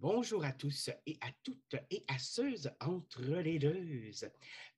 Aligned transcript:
Bonjour 0.00 0.44
à 0.44 0.52
tous 0.52 0.90
et 1.06 1.16
à 1.22 1.32
toutes 1.42 1.74
et 1.90 2.04
à 2.06 2.18
ceux 2.18 2.54
entre 2.80 3.22
les 3.22 3.58
deux. 3.58 4.10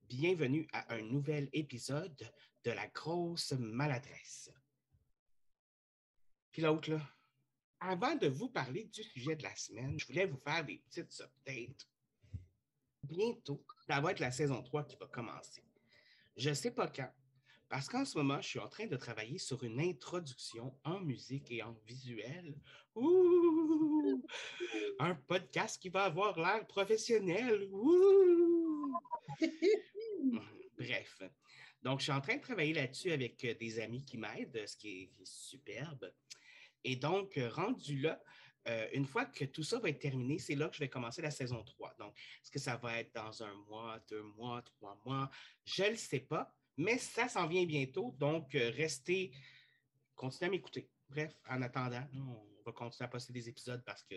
Bienvenue 0.08 0.68
à 0.72 0.94
un 0.94 1.02
nouvel 1.02 1.48
épisode 1.52 2.32
de 2.62 2.70
La 2.70 2.86
grosse 2.86 3.50
maladresse. 3.52 4.52
Puis 6.52 6.62
l'autre, 6.62 7.00
avant 7.80 8.14
de 8.14 8.28
vous 8.28 8.48
parler 8.48 8.84
du 8.84 9.02
sujet 9.02 9.34
de 9.34 9.42
la 9.42 9.56
semaine, 9.56 9.98
je 9.98 10.06
voulais 10.06 10.26
vous 10.26 10.38
faire 10.38 10.64
des 10.64 10.78
petites 10.78 11.20
updates. 11.20 11.88
Bientôt, 13.02 13.66
ça 13.88 14.00
va 14.00 14.12
être 14.12 14.20
la 14.20 14.30
saison 14.30 14.62
3 14.62 14.84
qui 14.84 14.94
va 14.94 15.06
commencer. 15.08 15.64
Je 16.36 16.50
ne 16.50 16.54
sais 16.54 16.70
pas 16.70 16.86
quand, 16.86 17.12
parce 17.68 17.88
qu'en 17.88 18.04
ce 18.04 18.16
moment, 18.16 18.40
je 18.40 18.48
suis 18.48 18.58
en 18.58 18.68
train 18.68 18.86
de 18.86 18.96
travailler 18.96 19.38
sur 19.38 19.62
une 19.62 19.80
introduction 19.80 20.74
en 20.84 21.00
musique 21.00 21.50
et 21.50 21.62
en 21.62 21.74
visuel. 21.86 22.54
Ouh! 22.94 24.24
Un 24.98 25.14
podcast 25.14 25.80
qui 25.80 25.88
va 25.88 26.04
avoir 26.04 26.38
l'air 26.38 26.66
professionnel. 26.66 27.68
Ouh! 27.70 28.94
Bref. 30.78 31.22
Donc, 31.82 32.00
je 32.00 32.04
suis 32.04 32.12
en 32.12 32.20
train 32.20 32.36
de 32.36 32.42
travailler 32.42 32.72
là-dessus 32.72 33.12
avec 33.12 33.44
euh, 33.44 33.54
des 33.54 33.78
amis 33.80 34.04
qui 34.04 34.18
m'aident, 34.18 34.66
ce 34.66 34.76
qui 34.76 35.02
est 35.02 35.24
superbe. 35.24 36.12
Et 36.84 36.96
donc, 36.96 37.36
euh, 37.36 37.48
rendu 37.50 38.00
là, 38.00 38.20
euh, 38.68 38.88
une 38.92 39.06
fois 39.06 39.24
que 39.24 39.44
tout 39.44 39.62
ça 39.62 39.78
va 39.78 39.88
être 39.88 40.00
terminé, 40.00 40.38
c'est 40.38 40.54
là 40.54 40.68
que 40.68 40.74
je 40.74 40.80
vais 40.80 40.88
commencer 40.88 41.22
la 41.22 41.30
saison 41.30 41.62
3. 41.62 41.94
Donc, 41.98 42.14
est-ce 42.42 42.50
que 42.50 42.58
ça 42.58 42.76
va 42.76 42.98
être 43.00 43.14
dans 43.14 43.42
un 43.42 43.54
mois, 43.68 43.98
deux 44.08 44.22
mois, 44.22 44.62
trois 44.62 45.00
mois? 45.04 45.30
Je 45.64 45.84
ne 45.84 45.90
le 45.90 45.96
sais 45.96 46.20
pas, 46.20 46.54
mais 46.78 46.96
ça 46.96 47.28
s'en 47.28 47.46
vient 47.46 47.66
bientôt. 47.66 48.14
Donc, 48.18 48.54
euh, 48.54 48.70
restez, 48.70 49.32
continuez 50.14 50.46
à 50.46 50.50
m'écouter. 50.50 50.88
Bref, 51.10 51.34
en 51.48 51.60
attendant, 51.62 52.06
on 52.14 52.62
va 52.64 52.72
continuer 52.72 53.06
à 53.06 53.08
poster 53.08 53.32
des 53.32 53.48
épisodes 53.48 53.82
parce 53.84 54.04
que 54.04 54.14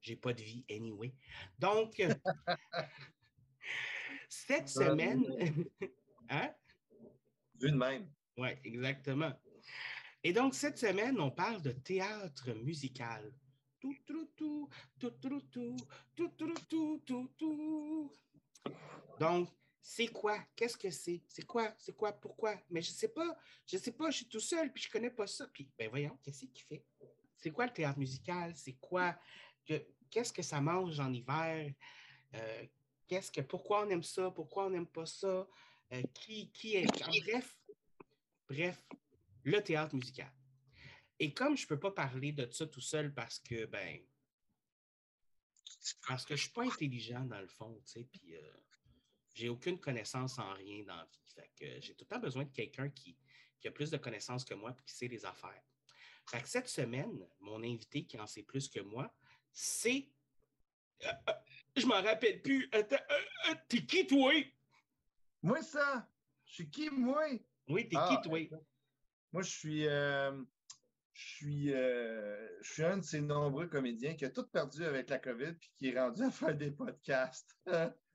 j'ai 0.00 0.16
pas 0.16 0.32
de 0.32 0.42
vie 0.42 0.64
anyway. 0.70 1.12
Donc, 1.58 2.00
cette 4.28 4.68
semaine. 4.68 5.24
hein? 6.30 6.54
Vu 7.60 7.70
de 7.70 7.76
même. 7.76 8.10
Oui, 8.38 8.48
exactement. 8.64 9.32
Et 10.22 10.32
donc, 10.32 10.54
cette 10.54 10.78
semaine, 10.78 11.20
on 11.20 11.30
parle 11.30 11.60
de 11.60 11.72
théâtre 11.72 12.52
musical. 12.54 13.30
Tout, 13.78 13.96
tout, 14.06 14.30
tout, 14.36 14.68
tout, 14.98 15.10
tout, 15.10 15.40
tout, 15.50 15.76
tout, 16.16 16.16
tout, 16.16 16.54
tout, 16.68 17.02
tout, 17.06 17.30
tout. 17.36 18.12
Donc, 19.18 19.50
c'est 19.82 20.08
quoi? 20.08 20.38
Qu'est-ce 20.54 20.76
que 20.76 20.90
c'est? 20.90 21.22
C'est 21.28 21.46
quoi? 21.46 21.74
C'est 21.78 21.96
quoi? 21.96 22.12
Pourquoi? 22.12 22.60
Mais 22.70 22.82
je 22.82 22.90
ne 22.90 22.94
sais 22.94 23.08
pas. 23.08 23.36
Je 23.66 23.76
ne 23.76 23.82
sais 23.82 23.92
pas. 23.92 24.10
Je 24.10 24.18
suis 24.18 24.28
tout 24.28 24.40
seul, 24.40 24.72
puis 24.72 24.82
je 24.82 24.88
ne 24.88 24.92
connais 24.92 25.10
pas 25.10 25.26
ça. 25.26 25.46
Puis, 25.48 25.70
ben 25.78 25.88
voyons, 25.88 26.18
qu'est-ce 26.22 26.46
qu'il 26.46 26.64
fait? 26.64 26.84
C'est 27.36 27.50
quoi 27.50 27.66
le 27.66 27.72
théâtre 27.72 27.98
musical? 27.98 28.54
C'est 28.54 28.74
quoi? 28.74 29.18
Qu'est-ce 30.10 30.32
que 30.32 30.42
ça 30.42 30.60
mange 30.60 31.00
en 31.00 31.12
hiver? 31.12 31.72
Euh, 32.34 32.66
qu'est-ce 33.06 33.32
que, 33.32 33.40
pourquoi 33.40 33.86
on 33.86 33.90
aime 33.90 34.02
ça? 34.02 34.30
Pourquoi 34.30 34.66
on 34.66 34.70
n'aime 34.70 34.86
pas 34.86 35.06
ça? 35.06 35.48
Euh, 35.92 36.02
qui, 36.14 36.50
qui 36.52 36.76
est. 36.76 36.86
Bref, 37.24 37.58
bref, 38.48 38.86
le 39.44 39.60
théâtre 39.62 39.94
musical. 39.94 40.32
Et 41.18 41.32
comme 41.32 41.56
je 41.56 41.64
ne 41.64 41.68
peux 41.68 41.78
pas 41.78 41.90
parler 41.90 42.32
de 42.32 42.50
ça 42.50 42.66
tout 42.66 42.80
seul 42.80 43.12
parce 43.12 43.38
que, 43.38 43.66
ben, 43.66 44.00
parce 46.06 46.24
que 46.24 46.36
je 46.36 46.42
ne 46.42 46.44
suis 46.44 46.52
pas 46.52 46.64
intelligent 46.64 47.24
dans 47.24 47.40
le 47.40 47.48
fond, 47.48 47.74
tu 47.86 47.92
sais, 47.92 48.04
puis 48.04 48.36
euh, 48.36 48.52
j'ai 49.34 49.48
aucune 49.48 49.78
connaissance 49.78 50.38
en 50.38 50.52
rien 50.54 50.82
dans 50.84 50.96
la 50.96 51.04
vie. 51.04 51.20
Fait 51.34 51.50
que 51.56 51.80
j'ai 51.80 51.94
tout 51.94 52.04
le 52.04 52.14
temps 52.14 52.20
besoin 52.20 52.44
de 52.44 52.50
quelqu'un 52.50 52.88
qui, 52.90 53.16
qui, 53.60 53.68
a 53.68 53.70
plus 53.70 53.90
de 53.90 53.96
connaissances 53.96 54.44
que 54.44 54.54
moi 54.54 54.70
et 54.70 54.82
qui 54.84 54.94
sait 54.94 55.08
les 55.08 55.24
affaires. 55.24 55.62
Fait 56.26 56.42
que 56.42 56.48
cette 56.48 56.68
semaine, 56.68 57.26
mon 57.40 57.62
invité 57.62 58.04
qui 58.04 58.18
en 58.18 58.26
sait 58.26 58.42
plus 58.42 58.68
que 58.68 58.80
moi, 58.80 59.12
c'est. 59.52 60.08
Euh, 61.04 61.08
euh, 61.28 61.32
je 61.76 61.86
m'en 61.86 62.02
rappelle 62.02 62.42
plus. 62.42 62.68
T'es 63.68 63.86
qui, 63.86 64.06
toi? 64.06 64.32
Moi, 65.42 65.62
ça? 65.62 66.08
Je 66.44 66.54
suis 66.54 66.70
qui, 66.70 66.90
moi? 66.90 67.26
Oui, 67.68 67.88
t'es 67.88 67.96
qui, 68.08 68.28
toi? 68.28 68.60
Moi, 69.32 69.42
je 69.42 69.50
suis, 69.50 69.86
euh, 69.86 70.32
je, 71.12 71.22
suis, 71.22 71.72
euh, 71.72 72.62
je 72.62 72.72
suis 72.72 72.84
un 72.84 72.98
de 72.98 73.04
ces 73.04 73.20
nombreux 73.20 73.68
comédiens 73.68 74.14
qui 74.14 74.24
a 74.24 74.30
tout 74.30 74.46
perdu 74.46 74.84
avec 74.84 75.08
la 75.08 75.18
COVID 75.18 75.52
puis 75.52 75.70
qui 75.76 75.88
est 75.88 75.98
rendu 75.98 76.22
à 76.22 76.30
faire 76.30 76.56
des 76.56 76.70
podcasts. 76.70 77.56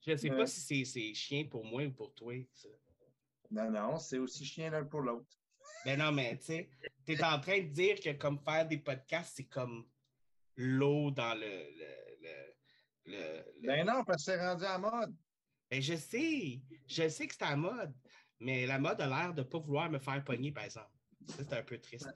je 0.00 0.10
ne 0.12 0.16
sais 0.16 0.30
pas 0.30 0.46
si 0.46 0.86
c'est 0.86 1.14
chien 1.14 1.44
pour 1.44 1.64
moi 1.64 1.84
ou 1.84 1.92
pour 1.92 2.14
toi. 2.14 2.34
Ça. 2.54 2.68
Non, 3.50 3.70
non, 3.70 3.98
c'est 3.98 4.18
aussi 4.18 4.44
chien 4.44 4.70
l'un 4.70 4.84
pour 4.84 5.00
l'autre. 5.00 5.36
Mais 5.84 5.96
ben 5.96 6.04
non, 6.04 6.12
mais 6.12 6.36
tu 6.38 6.46
sais, 6.46 6.70
tu 7.06 7.12
es 7.12 7.24
en 7.24 7.40
train 7.40 7.60
de 7.60 7.68
dire 7.68 7.98
que 8.00 8.12
comme 8.12 8.38
faire 8.38 8.66
des 8.66 8.78
podcasts, 8.78 9.34
c'est 9.36 9.44
comme 9.44 9.86
l'eau 10.56 11.10
dans 11.10 11.34
le, 11.34 11.46
le, 11.46 12.54
le, 13.06 13.66
Ben 13.66 13.86
non, 13.86 14.04
parce 14.04 14.24
que 14.24 14.32
c'est 14.32 14.46
rendu 14.46 14.64
à 14.64 14.78
mode. 14.78 15.14
Ben 15.70 15.80
je 15.80 15.94
sais, 15.94 16.60
je 16.86 17.08
sais 17.08 17.26
que 17.26 17.34
c'est 17.34 17.44
à 17.44 17.56
mode, 17.56 17.94
mais 18.40 18.66
la 18.66 18.78
mode 18.78 19.00
a 19.00 19.06
l'air 19.06 19.34
de 19.34 19.40
ne 19.42 19.46
pas 19.46 19.58
vouloir 19.58 19.90
me 19.90 19.98
faire 19.98 20.22
pogner, 20.22 20.52
par 20.52 20.64
exemple. 20.64 20.90
Ça, 21.28 21.36
c'est 21.38 21.52
un 21.54 21.62
peu 21.62 21.78
triste. 21.78 22.08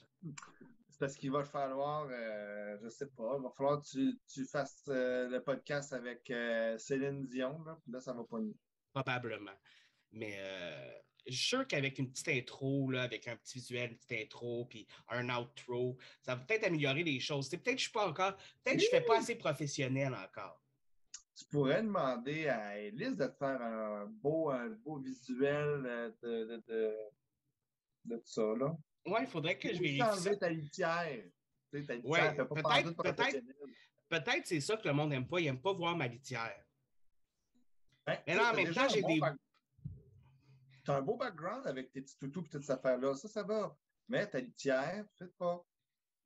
C'est 0.95 1.01
parce 1.01 1.17
qu'il 1.17 1.33
va 1.33 1.43
falloir, 1.43 2.07
euh, 2.09 2.79
je 2.79 2.85
ne 2.85 2.89
sais 2.89 3.09
pas, 3.09 3.35
il 3.37 3.43
va 3.43 3.51
falloir 3.51 3.83
que 3.83 3.89
tu, 3.89 4.17
tu 4.33 4.45
fasses 4.45 4.85
euh, 4.87 5.29
le 5.29 5.43
podcast 5.43 5.93
avec 5.93 6.31
euh, 6.31 6.79
Céline 6.79 7.27
Dion, 7.27 7.65
là, 7.65 7.77
puis 7.83 7.91
là, 7.91 8.01
ça 8.01 8.13
va 8.13 8.23
pogner. 8.23 8.55
Probablement. 8.93 9.59
Mais 10.13 10.39
je 11.27 11.33
suis 11.33 11.47
sûr 11.47 11.67
qu'avec 11.67 11.99
une 11.99 12.13
petite 12.13 12.29
intro, 12.29 12.93
là, 12.93 13.03
avec 13.03 13.27
un 13.27 13.35
petit 13.35 13.59
visuel, 13.59 13.91
une 13.91 13.97
petite 13.97 14.23
intro, 14.23 14.67
puis 14.67 14.87
un 15.09 15.29
outro, 15.37 15.99
ça 16.23 16.37
va 16.37 16.45
peut-être 16.45 16.63
améliorer 16.63 17.03
les 17.03 17.19
choses. 17.19 17.49
Peut-être 17.49 17.65
que 17.65 17.71
je 17.71 17.75
ne 17.75 17.79
suis 17.81 17.91
pas 17.91 18.07
encore, 18.07 18.37
peut-être 18.63 18.77
que 18.77 18.83
je 18.83 18.87
ne 18.87 19.01
fais 19.01 19.05
pas 19.05 19.19
assez 19.19 19.35
professionnel 19.35 20.15
encore 20.15 20.61
tu 21.37 21.45
pourrais 21.47 21.83
demander 21.83 22.47
à 22.47 22.79
Elise 22.79 23.17
de 23.17 23.27
te 23.27 23.37
faire 23.37 23.61
un 23.61 24.07
beau, 24.07 24.51
un 24.51 24.69
beau 24.69 24.99
visuel 24.99 25.83
euh, 25.85 26.11
de, 26.23 26.45
de, 26.45 26.63
de, 26.69 26.95
de 28.05 28.17
tout 28.19 28.23
ça. 28.27 28.55
Là. 28.57 28.77
Oui, 29.07 29.19
il 29.21 29.27
faudrait 29.27 29.59
que 29.59 29.73
je 29.73 29.81
vérifie. 29.81 30.39
ta 30.39 30.49
litière. 30.51 31.25
Tu 31.73 31.85
sais, 31.85 32.01
ouais, 32.05 32.35
peut-être, 32.35 32.97
peut-être, 32.97 33.45
peut-être 34.09 34.47
c'est 34.47 34.61
ça 34.61 34.77
que 34.77 34.87
le 34.87 34.95
monde 34.95 35.11
n'aime 35.11 35.27
pas. 35.27 35.41
Il 35.41 35.45
n'aime 35.45 35.61
pas 35.61 35.73
voir 35.73 35.97
ma 35.97 36.07
litière. 36.07 36.63
Ben, 38.07 38.19
mais 38.27 38.35
là, 38.35 38.53
en 38.53 38.55
même 38.55 38.73
temps, 38.73 38.89
j'ai 38.89 39.03
des. 39.03 39.21
Tu 40.85 40.91
as 40.91 40.97
un 40.97 41.03
beau 41.03 41.17
background 41.17 41.67
avec 41.67 41.91
tes 41.91 42.03
petits 42.03 42.19
toutous 42.19 42.45
et 42.45 42.49
toutes 42.49 42.63
ces 42.63 42.71
affaires-là. 42.71 43.15
Ça, 43.15 43.29
ça 43.29 43.43
va. 43.43 43.77
Mais 44.09 44.27
ta 44.27 44.39
litière, 44.39 45.05
faites 45.19 45.35
pas. 45.37 45.65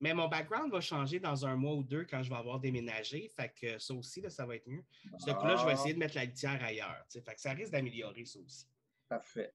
Mais 0.00 0.14
mon 0.14 0.28
background 0.28 0.70
va 0.70 0.80
changer 0.80 1.18
dans 1.18 1.46
un 1.46 1.56
mois 1.56 1.74
ou 1.74 1.82
deux 1.82 2.04
quand 2.04 2.22
je 2.22 2.30
vais 2.30 2.36
avoir 2.36 2.60
déménagé. 2.60 3.28
Fait 3.28 3.52
que 3.52 3.78
ça 3.78 3.94
aussi, 3.94 4.20
là, 4.20 4.30
ça 4.30 4.46
va 4.46 4.56
être 4.56 4.66
mieux. 4.66 4.84
Ce 5.18 5.30
coup-là, 5.30 5.56
je 5.56 5.64
vais 5.64 5.72
essayer 5.72 5.94
de 5.94 5.98
mettre 5.98 6.14
la 6.16 6.24
litière 6.24 6.62
ailleurs. 6.62 7.04
Fait 7.10 7.34
que 7.34 7.40
ça 7.40 7.52
risque 7.52 7.72
d'améliorer 7.72 8.24
ça 8.24 8.38
aussi. 8.40 8.68
Parfait. 9.08 9.52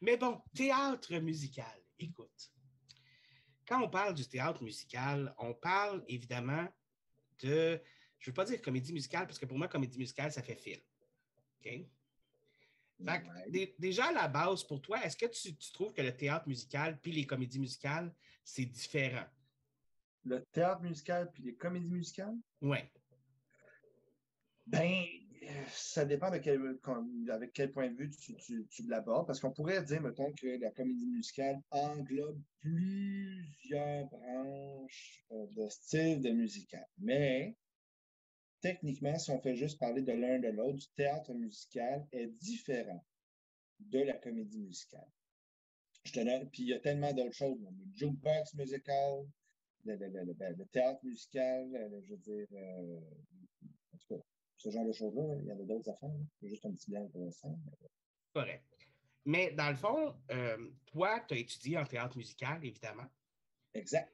Mais 0.00 0.16
bon, 0.16 0.40
théâtre 0.54 1.14
musical. 1.18 1.82
Écoute, 2.00 2.52
quand 3.66 3.82
on 3.82 3.88
parle 3.88 4.14
du 4.14 4.26
théâtre 4.26 4.62
musical, 4.62 5.34
on 5.38 5.54
parle 5.54 6.02
évidemment 6.08 6.66
de. 7.40 7.80
Je 8.18 8.28
ne 8.28 8.32
veux 8.32 8.34
pas 8.34 8.44
dire 8.44 8.60
comédie 8.60 8.92
musicale 8.92 9.26
parce 9.26 9.38
que 9.38 9.46
pour 9.46 9.56
moi, 9.56 9.68
comédie 9.68 9.98
musicale, 9.98 10.32
ça 10.32 10.42
fait 10.42 10.56
film. 10.56 10.80
OK? 11.60 11.86
Fait 13.06 13.74
déjà 13.78 14.08
à 14.08 14.12
la 14.12 14.28
base, 14.28 14.62
pour 14.64 14.82
toi, 14.82 15.02
est-ce 15.04 15.16
que 15.16 15.26
tu, 15.26 15.56
tu, 15.56 15.72
trouves 15.72 15.94
que 15.94 16.02
le 16.02 16.14
théâtre 16.14 16.46
musical 16.46 17.00
puis 17.00 17.12
les 17.12 17.24
comédies 17.24 17.58
musicales, 17.58 18.14
c'est 18.44 18.66
différent? 18.66 19.24
le 20.24 20.44
théâtre 20.52 20.82
musical 20.82 21.30
puis 21.32 21.42
les 21.42 21.54
comédies 21.54 21.90
musicales? 21.90 22.36
Oui. 22.60 22.78
Ben, 24.66 25.04
ça 25.68 26.04
dépend 26.04 26.30
de 26.30 26.38
quel, 26.38 26.60
avec 27.30 27.52
quel 27.52 27.70
point 27.70 27.88
de 27.88 27.96
vue 27.96 28.10
tu, 28.10 28.86
l'abordes, 28.88 29.26
parce 29.26 29.40
qu'on 29.40 29.52
pourrait 29.52 29.82
dire, 29.82 30.00
mettons, 30.02 30.32
que 30.32 30.58
la 30.60 30.70
comédie 30.70 31.06
musicale 31.06 31.60
englobe 31.70 32.40
plusieurs 32.60 34.06
branches 34.06 35.24
euh, 35.32 35.46
de 35.56 35.68
style 35.68 36.20
de 36.20 36.30
musical. 36.30 36.86
Mais, 36.98 37.56
techniquement, 38.60 39.18
si 39.18 39.30
on 39.30 39.40
fait 39.40 39.56
juste 39.56 39.78
parler 39.78 40.02
de 40.02 40.12
l'un 40.12 40.38
de 40.38 40.48
l'autre, 40.48 40.78
du 40.78 40.88
théâtre 40.94 41.32
musical 41.34 42.06
est 42.12 42.28
différent 42.28 43.04
de 43.78 44.00
la 44.00 44.14
comédie 44.14 44.60
musicale. 44.60 45.08
Puis 46.04 46.62
il 46.62 46.68
y 46.68 46.74
a 46.74 46.80
tellement 46.80 47.12
d'autres 47.12 47.34
choses. 47.34 47.58
Le 47.60 47.92
jukebox 47.94 48.54
musical, 48.54 49.26
ben, 49.84 49.98
le, 49.98 50.64
théâtre 50.66 51.04
musical, 51.04 51.74
euh, 51.74 52.00
je 52.02 52.10
veux 52.10 52.18
dire, 52.18 52.46
euh, 52.52 53.00
ce 54.60 54.68
genre 54.68 54.84
de 54.84 54.92
choses-là, 54.92 55.22
il 55.40 55.46
y 55.46 55.50
avait 55.50 55.64
d'autres 55.64 55.88
affaires. 55.88 56.10
C'est 56.38 56.48
juste 56.48 56.66
un 56.66 56.72
petit 56.72 56.90
blanc 56.90 57.02
intéressant. 57.02 57.58
Correct. 58.34 58.62
Mais 59.24 59.52
dans 59.52 59.70
le 59.70 59.76
fond, 59.76 60.14
euh, 60.30 60.70
toi, 60.86 61.20
tu 61.26 61.34
as 61.34 61.38
étudié 61.38 61.78
en 61.78 61.86
théâtre 61.86 62.16
musical, 62.18 62.62
évidemment. 62.62 63.06
Exact. 63.72 64.12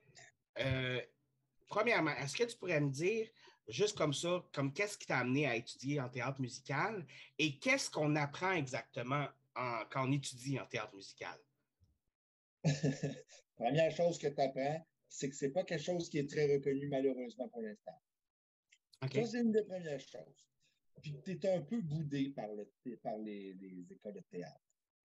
premièrement, 1.67 2.13
est-ce 2.13 2.37
que 2.37 2.45
tu 2.45 2.57
pourrais 2.57 2.81
me 2.81 2.91
dire, 2.91 3.29
juste 3.67 3.99
comme 3.99 4.15
ça, 4.15 4.45
comme 4.53 4.73
qu'est-ce 4.73 4.97
qui 4.97 5.07
t'a 5.07 5.19
amené 5.19 5.49
à 5.49 5.57
étudier 5.57 6.01
en 6.01 6.09
théâtre 6.09 6.41
musical 6.41 7.05
et 7.39 7.59
qu'est-ce 7.59 7.91
qu'on 7.91 8.15
apprend 8.15 8.53
exactement 8.53 9.27
quand 9.55 10.09
on 10.09 10.13
étudie 10.13 10.61
en 10.61 10.67
théâtre 10.67 10.95
musical? 10.95 11.39
Première 13.57 13.91
chose 13.91 14.19
que 14.19 14.29
tu 14.29 14.41
apprends, 14.41 14.87
c'est 15.09 15.29
que 15.29 15.35
c'est 15.35 15.51
pas 15.51 15.65
quelque 15.65 15.83
chose 15.83 16.09
qui 16.09 16.19
est 16.19 16.31
très 16.31 16.53
reconnu, 16.53 16.87
malheureusement, 16.89 17.49
pour 17.49 17.63
l'instant. 17.63 17.99
Ça, 19.03 19.25
c'est 19.25 19.41
une 19.41 19.53
des 19.53 19.63
premières 19.63 20.01
choses. 20.01 20.47
Puis 21.03 21.17
tu 21.25 21.33
es 21.33 21.49
un 21.49 21.61
peu 21.61 21.81
boudé 21.81 22.31
par, 22.31 22.49
le, 22.55 22.67
par 23.03 23.19
les, 23.19 23.55
les, 23.55 23.93
écoles 23.93 24.15
de 24.15 24.23
théâtre. 24.31 24.61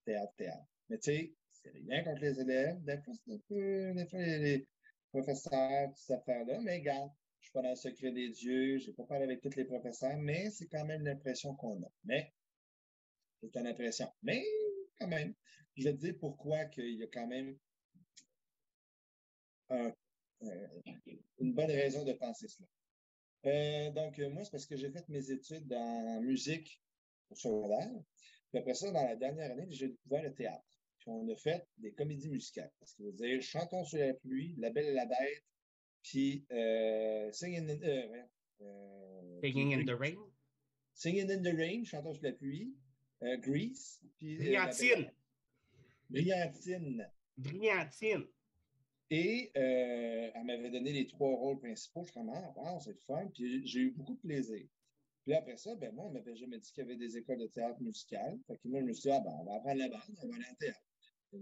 Théâtre, 0.06 0.34
théâtre. 0.38 0.66
Mais 0.90 0.98
tu 0.98 1.12
sais, 1.12 1.36
c'est 1.52 1.72
rien 1.72 2.04
contre 2.04 2.22
les 2.22 2.40
élèves. 2.40 2.82
Des 2.84 2.98
fois, 3.02 3.14
c'est 3.14 3.34
un 3.34 3.38
peu. 3.48 3.94
Des 3.94 4.08
fois, 4.08 4.20
les 4.20 4.68
professeurs, 5.12 5.90
toutes 5.90 5.98
ces 5.98 6.14
affaires-là. 6.14 6.60
Mais 6.62 6.78
regarde, 6.78 7.12
je 7.40 7.46
suis 7.46 7.52
pas 7.52 7.62
dans 7.62 7.72
le 7.72 7.76
secret 7.76 8.12
des 8.12 8.30
dieux, 8.30 8.78
je 8.78 8.88
n'ai 8.88 8.94
pas 8.94 9.04
parlé 9.04 9.26
avec 9.26 9.42
tous 9.42 9.56
les 9.56 9.66
professeurs, 9.66 10.18
mais 10.18 10.50
c'est 10.52 10.68
quand 10.68 10.86
même 10.86 11.04
l'impression 11.04 11.56
qu'on 11.56 11.82
a. 11.84 11.92
Mais, 12.04 12.34
c'est 13.42 13.56
une 13.56 13.68
impression. 13.68 14.08
Mais, 14.22 14.46
quand 15.00 15.08
même, 15.08 15.34
je 15.76 15.84
vais 15.86 15.94
te 15.94 16.00
dire 16.00 16.16
pourquoi 16.20 16.66
qu'il 16.66 16.94
y 16.94 17.04
a 17.04 17.08
quand 17.08 17.28
même 17.28 17.58
euh, 19.72 19.92
une 21.40 21.54
bonne 21.54 21.72
raison 21.72 22.04
de 22.04 22.14
penser 22.14 22.48
cela. 22.48 22.68
Euh, 23.46 23.92
donc, 23.92 24.20
euh, 24.20 24.30
moi, 24.30 24.44
c'est 24.44 24.52
parce 24.52 24.66
que 24.66 24.76
j'ai 24.76 24.92
fait 24.92 25.08
mes 25.10 25.32
études 25.32 25.72
en 25.74 26.22
musique 26.22 26.82
au 27.30 27.36
secondaire. 27.36 27.92
Puis 28.50 28.60
après 28.60 28.74
ça, 28.74 28.92
dans 28.92 29.04
la 29.04 29.16
dernière 29.16 29.52
année, 29.52 29.66
j'ai 29.70 29.90
découvert 29.90 30.24
le 30.24 30.34
théâtre. 30.34 30.66
Puis 31.00 31.10
on 31.10 31.28
a 31.30 31.36
fait 31.36 31.66
des 31.78 31.92
comédies 31.94 32.30
musicales. 32.30 32.72
Parce 32.80 32.94
que 32.94 33.04
vous 33.04 33.12
dire 33.12 33.42
Chantons 33.42 33.84
sur 33.86 34.00
la 34.00 34.14
pluie, 34.14 34.56
La 34.58 34.70
Belle 34.70 34.88
et 34.88 34.94
la 34.94 35.06
Bête, 35.06 35.44
puis 36.04 36.46
euh, 36.52 37.32
Singing, 37.32 37.70
in, 37.70 37.80
Singing 39.42 39.74
in 39.74 39.86
the 39.86 39.98
Rain. 39.98 40.18
Singing 40.94 41.32
in 41.32 41.42
the 41.42 41.56
Rain, 41.56 41.84
Chantons 41.86 42.14
sur 42.14 42.24
la 42.24 42.34
pluie, 42.34 42.76
Grease. 43.40 44.00
Puis, 44.18 44.38
Brillantine. 44.38 45.12
Brillantine. 46.10 47.10
Brillantine. 47.38 48.28
Et 49.14 49.52
euh, 49.58 50.32
elle 50.34 50.46
m'avait 50.46 50.70
donné 50.72 50.94
les 50.94 51.06
trois 51.06 51.36
rôles 51.36 51.60
principaux. 51.60 52.04
Je 52.04 52.12
suis 52.12 52.14
comme, 52.14 52.30
ah, 52.34 52.80
c'est 52.80 52.92
le 52.92 53.02
fun. 53.06 53.28
Puis 53.34 53.68
j'ai 53.68 53.82
eu 53.82 53.92
beaucoup 53.92 54.14
de 54.14 54.22
plaisir. 54.22 54.66
Puis 55.24 55.34
après 55.34 55.58
ça, 55.58 55.76
ben 55.76 55.94
moi, 55.94 56.06
on 56.06 56.12
m'avait 56.12 56.36
jamais 56.36 56.58
dit 56.58 56.72
qu'il 56.72 56.84
y 56.84 56.88
avait 56.88 56.96
des 56.96 57.18
écoles 57.18 57.40
de 57.40 57.48
théâtre 57.48 57.82
musical. 57.82 58.40
Fait 58.48 58.56
que 58.56 58.68
moi, 58.70 58.80
je 58.80 58.86
me 58.86 58.94
suis 58.94 59.10
dit, 59.10 59.12
ah 59.12 59.20
ben, 59.20 59.36
on 59.40 59.44
va 59.44 59.56
apprendre 59.56 59.80
la 59.80 59.90
bande, 59.90 60.02
on 60.24 60.28
va 60.28 60.36
aller 60.36 60.46
en 60.50 60.56
théâtre. 60.56 60.82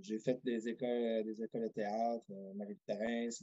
J'ai 0.01 0.19
fait 0.19 0.39
des 0.43 0.67
écoles, 0.67 1.23
des 1.23 1.43
écoles 1.43 1.63
de 1.63 1.67
théâtre, 1.69 2.25
euh, 2.31 2.53
Marie-Thérèse, 2.55 3.39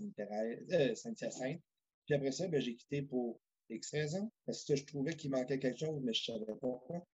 Saint-Hyacinthe. 0.94 1.62
Puis 2.04 2.14
après 2.14 2.32
ça, 2.32 2.48
ben, 2.48 2.60
j'ai 2.60 2.74
quitté 2.74 3.02
pour 3.02 3.40
X 3.70 3.90
raisons, 3.92 4.30
parce 4.44 4.64
que 4.64 4.76
je 4.76 4.84
trouvais 4.84 5.14
qu'il 5.14 5.30
manquait 5.30 5.58
quelque 5.58 5.78
chose, 5.78 6.00
mais 6.02 6.12
je 6.12 6.32
ne 6.32 6.38
savais 6.38 6.46
pas 6.46 6.56
pourquoi. 6.56 7.06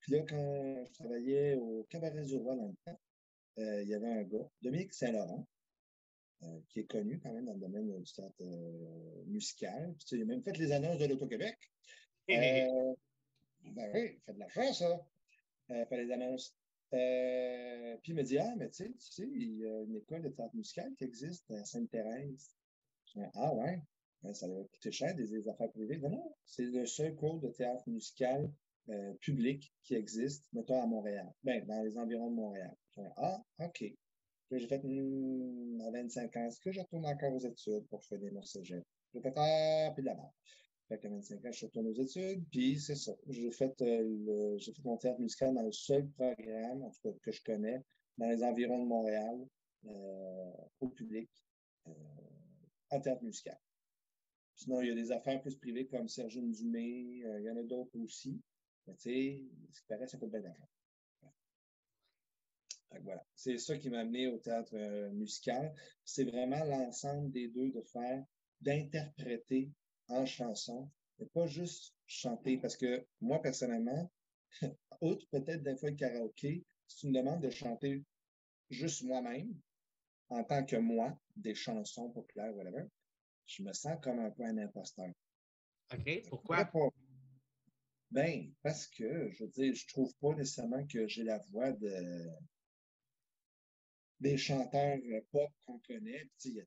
Puis 0.00 0.12
là, 0.12 0.22
quand 0.28 0.84
je 0.84 0.92
travaillais 0.92 1.54
au 1.54 1.86
Cabaret 1.90 2.24
du 2.24 2.36
Roi 2.36 2.56
dans 2.56 2.68
le 2.68 2.74
temps, 2.84 3.00
euh, 3.58 3.82
il 3.82 3.88
y 3.88 3.94
avait 3.94 4.12
un 4.12 4.22
gars, 4.22 4.50
Dominique 4.62 4.92
Saint-Laurent, 4.92 5.46
euh, 6.44 6.60
qui 6.68 6.80
est 6.80 6.84
connu 6.84 7.18
quand 7.18 7.32
même 7.32 7.46
dans 7.46 7.54
le 7.54 7.58
domaine 7.58 8.00
du 8.00 8.12
théâtre 8.12 8.36
euh, 8.42 9.24
musical. 9.26 9.92
Puis, 9.98 10.16
il 10.16 10.22
a 10.22 10.24
même 10.24 10.42
fait 10.44 10.56
les 10.56 10.70
annonces 10.70 10.98
de 10.98 11.06
l'Auto-Québec. 11.06 11.58
Euh, 12.30 12.94
ben 13.72 13.90
oui, 13.94 14.20
fait 14.26 14.34
de 14.34 14.38
l'argent, 14.38 14.70
ça. 14.74 15.00
Il 15.70 15.86
fait 15.88 16.04
les 16.04 16.12
annonces. 16.12 16.54
puis 16.90 18.12
il 18.12 18.14
me 18.14 18.22
dit 18.22 18.36
Ah, 18.36 18.54
mais 18.58 18.68
tu 18.68 18.94
sais, 18.98 19.26
il 19.26 19.56
y 19.56 19.66
a 19.66 19.80
une 19.80 19.96
école 19.96 20.20
de 20.20 20.28
théâtre 20.28 20.54
musical 20.54 20.94
qui 20.98 21.04
existe 21.04 21.50
à 21.50 21.64
Sainte-Thérèse. 21.64 22.50
Ah, 23.32 23.54
ouais? 23.54 23.80
Ben, 24.22 24.34
ça 24.34 24.46
va 24.46 24.62
coûter 24.64 24.92
cher 24.92 25.14
des, 25.14 25.48
affaires 25.48 25.72
privées. 25.72 25.96
Non, 25.96 26.10
non, 26.10 26.36
c'est 26.44 26.64
le 26.64 26.84
seul 26.84 27.14
cours 27.14 27.40
de 27.40 27.48
théâtre 27.48 27.88
musical 27.88 28.52
public 29.20 29.72
qui 29.84 29.94
existe, 29.94 30.44
mettons 30.52 30.82
à 30.82 30.86
Montréal. 30.86 31.32
Ben, 31.44 31.64
dans 31.64 31.82
les 31.82 31.96
environs 31.96 32.30
de 32.30 32.36
Montréal. 32.36 32.76
Ah, 33.16 33.42
OK 33.60 33.84
j'ai 34.50 34.66
fait 34.66 34.82
hmm, 34.82 35.80
à 35.86 35.90
25 35.90 36.36
ans, 36.36 36.46
est-ce 36.46 36.60
que 36.60 36.72
je 36.72 36.80
retourne 36.80 37.06
encore 37.06 37.32
aux 37.34 37.40
études 37.40 37.86
pour 37.88 38.02
finir 38.04 38.32
mon 38.32 38.42
cégep? 38.42 38.82
J'ai 39.12 39.20
fait 39.20 39.32
ah, 39.36 39.92
puis 39.94 40.02
de 40.02 40.08
la 40.08 40.16
qu'à 40.96 41.08
25 41.08 41.44
ans, 41.44 41.52
je 41.52 41.66
retourne 41.66 41.86
aux 41.88 42.00
études, 42.00 42.44
puis 42.50 42.80
c'est 42.80 42.94
ça. 42.94 43.12
J'ai 43.28 43.50
fait, 43.50 43.74
euh, 43.82 44.56
j'ai 44.58 44.72
fait 44.72 44.84
mon 44.84 44.96
théâtre 44.96 45.20
musical 45.20 45.54
dans 45.54 45.62
le 45.62 45.72
seul 45.72 46.08
programme, 46.10 46.82
en 46.82 46.90
tout 46.90 47.00
cas, 47.02 47.18
que 47.22 47.32
je 47.32 47.42
connais, 47.42 47.82
dans 48.16 48.28
les 48.28 48.42
environs 48.42 48.82
de 48.82 48.88
Montréal, 48.88 49.46
euh, 49.86 50.52
au 50.80 50.88
public, 50.88 51.28
euh, 51.86 51.92
en 52.90 53.00
théâtre 53.00 53.22
musical. 53.22 53.58
Sinon, 54.54 54.80
il 54.80 54.88
y 54.88 54.90
a 54.90 54.94
des 54.94 55.12
affaires 55.12 55.40
plus 55.42 55.56
privées 55.56 55.86
comme 55.86 56.08
Sergine 56.08 56.50
Dumé, 56.50 56.82
il 56.82 57.42
y 57.44 57.50
en 57.50 57.56
a 57.56 57.62
d'autres 57.62 57.96
aussi. 57.98 58.40
Mais 58.86 58.94
tu 58.94 59.02
sais, 59.02 59.44
ce 59.72 59.80
qui 59.80 59.86
paraît, 59.86 60.08
ça 60.08 60.18
coûte 60.18 60.30
bien 60.30 60.40
d'argent. 60.40 60.66
Voilà. 63.02 63.24
C'est 63.34 63.58
ça 63.58 63.76
qui 63.76 63.90
m'a 63.90 64.00
amené 64.00 64.28
au 64.28 64.38
théâtre 64.38 64.74
euh, 64.74 65.10
musical. 65.10 65.74
C'est 66.04 66.24
vraiment 66.24 66.64
l'ensemble 66.64 67.30
des 67.30 67.48
deux 67.48 67.70
de 67.70 67.82
faire, 67.82 68.24
d'interpréter 68.60 69.70
en 70.08 70.26
chanson, 70.26 70.90
et 71.18 71.26
pas 71.26 71.46
juste 71.46 71.94
chanter. 72.06 72.58
Parce 72.58 72.76
que 72.76 73.06
moi, 73.20 73.40
personnellement, 73.42 74.10
outre 75.00 75.26
peut-être 75.30 75.62
des 75.62 75.76
fois 75.76 75.90
le 75.90 75.96
karaoké, 75.96 76.64
c'est 76.86 77.06
une 77.06 77.12
demande 77.12 77.42
de 77.42 77.50
chanter 77.50 78.04
juste 78.70 79.02
moi-même, 79.02 79.54
en 80.30 80.44
tant 80.44 80.64
que 80.64 80.76
moi, 80.76 81.18
des 81.36 81.54
chansons 81.54 82.10
populaires, 82.10 82.54
whatever, 82.54 82.84
je 83.46 83.62
me 83.62 83.72
sens 83.72 83.98
comme 84.02 84.18
un 84.18 84.30
peu 84.30 84.44
un 84.44 84.58
imposteur. 84.58 85.10
OK. 85.92 86.22
Pourquoi? 86.28 86.70
Ben, 88.10 88.50
parce 88.62 88.86
que, 88.86 89.30
je 89.30 89.44
veux 89.44 89.50
dire, 89.50 89.74
je 89.74 89.86
trouve 89.88 90.14
pas 90.16 90.34
nécessairement 90.34 90.86
que 90.86 91.06
j'ai 91.08 91.24
la 91.24 91.38
voix 91.50 91.72
de, 91.72 92.26
des 94.20 94.36
chanteurs 94.36 94.98
euh, 95.12 95.20
pop 95.30 95.50
qu'on 95.66 95.78
connaît. 95.80 96.28
Puis, 96.38 96.60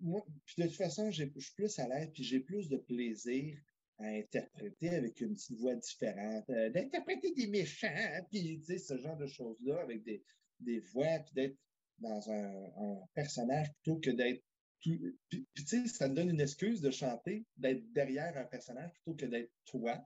moi, 0.00 0.24
puis 0.46 0.62
de 0.62 0.68
toute 0.68 0.76
façon, 0.76 1.10
je 1.10 1.24
suis 1.24 1.54
plus 1.54 1.78
à 1.78 1.88
l'aise, 1.88 2.10
puis 2.12 2.24
j'ai 2.24 2.40
plus 2.40 2.68
de 2.68 2.76
plaisir 2.76 3.58
à 3.98 4.06
interpréter 4.06 4.90
avec 4.90 5.20
une 5.20 5.34
petite 5.34 5.58
voix 5.58 5.74
différente, 5.74 6.48
euh, 6.50 6.70
d'interpréter 6.70 7.32
des 7.32 7.46
méchants, 7.46 8.26
puis 8.30 8.60
ce 8.66 8.98
genre 8.98 9.16
de 9.16 9.26
choses-là 9.26 9.80
avec 9.80 10.02
des, 10.04 10.22
des 10.60 10.80
voix, 10.80 11.18
puis 11.20 11.34
d'être 11.34 11.56
dans 11.98 12.30
un, 12.30 13.00
personnage 13.14 13.72
plutôt 13.74 14.00
que 14.00 14.10
d'être 14.10 14.42
tout. 14.80 14.98
Puis, 15.28 15.46
tu 15.54 15.66
sais, 15.66 15.86
ça 15.86 16.08
te 16.08 16.14
donne 16.14 16.30
une 16.30 16.40
excuse 16.40 16.80
de 16.80 16.90
chanter, 16.90 17.46
d'être 17.56 17.90
derrière 17.92 18.36
un 18.36 18.44
personnage 18.44 18.92
plutôt 18.92 19.14
que 19.14 19.26
d'être 19.26 19.52
toi 19.64 20.04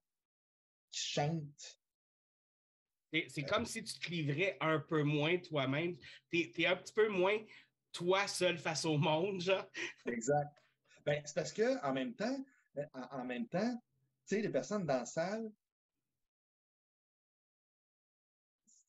qui 0.91 1.01
chante 1.01 1.78
c'est 3.29 3.45
comme 3.45 3.65
si 3.65 3.83
tu 3.83 3.99
te 3.99 4.11
livrais 4.11 4.57
un 4.61 4.79
peu 4.81 5.03
moins 5.03 5.39
toi-même. 5.39 5.97
Tu 6.31 6.51
es, 6.59 6.67
un 6.67 6.77
petit 6.77 6.93
peu 6.93 7.09
moins 7.09 7.39
toi 7.93 8.27
seul 8.27 8.59
face 8.59 8.85
au 8.85 8.99
monde, 8.99 9.41
genre. 9.41 9.67
Exact. 10.07 10.53
Ben, 11.05 11.23
c'est 11.25 11.35
parce 11.35 11.53
que 11.53 11.83
en 11.85 11.93
même 11.93 12.15
temps, 12.15 12.45
en, 13.13 13.25
même 13.25 13.49
temps, 13.49 13.75
tu 14.27 14.37
sais, 14.37 14.43
les 14.43 14.51
personnes 14.51 14.85
dans 14.85 14.99
la 14.99 15.07
salle, 15.07 15.51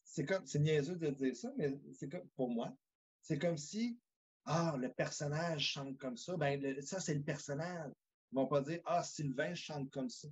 c'est 0.04 0.26
comme, 0.26 0.46
c'est 0.46 0.60
niaiseux 0.60 0.98
de 0.98 1.10
dire 1.12 1.36
ça, 1.36 1.52
mais 1.56 1.80
c'est 1.94 2.10
comme, 2.10 2.28
pour 2.36 2.50
moi, 2.50 2.76
c'est 3.22 3.40
comme 3.40 3.58
si, 3.58 3.98
ah, 4.46 4.76
le 4.78 4.92
personnage 4.92 5.62
chante 5.62 5.98
comme 5.98 6.18
ça, 6.18 6.36
ben, 6.36 6.82
ça, 6.82 7.00
c'est 7.00 7.14
le 7.14 7.24
personnage. 7.24 7.92
Ils 8.32 8.36
vont 8.36 8.48
pas 8.48 8.62
dire, 8.62 8.82
ah, 8.86 9.04
Sylvain 9.04 9.56
chante 9.56 9.90
comme 9.92 10.10
ça. 10.10 10.28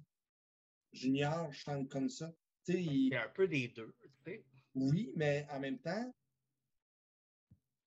Junior 0.91 1.53
chante 1.53 1.89
comme 1.89 2.09
ça. 2.09 2.31
Il 2.67 3.15
a 3.15 3.25
un 3.25 3.29
peu 3.29 3.47
des 3.47 3.69
deux. 3.69 3.93
Oui, 4.75 5.11
mais 5.15 5.47
en 5.49 5.59
même 5.59 5.79
temps, 5.79 6.13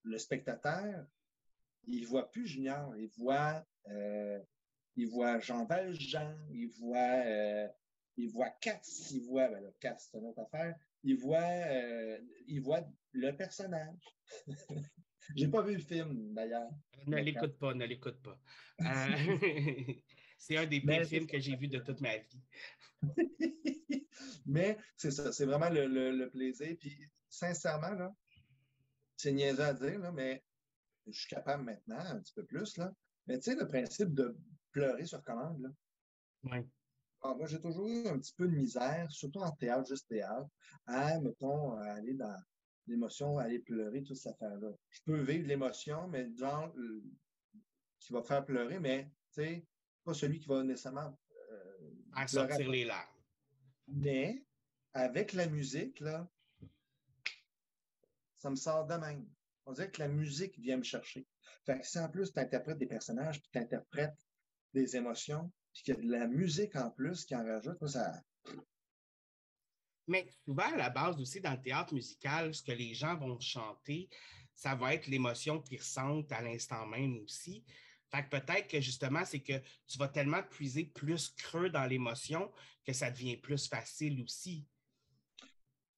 le 0.03 0.19
spectateur, 0.19 1.07
il 1.87 2.03
ne 2.03 2.07
voit 2.07 2.31
plus 2.31 2.47
Junior, 2.47 2.97
il 2.97 3.09
voit, 3.09 3.65
euh, 3.89 4.41
il 4.97 5.07
voit 5.09 5.39
Jean 5.39 5.65
Valjean, 5.67 6.37
il 6.51 6.69
voit, 6.69 7.25
euh, 7.27 7.69
il 8.17 8.29
voit 8.31 8.51
Katz, 8.61 9.13
il 9.13 9.23
voit, 9.23 9.49
ben 9.49 9.73
c'est 9.99 10.19
une 10.19 10.27
autre 10.27 10.41
affaire, 10.41 10.75
il 11.05 11.17
voit, 11.17 11.39
euh, 11.43 12.19
il 12.49 12.61
voit 12.61 12.85
le 13.13 13.37
personnage. 13.37 13.97
J'ai 15.37 15.49
pas 15.49 15.63
vu 15.63 15.75
le 15.75 15.83
film, 15.83 16.35
d'ailleurs. 16.35 16.71
Ne 17.07 17.19
l'écoute 17.19 17.57
pas, 17.59 17.73
ne 17.75 17.85
l'écoute 17.85 18.21
pas. 18.21 18.41
c'est 20.41 20.57
un 20.57 20.67
des 20.67 20.81
pires 20.81 21.07
films 21.07 21.27
que 21.27 21.39
j'ai 21.39 21.55
vu 21.55 21.69
de 21.69 21.79
toute 21.79 22.01
ma 22.01 22.17
vie. 22.17 22.43
Mais 24.47 24.79
c'est 24.97 25.11
ça, 25.11 25.31
c'est 25.33 25.45
vraiment 25.45 25.69
le, 25.71 26.27
plaisir. 26.29 26.77
Puis 26.81 26.99
sincèrement, 27.29 27.91
là, 27.91 28.13
c'est 29.17 29.33
niaiseux 29.33 29.63
à 29.63 29.75
dire, 29.75 29.99
là, 29.99 30.11
mais 30.11 30.43
je 31.07 31.21
suis 31.21 31.29
capable 31.29 31.65
maintenant, 31.65 31.99
un 31.99 32.19
petit 32.21 32.33
peu 32.33 32.45
plus. 32.45 32.77
Là. 32.79 32.93
Mais 33.27 33.39
tu 33.39 33.51
sais, 33.51 33.55
le 33.55 33.69
principe 33.69 34.15
de 34.15 34.37
pleurer 34.73 35.05
sur 35.05 35.23
commande, 35.23 35.61
là. 35.61 35.69
Oui. 36.45 36.67
Ah, 37.23 37.35
moi, 37.35 37.47
j'ai 37.47 37.61
toujours 37.61 37.87
eu 37.87 38.07
un 38.09 38.19
petit 38.19 38.33
peu 38.35 38.49
de 38.49 38.57
misère, 38.57 39.11
surtout 39.13 39.41
en 39.41 39.51
théâtre, 39.53 39.87
juste 39.87 40.09
théâtre, 40.09 40.49
à, 40.87 41.21
mettons, 41.21 41.77
aller 41.77 42.15
dans 42.15 42.37
l'émotion, 42.87 43.39
aller 43.39 43.59
pleurer, 43.59 44.03
toute 44.03 44.17
cette 44.17 44.33
affaire-là. 44.33 44.71
Je 44.89 45.01
peux 45.05 45.21
vivre 45.21 45.47
l'émotion, 45.47 46.09
mais 46.09 46.35
genre, 46.35 46.73
euh, 46.79 47.05
qui 47.99 48.15
va 48.15 48.23
faire 48.23 48.45
pleurer, 48.45 48.81
mais, 48.81 49.05
tu 49.35 49.43
sais, 49.43 49.67
pas 50.11 50.15
celui 50.15 50.41
qui 50.41 50.49
va 50.49 50.63
nécessairement. 50.65 51.17
Euh, 51.53 51.91
à 52.15 52.27
sortir 52.27 52.69
les 52.69 52.85
larmes. 52.85 53.07
Mais 53.87 54.45
avec 54.93 55.33
la 55.33 55.47
musique, 55.47 56.01
là, 56.01 56.29
ça 58.35 58.51
me 58.51 58.57
sort 58.57 58.87
de 58.87 58.95
même. 58.95 59.29
On 59.67 59.73
dirait 59.73 59.91
que 59.91 60.01
la 60.01 60.09
musique 60.09 60.59
vient 60.59 60.79
me 60.79 60.83
chercher. 60.83 61.27
Fait 61.65 61.79
que 61.79 61.87
si 61.87 61.99
en 61.99 62.09
plus 62.09 62.33
tu 62.33 62.41
interprètes 62.41 62.79
des 62.79 62.87
personnages, 62.87 63.41
puis 63.41 63.51
tu 63.53 63.59
interprètes 63.59 64.27
des 64.75 64.97
émotions, 64.97 65.53
puis 65.73 65.83
qu'il 65.85 65.95
y 65.95 65.99
a 65.99 66.01
de 66.01 66.11
la 66.11 66.27
musique 66.27 66.75
en 66.75 66.91
plus 66.91 67.25
qui 67.25 67.37
en 67.37 67.45
rajoute, 67.45 67.87
ça. 67.87 68.21
Mais 70.09 70.27
souvent, 70.45 70.73
à 70.73 70.77
la 70.77 70.91
base 70.91 71.21
aussi, 71.21 71.41
dans 71.41 71.53
le 71.53 71.61
théâtre 71.61 71.95
musical, 71.95 72.53
ce 72.53 72.63
que 72.63 72.73
les 72.73 72.95
gens 72.95 73.17
vont 73.17 73.39
chanter, 73.39 74.09
ça 74.55 74.75
va 74.75 74.95
être 74.95 75.07
l'émotion 75.07 75.61
qu'ils 75.61 75.79
ressentent 75.79 76.33
à 76.33 76.41
l'instant 76.41 76.85
même 76.87 77.19
aussi. 77.19 77.65
Fait 78.11 78.25
que 78.25 78.29
peut-être 78.29 78.69
que 78.69 78.81
justement, 78.81 79.25
c'est 79.25 79.41
que 79.41 79.59
tu 79.87 79.99
vas 79.99 80.09
tellement 80.09 80.43
puiser 80.43 80.85
plus 80.85 81.31
creux 81.31 81.71
dans 81.71 81.85
l'émotion 81.85 82.51
que 82.85 82.93
ça 82.93 83.11
devient 83.11 83.37
plus 83.37 83.69
facile 83.69 84.23
aussi. 84.23 84.67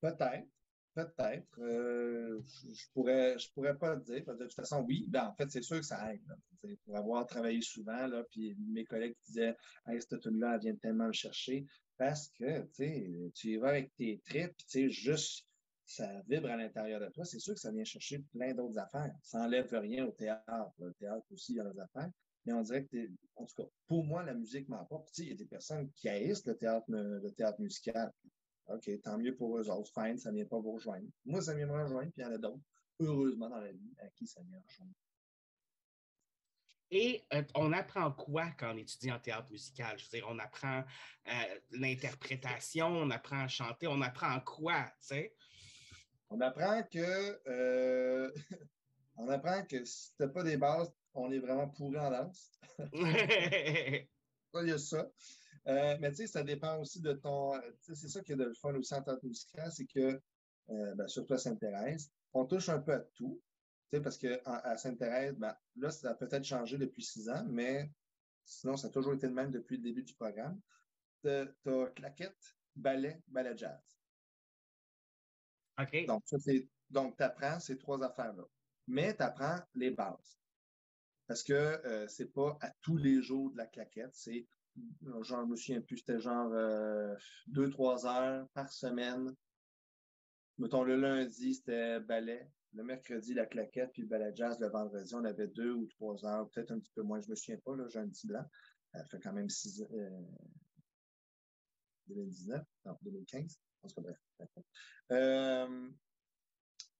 Peut-être. 0.01 0.49
Peut-être. 0.95 1.59
Euh, 1.59 2.43
je 2.71 2.85
pourrais, 2.93 3.39
je 3.39 3.51
pourrais 3.53 3.79
pas 3.79 3.95
le 3.95 4.03
dire. 4.03 4.25
De 4.27 4.45
toute 4.45 4.55
façon, 4.55 4.85
oui. 4.87 5.07
Ben, 5.09 5.29
en 5.29 5.35
fait, 5.35 5.51
c'est 5.51 5.63
sûr 5.63 5.79
que 5.79 5.87
ça 5.87 6.13
aide. 6.13 6.21
pour 6.85 6.97
avoir 6.97 7.27
travaillé 7.27 7.63
souvent, 7.63 8.07
là, 8.07 8.23
puis 8.31 8.55
mes 8.59 8.85
collègues 8.85 9.17
disaient 9.25 9.57
Hey, 9.87 10.01
cette 10.03 10.21
tune-là, 10.21 10.57
elle 10.57 10.61
vient 10.61 10.77
tellement 10.77 11.07
le 11.07 11.13
chercher. 11.13 11.65
Parce 11.97 12.29
que 12.29 12.67
tu 12.75 13.49
y 13.49 13.57
vas 13.57 13.69
avec 13.69 13.95
tes 13.95 14.21
tripes, 14.27 14.55
juste 14.91 15.47
ça 15.93 16.23
vibre 16.29 16.51
à 16.51 16.57
l'intérieur 16.57 17.01
de 17.01 17.09
toi. 17.09 17.25
C'est 17.25 17.39
sûr 17.39 17.55
que 17.55 17.61
ça 17.61 17.71
vient 17.71 17.85
chercher 17.85 18.19
plein 18.33 18.55
d'autres 18.55 18.79
affaires. 18.79 19.15
Ça 19.23 19.39
n'enlève 19.39 19.73
rien 19.73 20.07
au 20.07 20.13
théâtre. 20.13 20.73
Le 20.79 20.93
théâtre 20.95 21.27
aussi, 21.31 21.53
il 21.53 21.57
y 21.57 21.61
a 21.61 21.65
des 21.65 21.81
affaires. 21.81 22.11
Mais 22.45 22.53
on 22.53 22.63
dirait 22.63 22.85
que, 22.85 23.09
en 23.37 23.47
tout 23.47 23.63
cas, 23.63 23.69
pour 23.87 24.05
moi, 24.05 24.23
la 24.25 24.35
musique 24.35 24.69
m'apporte. 24.69 25.17
Il 25.19 25.29
y 25.29 25.33
a 25.33 25.37
des 25.37 25.47
personnes 25.47 25.91
qui 25.93 26.09
haïssent 26.09 26.47
le 26.47 26.57
théâtre, 26.57 26.87
le 26.89 27.31
théâtre 27.31 27.61
musical. 27.61 28.13
OK, 28.67 28.91
tant 29.03 29.19
mieux 29.19 29.37
pour 29.37 29.59
eux 29.59 29.71
autres. 29.71 29.93
Fine, 29.93 30.19
ça 30.19 30.31
ne 30.31 30.37
vient 30.37 30.47
pas 30.47 30.59
vous 30.59 30.73
rejoindre. 30.73 31.07
Moi, 31.25 31.41
ça 31.43 31.55
vient 31.55 31.67
me 31.67 31.73
rejoindre, 31.73 32.11
puis 32.13 32.23
il 32.23 32.25
y 32.25 32.27
en 32.27 32.33
a 32.33 32.39
d'autres, 32.39 32.63
heureusement, 33.01 33.49
dans 33.49 33.61
la 33.61 33.73
vie, 33.73 33.95
à 33.99 34.09
qui 34.09 34.27
ça 34.27 34.41
vient 34.43 34.61
rejoindre. 34.67 34.93
Et 36.91 37.25
euh, 37.33 37.43
on 37.55 37.73
apprend 37.73 38.13
quoi 38.13 38.51
quand 38.59 38.75
on 38.75 38.77
étudie 38.77 39.11
en 39.11 39.19
théâtre 39.19 39.51
musical? 39.51 39.99
Je 39.99 40.05
veux 40.05 40.11
dire, 40.11 40.27
on 40.29 40.39
apprend 40.39 40.85
euh, 41.27 41.61
l'interprétation, 41.71 42.87
on 42.87 43.11
apprend 43.11 43.41
à 43.41 43.49
chanter, 43.49 43.87
on 43.87 44.03
apprend 44.03 44.39
quoi, 44.41 44.85
tu 45.01 45.07
sais? 45.07 45.35
On 46.33 46.41
apprend 46.41 46.83
que 46.85 47.41
euh, 47.47 48.33
on 49.17 49.29
apprend 49.29 49.63
que 49.67 49.85
si 49.85 50.15
tu 50.17 50.23
n'as 50.23 50.29
pas 50.29 50.43
des 50.43 50.57
bases, 50.57 50.91
on 51.13 51.31
est 51.31 51.39
vraiment 51.39 51.69
pourri 51.69 51.99
en 51.99 52.11
danse. 52.11 52.59
il 52.95 54.07
y 54.55 54.71
a 54.71 54.79
ça. 54.79 55.11
Euh, 55.67 55.99
mais 56.01 56.09
tu 56.11 56.17
sais, 56.17 56.27
ça 56.27 56.43
dépend 56.43 56.79
aussi 56.79 57.03
de 57.03 57.13
ton. 57.13 57.53
C'est 57.83 58.09
ça 58.09 58.23
qui 58.23 58.33
est 58.33 58.37
de 58.37 58.45
le 58.45 58.55
fun 58.55 58.75
aussi 58.75 58.95
en 58.95 59.03
théâtre 59.03 59.27
musical, 59.27 59.71
c'est 59.71 59.85
que, 59.85 60.23
euh, 60.71 60.95
ben, 60.95 61.07
surtout 61.07 61.35
à 61.35 61.39
Sainte-Thérèse, 61.39 62.11
on 62.33 62.47
touche 62.47 62.71
un 62.71 62.79
peu 62.79 62.95
à 62.95 63.01
tout. 63.01 63.39
Tu 63.91 63.99
sais, 63.99 64.03
parce 64.03 64.17
qu'à 64.17 64.79
Sainte-Thérèse, 64.79 65.37
ben, 65.37 65.55
là, 65.77 65.91
ça 65.91 66.13
a 66.13 66.15
peut-être 66.15 66.45
changé 66.45 66.79
depuis 66.79 67.03
six 67.03 67.29
ans, 67.29 67.45
mais 67.47 67.91
sinon, 68.47 68.79
ça 68.79 68.89
a 68.89 68.91
toujours 68.91 69.13
été 69.13 69.27
le 69.27 69.35
même 69.35 69.51
depuis 69.51 69.77
le 69.77 69.83
début 69.83 70.03
du 70.03 70.15
programme. 70.15 70.59
Tu 71.23 71.29
as 71.29 71.47
claquette, 71.95 72.57
ballet, 72.75 73.21
ballet 73.29 73.55
jazz. 73.55 74.02
Donc, 76.07 76.23
donc 76.91 77.17
tu 77.17 77.23
apprends 77.23 77.61
ces 77.61 77.79
trois 77.79 78.03
affaires-là. 78.03 78.45
Mais 78.87 79.15
tu 79.17 79.23
apprends 79.23 79.59
les 79.75 79.91
bases. 79.91 80.39
Parce 81.27 81.43
que 81.43 81.53
euh, 81.53 82.07
c'est 82.09 82.33
pas 82.33 82.59
à 82.61 82.71
tous 82.83 82.97
les 82.97 83.23
jours 83.23 83.51
de 83.53 83.57
la 83.57 83.67
claquette, 83.67 84.15
c'est 84.15 84.47
je 84.77 85.35
me 85.35 85.57
souviens 85.57 85.81
plus, 85.81 85.99
c'était 85.99 86.21
genre 86.21 86.51
euh, 86.53 87.15
deux, 87.47 87.69
trois 87.71 88.07
heures 88.07 88.49
par 88.55 88.71
semaine. 88.73 89.35
Mettons, 90.59 90.83
le 90.83 90.97
lundi, 90.97 91.55
c'était 91.55 92.01
ballet. 92.01 92.51
Le 92.75 92.83
mercredi, 92.83 93.35
la 93.35 93.45
claquette, 93.45 93.93
puis 93.93 94.03
le 94.03 94.09
ballet 94.09 94.33
jazz 94.35 94.59
le 94.59 94.69
vendredi, 94.69 95.15
on 95.15 95.25
avait 95.25 95.49
deux 95.49 95.73
ou 95.73 95.87
trois 95.89 96.25
heures, 96.25 96.49
peut-être 96.51 96.71
un 96.71 96.79
petit 96.79 96.93
peu 96.95 97.03
moins, 97.03 97.21
je 97.21 97.29
me 97.29 97.35
souviens 97.35 97.59
pas, 97.59 97.73
j'ai 97.89 97.99
un 97.99 98.09
petit 98.09 98.27
blanc. 98.27 98.45
Ça 98.95 99.05
fait 99.05 99.21
quand 99.21 99.33
même 99.35 99.51
six, 99.51 99.83
euh, 99.83 100.21
2019, 102.07 102.63
non, 102.87 102.97
2015, 103.03 103.61
euh, 105.13 105.91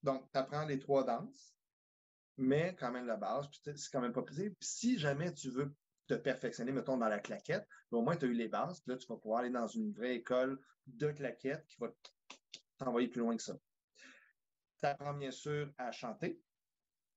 donc, 0.01 0.29
tu 0.31 0.37
apprends 0.37 0.65
les 0.65 0.79
trois 0.79 1.03
danses, 1.03 1.55
mais 2.37 2.75
quand 2.79 2.91
même 2.91 3.05
la 3.05 3.17
base, 3.17 3.47
puis 3.47 3.61
c'est 3.75 3.91
quand 3.91 4.01
même 4.01 4.13
pas 4.13 4.23
possible. 4.23 4.55
si 4.59 4.97
jamais 4.97 5.33
tu 5.33 5.49
veux 5.49 5.73
te 6.07 6.13
perfectionner, 6.15 6.71
mettons, 6.71 6.97
dans 6.97 7.07
la 7.07 7.19
claquette, 7.19 7.67
au 7.91 8.01
moins, 8.01 8.17
tu 8.17 8.25
as 8.25 8.27
eu 8.27 8.33
les 8.33 8.47
bases. 8.47 8.81
Puis 8.81 8.91
là, 8.91 8.97
tu 8.97 9.07
vas 9.07 9.17
pouvoir 9.17 9.39
aller 9.39 9.49
dans 9.49 9.67
une 9.67 9.93
vraie 9.93 10.15
école 10.15 10.59
de 10.87 11.11
claquette 11.11 11.65
qui 11.67 11.77
va 11.79 11.93
t'envoyer 12.77 13.07
plus 13.07 13.21
loin 13.21 13.37
que 13.37 13.43
ça. 13.43 13.57
Tu 14.81 14.85
apprends 14.85 15.13
bien 15.13 15.31
sûr 15.31 15.71
à 15.77 15.91
chanter. 15.91 16.41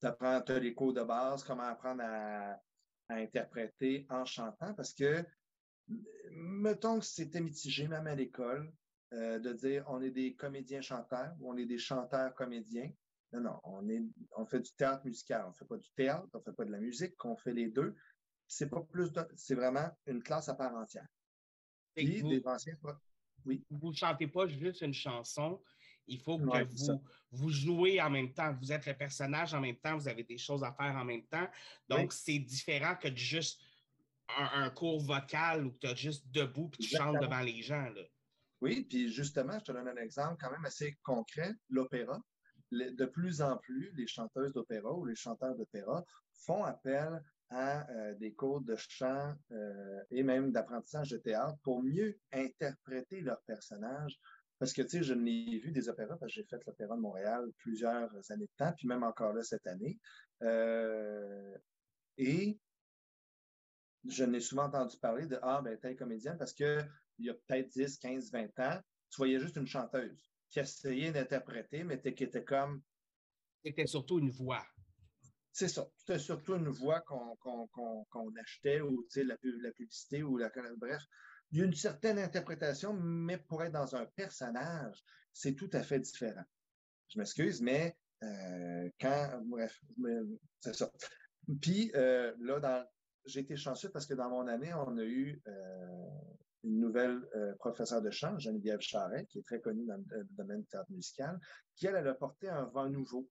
Tu 0.01 0.07
apprends, 0.07 0.41
as 0.41 0.59
les 0.59 0.75
cours 0.75 0.93
de 0.93 1.03
base, 1.03 1.43
comment 1.43 1.65
apprendre 1.65 2.03
à, 2.05 2.61
interpréter 3.09 4.05
en 4.11 4.25
chantant, 4.25 4.75
parce 4.75 4.93
que, 4.93 5.25
mettons 6.33 6.99
que 6.99 7.05
c'était 7.05 7.41
mitigé, 7.41 7.87
même 7.87 8.09
à 8.09 8.17
l'école, 8.17 8.73
euh, 9.13 9.39
de 9.39 9.53
dire 9.53 9.85
on 9.89 10.01
est 10.03 10.11
des 10.11 10.35
comédiens 10.35 10.81
chanteurs 10.81 11.35
ou 11.41 11.53
on 11.53 11.57
est 11.57 11.67
des 11.67 11.79
chanteurs 11.79 12.35
comédiens. 12.35 12.91
Non, 13.33 13.41
non, 13.41 13.61
on, 13.65 13.89
est, 13.89 14.03
on 14.37 14.47
fait 14.47 14.61
du 14.61 14.73
théâtre 14.73 15.05
musical. 15.05 15.45
On 15.45 15.49
ne 15.49 15.55
fait 15.55 15.65
pas 15.65 15.77
du 15.77 15.91
théâtre, 15.91 16.29
on 16.33 16.39
ne 16.39 16.43
fait 16.43 16.53
pas 16.53 16.65
de 16.65 16.71
la 16.71 16.81
musique, 16.81 17.25
on 17.25 17.37
fait 17.37 17.53
les 17.53 17.69
deux 17.69 17.95
c'est 18.49 18.69
pas 18.69 18.81
plus 18.83 19.11
c'est 19.37 19.55
vraiment 19.55 19.89
une 20.07 20.23
classe 20.23 20.49
à 20.49 20.55
part 20.55 20.75
entière. 20.75 21.07
Puis 21.95 22.21
vous, 22.21 22.29
des 22.29 22.47
anciens, 22.47 22.77
oui. 23.45 23.65
Vous 23.71 23.91
ne 23.91 23.95
chantez 23.95 24.27
pas 24.27 24.47
juste 24.47 24.83
une 24.83 24.95
chanson, 24.95 25.63
il 26.07 26.21
faut 26.21 26.39
que 26.39 26.45
vous, 26.45 27.03
vous 27.33 27.51
jouez 27.51 28.01
en 28.01 28.11
même 28.11 28.33
temps. 28.33 28.55
Vous 28.61 28.73
êtes 28.73 28.87
le 28.87 28.95
personnage 28.95 29.55
en 29.55 29.61
même 29.61 29.77
temps, 29.77 29.97
vous 29.97 30.09
avez 30.09 30.25
des 30.25 30.39
choses 30.39 30.63
à 30.63 30.73
faire 30.73 30.95
en 30.95 31.05
même 31.05 31.25
temps. 31.27 31.49
Donc, 31.89 32.13
c'est 32.13 32.39
différent 32.39 32.97
que 32.97 33.09
de 33.09 33.17
juste 33.17 33.61
un, 34.37 34.71
cours 34.71 35.01
vocal 35.01 35.67
où 35.67 35.73
tu 35.81 35.87
es 35.87 35.97
juste 35.97 36.29
debout 36.31 36.71
et 36.75 36.83
tu 36.83 36.97
chantes 36.97 37.21
devant 37.21 37.41
les 37.41 37.63
gens. 37.63 37.89
Là. 37.91 38.03
Oui, 38.61 38.87
puis 38.89 39.11
justement, 39.11 39.59
je 39.59 39.65
te 39.65 39.73
donne 39.73 39.89
un 39.89 39.97
exemple 39.97 40.37
quand 40.41 40.51
même 40.51 40.65
assez 40.65 40.97
concret, 41.03 41.53
l'opéra. 41.69 42.21
De 42.73 43.05
plus 43.05 43.43
en 43.43 43.57
plus, 43.59 43.93
les 43.95 44.07
chanteuses 44.07 44.53
d'opéra 44.53 44.93
ou 44.93 45.05
les 45.05 45.15
chanteurs 45.15 45.55
d'opéra 45.55 46.05
font 46.33 46.65
appel 46.65 47.23
à 47.51 47.89
euh, 47.91 48.15
des 48.15 48.35
cours 48.35 48.61
de 48.61 48.75
chant 48.77 49.35
euh, 49.53 50.01
et 50.11 50.23
même 50.23 50.51
d'apprentissage 50.51 51.11
de 51.11 51.19
théâtre 51.19 51.57
pour 51.63 51.83
mieux 51.83 52.19
interpréter 52.33 53.21
leurs 53.21 53.41
personnages. 53.43 54.19
Parce 54.59 54.73
que, 54.73 54.83
tu 54.83 54.89
sais, 54.89 55.03
je 55.03 55.15
n'ai 55.15 55.59
vu 55.59 55.71
des 55.71 55.89
opéras, 55.89 56.17
parce 56.17 56.33
que 56.33 56.41
j'ai 56.41 56.47
fait 56.47 56.61
l'Opéra 56.67 56.97
de 56.97 57.01
Montréal 57.01 57.45
plusieurs 57.59 58.11
années 58.31 58.47
de 58.47 58.57
temps, 58.57 58.73
puis 58.77 58.89
même 58.89 59.03
encore 59.03 59.35
là 59.35 59.43
cette 59.43 59.67
année. 59.67 59.99
Euh, 60.43 61.57
et 62.17 62.59
je 64.09 64.25
n'ai 64.25 64.41
souvent 64.41 64.65
entendu 64.65 64.97
parler 64.99 65.27
de 65.27 65.39
Ah, 65.43 65.61
ben, 65.63 65.79
telle 65.79 65.97
comédienne, 65.97 66.39
parce 66.39 66.55
qu'il 67.17 67.27
y 67.27 67.31
a 67.31 67.35
peut-être 67.35 67.69
10, 67.69 67.99
15, 67.99 68.31
20 68.31 68.59
ans, 68.61 68.81
tu 69.11 69.17
voyais 69.17 69.41
juste 69.41 69.57
une 69.57 69.67
chanteuse 69.67 70.31
qui 70.51 70.61
essayait 70.61 71.13
d'interpréter, 71.13 71.83
mais 71.85 72.01
qui 72.01 72.25
était 72.25 72.45
comme. 72.45 72.83
C'était 73.65 73.87
surtout 73.87 74.21
une 74.21 74.31
voix 74.31 74.65
c'est 75.57 75.69
ça. 75.69 75.89
C'était 75.97 76.19
surtout 76.19 76.57
une 76.57 76.69
voix 76.69 77.01
qu'on 77.01 78.35
achetait 78.39 78.83
ou 78.83 79.07
la, 79.17 79.37
la 79.43 79.73
publicité 79.73 80.23
ou 80.23 80.37
la. 80.37 80.51
Bref, 80.77 81.03
il 81.51 81.59
y 81.59 81.63
a 81.63 81.65
une 81.65 81.75
certaine 81.75 82.19
interprétation, 82.19 82.93
mais 82.93 83.39
pour 83.39 83.63
être 83.63 83.73
dans 83.73 83.97
un 83.97 84.05
personnage, 84.05 85.03
c'est 85.33 85.55
tout 85.55 85.71
à 85.73 85.83
fait 85.83 85.99
différent. 85.99 86.45
Je 87.09 87.19
m'excuse, 87.19 87.63
mais 87.63 87.97
euh, 88.23 88.91
quand. 89.01 89.41
Bref, 89.47 89.81
c'est 90.61 90.75
ça. 90.75 90.93
Puis 91.63 91.91
euh, 91.95 92.35
là, 92.39 92.87
j'ai 93.25 93.41
été 93.41 93.57
chanceux 93.57 93.89
parce 93.89 94.05
que 94.05 94.13
dans 94.13 94.29
mon 94.29 94.47
année, 94.49 94.75
on 94.75 94.99
a 94.99 95.05
eu 95.05 95.41
euh, 95.49 96.11
une 96.67 96.81
nouvelle 96.81 97.21
professeure 97.59 98.03
de 98.03 98.11
chant, 98.11 98.39
Geneviève 98.39 98.81
Charret, 98.81 99.25
qui 99.27 99.39
est 99.39 99.43
très 99.43 99.61
connue 99.61 99.87
dans 99.87 99.97
le, 99.97 100.25
domaine 100.31 100.61
du 100.61 100.67
théâtre 100.67 100.91
musical, 100.91 101.39
qui, 101.77 101.87
elle, 101.87 101.97
elle 101.97 102.09
a 102.09 102.15
porté 102.15 102.49
un 102.49 102.65
vent 102.65 102.89
nouveau 102.89 103.29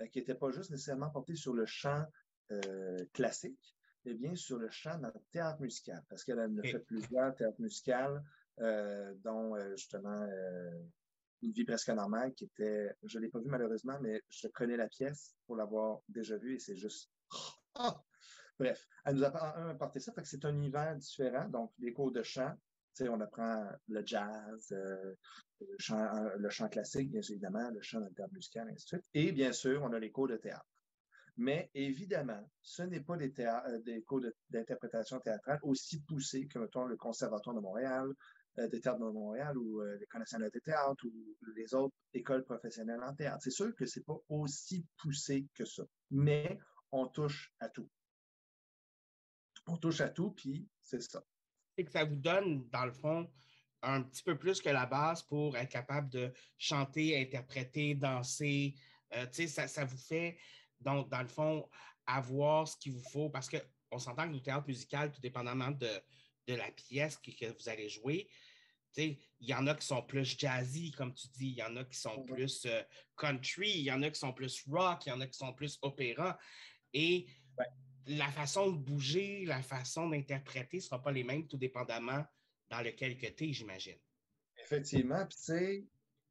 euh, 0.00 0.06
qui 0.08 0.18
n'était 0.18 0.34
pas 0.34 0.50
juste 0.50 0.70
nécessairement 0.70 1.10
porté 1.10 1.36
sur 1.36 1.54
le 1.54 1.66
chant 1.66 2.04
euh, 2.50 3.04
classique, 3.12 3.76
mais 4.04 4.14
bien 4.14 4.34
sur 4.34 4.58
le 4.58 4.68
chant 4.70 4.98
dans 4.98 5.08
le 5.08 5.20
théâtre 5.30 5.60
musical, 5.60 6.02
parce 6.08 6.24
qu'elle 6.24 6.40
a 6.40 6.48
fait 6.62 6.80
plusieurs 6.80 7.34
théâtres 7.34 7.60
musicaux, 7.60 8.18
euh, 8.60 9.14
dont 9.22 9.56
justement 9.76 10.26
Une 11.42 11.52
vie 11.52 11.64
presque 11.64 11.90
normale, 11.90 12.32
qui 12.34 12.44
était, 12.44 12.90
je 13.04 13.18
ne 13.18 13.24
l'ai 13.24 13.30
pas 13.30 13.38
vu 13.38 13.48
malheureusement, 13.48 13.98
mais 14.00 14.20
je 14.28 14.48
connais 14.48 14.76
la 14.76 14.88
pièce 14.88 15.36
pour 15.46 15.56
l'avoir 15.56 16.00
déjà 16.08 16.36
vue 16.38 16.56
et 16.56 16.58
c'est 16.58 16.76
juste. 16.76 17.10
Ah! 17.76 18.00
Bref, 18.58 18.86
elle 19.04 19.16
nous 19.16 19.24
a 19.24 19.70
apporté 19.70 19.98
ça, 19.98 20.12
fait 20.12 20.22
que 20.22 20.28
c'est 20.28 20.44
un 20.44 20.54
univers 20.54 20.94
différent, 20.96 21.48
donc 21.48 21.72
les 21.78 21.92
cours 21.92 22.12
de 22.12 22.22
chant, 22.22 22.54
on 23.02 23.20
apprend 23.20 23.68
le 23.88 24.02
jazz, 24.04 24.72
euh, 24.72 25.14
le, 25.60 26.48
chant, 26.50 26.68
classique, 26.68 27.10
bien 27.10 27.20
évidemment, 27.20 27.70
le 27.70 27.80
chant 27.82 28.00
dans 28.00 28.24
ainsi 28.24 28.50
de 28.56 28.72
suite. 28.78 29.04
Et 29.14 29.32
bien 29.32 29.52
sûr, 29.52 29.82
on 29.82 29.92
a 29.92 29.98
les 29.98 30.10
cours 30.10 30.28
de 30.28 30.36
théâtre. 30.36 30.66
Mais 31.36 31.70
évidemment, 31.74 32.48
ce 32.62 32.82
n'est 32.82 33.00
pas 33.00 33.16
des, 33.16 33.32
euh, 33.40 33.78
des 33.80 34.02
cours 34.02 34.20
d'interprétation 34.50 35.18
théâtrale 35.18 35.58
aussi 35.62 36.00
poussés 36.00 36.46
que, 36.46 36.58
mettons, 36.58 36.84
le 36.84 36.96
Conservatoire 36.96 37.56
de 37.56 37.60
Montréal, 37.60 38.14
euh, 38.58 38.68
de 38.68 38.78
théâtre 38.78 39.00
de 39.00 39.10
Montréal 39.10 39.58
ou 39.58 39.80
euh, 39.80 39.96
l'École 39.98 40.20
nationale 40.20 40.50
de 40.52 40.60
théâtre 40.60 41.04
ou 41.04 41.36
les 41.56 41.74
autres 41.74 41.94
écoles 42.12 42.44
professionnelles 42.44 43.02
en 43.02 43.12
théâtre. 43.12 43.42
C'est 43.42 43.50
sûr 43.50 43.74
que 43.74 43.84
c'est 43.84 44.04
pas 44.04 44.16
aussi 44.28 44.86
poussé 44.96 45.48
que 45.54 45.64
ça, 45.64 45.82
mais 46.12 46.60
on 46.92 47.08
touche 47.08 47.52
à 47.58 47.68
tout. 47.68 47.90
On 49.66 49.76
touche 49.76 50.00
à 50.02 50.08
tout, 50.08 50.30
puis 50.30 50.68
c'est 50.82 51.02
ça. 51.02 51.24
Et 51.76 51.84
que 51.84 51.90
ça 51.90 52.04
vous 52.04 52.16
donne, 52.16 52.68
dans 52.70 52.84
le 52.84 52.92
fond, 52.92 53.30
un 53.82 54.02
petit 54.02 54.22
peu 54.22 54.36
plus 54.38 54.60
que 54.60 54.70
la 54.70 54.86
base 54.86 55.22
pour 55.22 55.56
être 55.56 55.70
capable 55.70 56.08
de 56.08 56.32
chanter, 56.58 57.20
interpréter, 57.20 57.94
danser. 57.94 58.74
Euh, 59.14 59.26
ça, 59.30 59.68
ça 59.68 59.84
vous 59.84 59.98
fait, 59.98 60.38
donc, 60.80 61.10
dans 61.10 61.22
le 61.22 61.28
fond, 61.28 61.68
avoir 62.06 62.66
ce 62.68 62.76
qu'il 62.76 62.92
vous 62.92 63.08
faut 63.10 63.30
parce 63.30 63.48
qu'on 63.48 63.98
s'entend 63.98 64.28
que 64.28 64.34
le 64.34 64.42
théâtre 64.42 64.66
musical, 64.66 65.12
tout 65.12 65.20
dépendamment 65.20 65.70
de, 65.70 65.90
de 66.46 66.54
la 66.54 66.70
pièce 66.70 67.16
que, 67.16 67.30
que 67.30 67.46
vous 67.46 67.68
allez 67.68 67.88
jouer, 67.88 68.28
il 68.96 69.18
y 69.40 69.54
en 69.54 69.66
a 69.66 69.74
qui 69.74 69.86
sont 69.86 70.02
plus 70.02 70.38
jazzy, 70.38 70.92
comme 70.92 71.14
tu 71.14 71.28
dis, 71.28 71.48
il 71.48 71.56
y 71.56 71.62
en 71.62 71.76
a 71.76 71.84
qui 71.84 71.98
sont 71.98 72.22
plus 72.22 72.64
euh, 72.66 72.82
country, 73.16 73.70
il 73.70 73.82
y 73.82 73.92
en 73.92 74.02
a 74.02 74.10
qui 74.10 74.18
sont 74.18 74.32
plus 74.32 74.64
rock, 74.68 75.06
il 75.06 75.08
y 75.08 75.12
en 75.12 75.20
a 75.20 75.26
qui 75.26 75.36
sont 75.36 75.52
plus 75.52 75.78
opéra. 75.82 76.38
Et 76.92 77.26
la 78.06 78.30
façon 78.30 78.70
de 78.70 78.76
bouger, 78.76 79.44
la 79.46 79.62
façon 79.62 80.08
d'interpréter 80.08 80.78
ne 80.78 80.82
sera 80.82 81.02
pas 81.02 81.12
les 81.12 81.24
mêmes, 81.24 81.46
tout 81.46 81.56
dépendamment 81.56 82.24
dans 82.70 82.80
lequel 82.80 83.16
que 83.16 83.26
tu 83.26 83.48
es, 83.48 83.52
j'imagine. 83.52 83.98
Effectivement, 84.56 85.26
puis 85.26 85.36
tu 85.36 85.42
sais, 85.42 85.86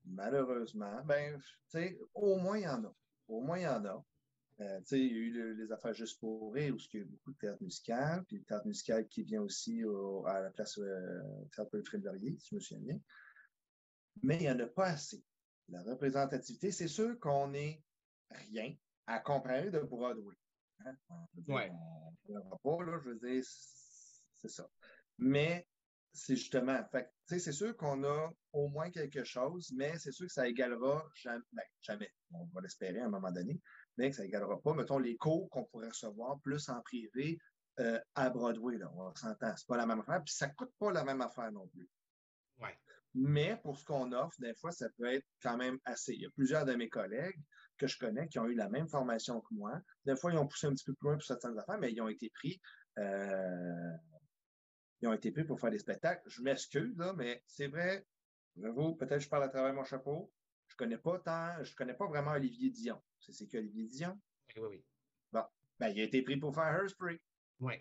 malheureusement, 0.06 1.04
ben, 1.06 1.40
tu 1.40 1.48
sais, 1.68 2.00
au 2.14 2.38
moins 2.38 2.58
il 2.58 2.64
y 2.64 2.68
en 2.68 2.84
a. 2.86 2.96
Au 3.28 3.42
moins 3.42 3.60
il 3.60 3.64
y 3.64 3.68
en 3.68 3.86
a. 3.86 4.06
Euh, 4.60 4.82
il 4.92 4.98
y 4.98 5.02
a 5.02 5.14
eu 5.14 5.56
les 5.56 5.72
affaires 5.72 5.94
juste 5.94 6.20
pour 6.20 6.54
rire, 6.54 6.74
où 6.74 6.78
il 6.78 7.00
y 7.00 7.02
a 7.02 7.06
eu 7.06 7.06
beaucoup 7.06 7.32
de 7.32 7.38
théâtre 7.38 7.64
musical, 7.64 8.24
puis 8.26 8.38
le 8.38 8.44
théâtre 8.44 8.68
musical 8.68 9.08
qui 9.08 9.24
vient 9.24 9.42
aussi 9.42 9.82
à 10.28 10.42
la 10.42 10.52
place 10.52 10.78
euh, 10.78 11.46
théâtre 11.56 11.72
Wilfrid 11.74 12.04
Laurier, 12.04 12.38
si 12.40 12.50
je 12.50 12.56
me 12.56 12.60
souviens 12.60 12.84
bien. 12.84 13.00
Mais 14.22 14.36
il 14.38 14.42
n'y 14.42 14.52
en 14.52 14.60
a 14.60 14.68
pas 14.68 14.90
assez. 14.90 15.24
La 15.70 15.82
représentativité, 15.82 16.72
c'est 16.72 16.88
sûr 16.88 17.20
qu'on 17.20 17.48
n'est 17.48 17.82
rien 18.52 18.76
à 19.08 19.20
comparer 19.20 19.72
de 19.72 19.80
Broadway. 19.80 20.36
Hein? 20.86 20.96
Ouais. 21.48 21.72
pas, 22.64 22.84
là, 22.84 23.00
je 23.04 23.10
veux 23.10 23.20
dire, 23.20 23.44
c'est 23.44 24.50
ça. 24.50 24.68
Mais 25.18 25.68
c'est 26.14 26.36
justement, 26.36 26.80
c'est 27.26 27.52
sûr 27.52 27.76
qu'on 27.76 28.04
a 28.04 28.32
au 28.52 28.68
moins 28.68 28.92
quelque 28.92 29.24
chose, 29.24 29.72
mais 29.76 29.98
c'est 29.98 30.12
sûr 30.12 30.28
que 30.28 30.34
ça 30.34 30.48
égalera 30.48 31.04
jamais, 31.16 31.44
ben, 31.52 31.64
jamais. 31.82 32.12
On 32.32 32.46
va 32.54 32.62
l'espérer 32.62 33.00
à 33.00 33.06
un 33.06 33.10
moment 33.10 33.32
donné, 33.32 33.60
mais 33.98 34.12
que 34.12 34.16
ça 34.16 34.24
n'égalera 34.24 34.62
pas, 34.62 34.74
mettons, 34.74 35.00
les 35.00 35.18
cours 35.18 35.50
qu'on 35.50 35.66
pourrait 35.66 35.90
recevoir 35.90 36.40
plus 36.42 36.70
en 36.70 36.82
privé 36.82 37.40
euh, 37.80 38.00
à 38.14 38.30
Broadway. 38.30 38.78
Là, 38.78 38.92
on 38.96 39.14
s'entend. 39.16 39.56
C'est 39.58 39.68
pas 39.68 39.78
la 39.78 39.88
même 39.88 40.02
affaire, 40.02 40.24
puis 40.24 40.34
ça 40.34 40.50
coûte 40.50 40.72
pas 40.78 40.92
la 40.92 41.04
même 41.04 41.22
affaire 41.22 41.52
non 41.52 41.68
plus. 41.68 41.90
Ouais. 42.60 42.78
Mais 43.16 43.60
pour 43.64 43.78
ce 43.78 43.86
qu'on 43.86 44.12
offre, 44.12 44.40
des 44.40 44.54
fois, 44.56 44.72
ça 44.72 44.90
peut 44.98 45.12
être 45.12 45.26
quand 45.42 45.58
même 45.58 45.80
assez. 45.86 46.14
Il 46.14 46.22
y 46.22 46.26
a 46.26 46.32
plusieurs 46.32 46.66
de 46.66 46.74
mes 46.74 46.90
collègues 46.90 47.40
que 47.78 47.88
je 47.88 47.98
connais 47.98 48.28
qui 48.28 48.40
ont 48.40 48.46
eu 48.46 48.56
la 48.56 48.70
même 48.70 48.88
formation 48.88 49.42
que 49.42 49.54
moi. 49.54 49.82
Des 50.06 50.16
fois, 50.16 50.32
ils 50.32 50.38
ont 50.38 50.48
poussé 50.48 50.68
un 50.68 50.74
petit 50.74 50.86
peu 50.86 50.94
plus 50.94 51.08
loin 51.08 51.16
pour 51.16 51.26
certaines 51.26 51.58
affaires, 51.58 51.80
mais 51.80 51.92
ils 51.92 52.02
ont 52.02 52.08
été 52.08 52.30
pris. 52.30 52.60
Euh, 53.00 53.92
ils 55.02 55.08
ont 55.08 55.14
été 55.14 55.32
pris 55.32 55.44
pour 55.44 55.60
faire 55.60 55.72
des 55.72 55.80
spectacles. 55.80 56.24
Je 56.30 56.42
m'excuse, 56.42 56.98
là, 56.98 57.14
mais 57.14 57.44
c'est 57.46 57.68
vrai, 57.68 58.06
j'avoue, 58.56 58.96
peut-être 58.96 59.18
que 59.18 59.24
je 59.24 59.30
parle 59.30 59.44
à 59.44 59.50
travers 59.50 59.74
mon 59.74 59.84
chapeau. 59.84 60.32
Je 60.68 60.76
connais 60.76 60.98
pas 60.98 61.20
tant, 61.20 61.64
je 61.64 61.76
connais 61.76 61.94
pas 61.94 62.08
vraiment 62.08 62.32
Olivier 62.32 62.70
Dion. 62.70 63.02
C'est 63.20 63.48
qui 63.48 63.58
Olivier 63.58 63.86
Dion? 63.86 64.20
Oui, 64.56 64.64
oui. 64.70 64.86
Bon. 65.32 65.44
Ben, 65.80 65.90
il 65.90 66.00
a 66.00 66.04
été 66.04 66.22
pris 66.22 66.38
pour 66.38 66.54
faire 66.54 66.74
Hairspray. 66.76 67.20
Oui. 67.60 67.74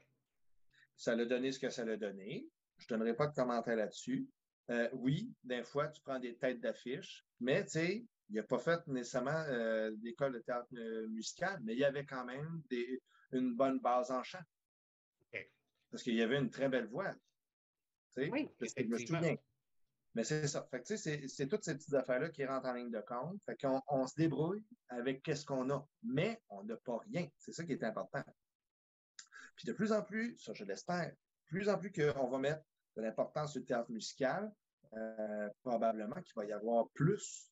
Ça 0.97 1.15
l'a 1.15 1.25
donné 1.25 1.53
ce 1.53 1.59
que 1.59 1.71
ça 1.71 1.85
l'a 1.85 1.97
donné. 1.97 2.49
Je 2.79 2.87
ne 2.87 2.99
donnerai 2.99 3.15
pas 3.15 3.29
de 3.29 3.35
commentaire 3.35 3.77
là-dessus. 3.77 4.29
Euh, 4.71 4.89
oui, 4.93 5.33
des 5.45 5.65
fois, 5.65 5.89
tu 5.89 6.03
prends 6.03 6.19
des 6.19 6.37
têtes 6.37 6.61
d'affiche, 6.61 7.25
mais 7.41 7.65
tu 7.65 7.71
sais, 7.71 8.07
il 8.33 8.37
n'a 8.37 8.43
pas 8.45 8.59
fait 8.59 8.87
nécessairement 8.89 9.45
euh, 9.49 9.91
d'école 9.97 10.33
de 10.33 10.39
théâtre 10.39 10.69
euh, 10.75 11.07
musical, 11.09 11.61
mais 11.63 11.75
il 11.75 11.79
y 11.79 11.85
avait 11.85 12.07
quand 12.07 12.25
même 12.25 12.63
des, 12.71 13.03
une 13.33 13.55
bonne 13.55 13.79
base 13.79 14.11
en 14.11 14.23
chant. 14.23 14.43
Parce 15.91 16.03
qu'il 16.03 16.15
y 16.15 16.23
avait 16.23 16.39
une 16.39 16.49
très 16.49 16.71
belle 16.71 16.87
voix. 16.87 17.13
Tu 17.13 18.23
sais, 18.23 18.31
oui, 18.31 18.49
parce 18.59 18.73
que 18.73 18.83
je 18.83 18.89
me 18.89 18.97
souviens. 18.97 19.37
Mais 20.15 20.25
c'est 20.25 20.49
ça. 20.49 20.67
Fait 20.71 20.83
que, 20.83 20.97
c'est 20.97 21.47
toutes 21.47 21.65
ces 21.65 21.75
petites 21.75 21.93
affaires-là 21.93 22.31
qui 22.31 22.47
rentrent 22.47 22.69
en 22.69 22.73
ligne 22.73 22.91
de 22.91 23.01
compte. 23.01 23.43
Fait 23.45 23.61
qu'on 23.61 23.83
on 23.89 24.07
se 24.07 24.15
débrouille 24.17 24.65
avec 24.89 25.23
qu'est-ce 25.23 25.45
qu'on 25.45 25.69
a. 25.69 25.87
Mais 26.03 26.41
on 26.49 26.65
n'a 26.65 26.77
pas 26.79 26.99
rien. 27.11 27.29
C'est 27.37 27.53
ça 27.53 27.65
qui 27.65 27.73
est 27.73 27.85
important. 27.85 28.25
Puis 29.57 29.67
de 29.67 29.75
plus 29.75 29.93
en 29.93 30.03
plus, 30.03 30.39
ça 30.39 30.55
je 30.55 30.65
l'espère, 30.65 31.11
de 31.11 31.47
plus 31.47 31.69
en 31.69 31.79
plus 31.79 31.93
qu'on 31.93 32.29
va 32.29 32.39
mettre 32.39 32.63
de 32.97 33.03
l'importance 33.03 33.53
sur 33.53 33.61
le 33.61 33.67
théâtre 33.67 33.91
musical, 33.91 34.51
euh, 34.95 35.49
probablement 35.63 36.21
qu'il 36.23 36.33
va 36.37 36.47
y 36.47 36.53
avoir 36.53 36.89
plus 36.91 37.52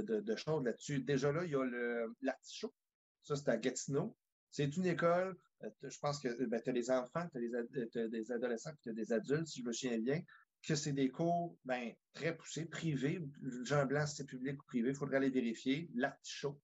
de, 0.00 0.36
choses 0.36 0.64
là-dessus. 0.64 1.00
Déjà 1.00 1.32
là, 1.32 1.44
il 1.44 1.50
y 1.50 1.56
a 1.56 2.06
l'artichaut. 2.22 2.74
Ça, 3.22 3.36
c'est 3.36 3.48
à 3.48 3.56
Gatineau. 3.56 4.16
C'est 4.50 4.76
une 4.76 4.86
école, 4.86 5.36
euh, 5.64 5.70
je 5.82 5.98
pense 5.98 6.18
que 6.18 6.44
ben, 6.44 6.60
tu 6.60 6.70
as 6.70 6.72
des 6.72 6.90
enfants, 6.90 7.26
tu 7.32 7.98
as, 7.98 8.08
des 8.08 8.32
adolescents, 8.32 8.72
tu 8.82 8.90
as 8.90 8.92
des 8.92 9.12
adultes, 9.12 9.46
si 9.46 9.60
je 9.60 9.66
me 9.66 9.72
souviens 9.72 9.98
bien 9.98 10.22
que 10.62 10.74
c'est 10.74 10.92
des 10.92 11.10
cours 11.10 11.56
ben, 11.64 11.92
très 12.12 12.36
poussés, 12.36 12.66
privés. 12.66 13.20
Jean 13.64 13.86
Blanc, 13.86 14.06
c'est 14.06 14.26
public 14.26 14.62
ou 14.62 14.66
privé, 14.66 14.90
il 14.90 14.94
faudrait 14.94 15.16
aller 15.16 15.30
vérifier. 15.30 15.90
L'Artichaut 15.94 16.60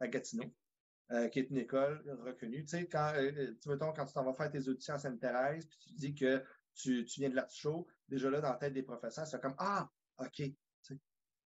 à 0.00 0.08
Gatineau, 0.08 0.54
euh, 1.10 1.28
qui 1.28 1.40
est 1.40 1.50
une 1.50 1.58
école 1.58 2.02
reconnue. 2.24 2.64
Tu 2.64 2.68
sais, 2.68 2.86
quand, 2.86 3.12
euh, 3.16 3.54
tu 3.60 3.68
mettons, 3.68 3.92
quand 3.92 4.06
tu 4.06 4.14
t'en 4.14 4.24
vas 4.24 4.32
faire 4.32 4.50
tes 4.50 4.68
auditions 4.68 4.94
à 4.94 4.98
Sainte-Thérèse, 4.98 5.66
puis 5.66 5.78
tu 5.78 5.92
dis 5.94 6.14
que 6.14 6.42
tu, 6.74 7.04
tu 7.04 7.20
viens 7.20 7.30
de 7.30 7.34
l'Artichaut, 7.34 7.86
déjà 8.08 8.30
là, 8.30 8.40
dans 8.40 8.50
la 8.50 8.56
tête 8.56 8.72
des 8.72 8.82
professeurs, 8.82 9.26
c'est 9.26 9.40
comme 9.40 9.54
Ah, 9.58 9.90
OK. 10.18 10.42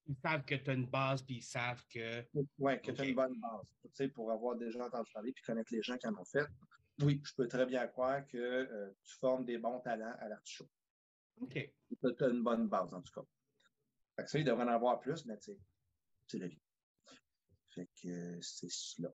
Ils 0.08 0.16
savent 0.18 0.44
que 0.44 0.56
tu 0.56 0.70
as 0.70 0.74
une 0.74 0.88
base, 0.88 1.22
puis 1.22 1.38
ils 1.38 1.44
savent 1.44 1.86
que. 1.88 2.26
Oui, 2.58 2.82
que 2.82 2.92
tu 2.92 3.02
as 3.02 3.06
une 3.06 3.16
bonne 3.16 3.40
base. 3.40 3.66
Tu 3.84 3.90
sais, 3.94 4.08
pour 4.08 4.32
avoir 4.32 4.56
déjà 4.56 4.86
entendu 4.86 5.12
parler, 5.14 5.32
puis 5.32 5.44
connaître 5.44 5.74
les 5.74 5.82
gens 5.82 5.98
qui 5.98 6.08
en 6.08 6.16
ont 6.16 6.26
fait. 6.26 6.48
Oui, 7.02 7.22
je 7.24 7.34
peux 7.36 7.48
très 7.48 7.66
bien 7.66 7.88
croire 7.88 8.26
que 8.28 8.38
euh, 8.38 8.92
tu 9.04 9.16
formes 9.18 9.46
des 9.46 9.58
bons 9.58 9.80
talents 9.80 10.14
à 10.20 10.28
l'Artichaut. 10.28 10.70
OK. 11.40 11.54
Tu 11.54 12.24
as 12.24 12.28
une 12.28 12.44
bonne 12.44 12.68
base, 12.68 12.94
en 12.94 13.02
tout 13.02 13.14
cas. 13.14 13.26
Fait 14.16 14.24
que 14.24 14.30
ça, 14.30 14.40
il 14.40 14.46
devrait 14.46 14.66
en 14.66 14.68
avoir 14.68 15.00
plus, 15.00 15.26
mais 15.26 15.38
tu 15.38 15.54
sais, 15.54 15.60
c'est 16.28 16.38
la 16.38 16.48
vie. 16.48 16.62
Fait 17.70 17.90
que 18.02 18.42
c'est 18.42 18.70
cela. 18.70 19.14